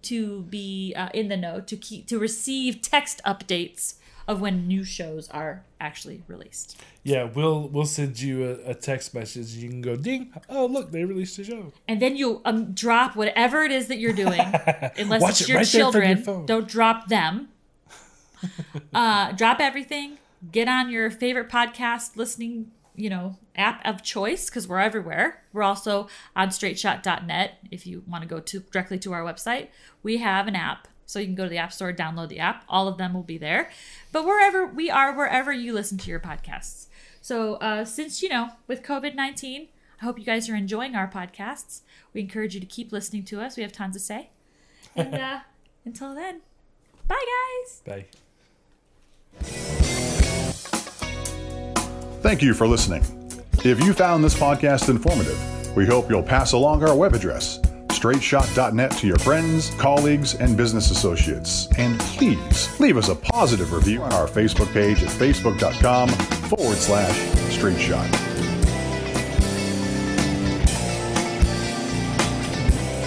to 0.07 0.43
be 0.43 0.95
uh, 0.97 1.09
in 1.15 1.29
the 1.29 1.37
know 1.37 1.61
to 1.61 1.77
keep 1.77 2.07
to 2.09 2.19
receive 2.19 2.83
text 2.83 3.21
updates 3.25 3.95
of 4.29 4.41
when 4.41 4.67
new 4.67 4.85
shows 4.85 5.29
are 5.29 5.65
actually 5.81 6.23
released. 6.27 6.81
Yeah, 7.05 7.25
we'll 7.25 7.69
we'll 7.69 7.87
send 7.87 8.21
you 8.21 8.45
a, 8.45 8.71
a 8.71 8.75
text 8.75 9.15
message. 9.15 9.51
You 9.55 9.69
can 9.69 9.81
go 9.81 9.97
ding. 9.97 10.33
Oh, 10.49 10.67
look, 10.67 10.91
they 10.91 11.05
released 11.05 11.39
a 11.39 11.45
show. 11.45 11.73
And 11.87 12.03
then 12.03 12.17
you 12.17 12.41
um, 12.45 12.73
drop 12.73 13.15
whatever 13.15 13.63
it 13.63 13.71
is 13.71 13.87
that 13.89 13.99
you're 13.99 14.13
doing, 14.13 14.41
unless 14.99 15.23
Watch 15.23 15.31
it's 15.31 15.43
it 15.43 15.49
your 15.49 15.59
right 15.59 15.75
your 15.75 15.81
children. 15.83 16.23
phone. 16.23 16.47
Don't 16.47 16.67
drop 16.69 17.09
them. 17.09 17.49
uh, 18.95 19.33
drop 19.33 19.61
everything. 19.61 20.19
Get 20.51 20.69
on 20.69 20.91
your 20.91 21.11
favorite 21.11 21.49
podcast 21.49 22.17
listening, 22.17 22.71
you 22.97 23.11
know, 23.11 23.37
app 23.55 23.85
of 23.85 24.03
choice 24.03 24.49
because 24.49 24.67
we're 24.67 24.81
everywhere. 24.81 25.43
We're 25.53 25.63
also 25.63 26.09
on 26.35 26.49
straightshot.net. 26.49 27.59
If 27.71 27.87
you 27.87 28.03
want 28.07 28.23
to 28.23 28.29
go 28.29 28.41
to 28.41 28.61
directly 28.61 28.99
to 29.01 29.13
our 29.13 29.23
website, 29.23 29.69
we 30.03 30.19
have 30.19 30.49
an 30.49 30.57
app. 30.57 30.89
So 31.07 31.21
you 31.21 31.27
can 31.27 31.37
go 31.37 31.45
to 31.45 31.51
the 31.51 31.59
App 31.59 31.73
Store, 31.73 31.93
download 31.93 32.29
the 32.29 32.41
app. 32.41 32.65
All 32.69 32.89
of 32.89 32.99
them 32.99 33.15
will 33.15 33.23
be 33.23 33.39
there. 33.39 33.71
But 34.11 34.25
wherever 34.25 34.67
we 34.67 34.91
are, 34.91 35.17
wherever 35.17 35.53
you 35.53 35.73
listen 35.73 35.99
to 35.99 36.11
your 36.11 36.19
podcasts. 36.19 36.87
So 37.23 37.55
uh, 37.57 37.85
since, 37.85 38.23
you 38.23 38.29
know, 38.29 38.51
with 38.67 38.83
COVID 38.83 39.15
19, 39.15 39.69
I 40.01 40.05
hope 40.05 40.19
you 40.19 40.25
guys 40.25 40.49
are 40.49 40.57
enjoying 40.57 40.97
our 40.97 41.09
podcasts. 41.09 41.83
We 42.13 42.21
encourage 42.21 42.55
you 42.55 42.61
to 42.61 42.67
keep 42.67 42.93
listening 42.93 43.25
to 43.27 43.41
us. 43.41 43.57
We 43.57 43.63
have 43.63 43.73
tons 43.73 43.95
to 43.95 44.01
say. 44.01 44.31
And 44.95 45.15
uh, 45.17 45.41
until 45.85 46.15
then, 46.15 46.41
bye, 47.07 47.25
guys. 47.65 48.07
Bye. 49.41 49.76
Thank 52.27 52.43
you 52.43 52.55
for 52.55 52.67
listening. 52.67 53.05
If 53.65 53.85
you 53.85 53.93
found 53.93 54.25
this 54.25 54.35
podcast 54.35 54.89
informative, 54.89 55.39
we 55.77 55.87
hope 55.87 56.11
you'll 56.11 56.25
pass 56.25 56.55
along 56.55 56.83
our 56.83 56.97
web 56.97 57.15
address, 57.15 57.61
straightshot.net, 57.87 58.91
to 58.91 59.07
your 59.07 59.19
friends, 59.19 59.71
colleagues, 59.77 60.35
and 60.35 60.57
business 60.57 60.91
associates. 60.91 61.69
And 61.79 62.01
please 62.01 62.81
leave 62.81 62.97
us 62.97 63.11
a 63.11 63.15
positive 63.15 63.73
review 63.73 64.03
on 64.03 64.13
our 64.13 64.27
Facebook 64.27 64.73
page 64.73 65.05
at 65.05 65.09
facebook.com 65.09 66.09
forward 66.49 66.79
slash 66.79 67.17
straightshot. 67.55 68.13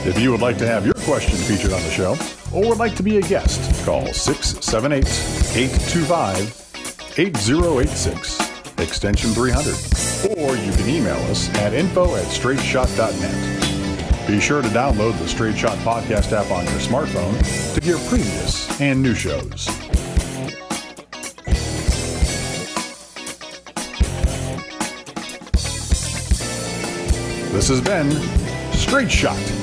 If 0.07 0.17
you 0.17 0.31
would 0.31 0.41
like 0.41 0.57
to 0.59 0.65
have 0.65 0.85
your 0.85 0.95
question 0.99 1.37
featured 1.39 1.73
on 1.73 1.81
the 1.81 1.91
show, 1.91 2.17
or 2.53 2.69
would 2.69 2.77
like 2.77 2.95
to 2.95 3.03
be 3.03 3.17
a 3.17 3.21
guest, 3.23 3.85
call 3.85 4.13
678 4.13 5.03
825 5.57 6.55
8086, 7.17 8.48
extension 8.81 9.31
300. 9.31 10.37
Or 10.37 10.55
you 10.55 10.71
can 10.71 10.87
email 10.89 11.17
us 11.31 11.49
at 11.55 11.73
info 11.73 12.15
at 12.15 12.25
straightshot.net. 12.25 14.27
Be 14.27 14.39
sure 14.39 14.61
to 14.61 14.67
download 14.69 15.17
the 15.17 15.27
Straight 15.27 15.57
Shot 15.57 15.77
Podcast 15.79 16.33
app 16.33 16.51
on 16.51 16.65
your 16.65 16.79
smartphone 16.79 17.35
to 17.73 17.83
hear 17.83 17.97
previous 18.09 18.79
and 18.79 19.01
new 19.01 19.15
shows. 19.15 19.67
This 27.51 27.69
has 27.69 27.81
been 27.81 28.11
Straight 28.73 29.11
Shot. 29.11 29.58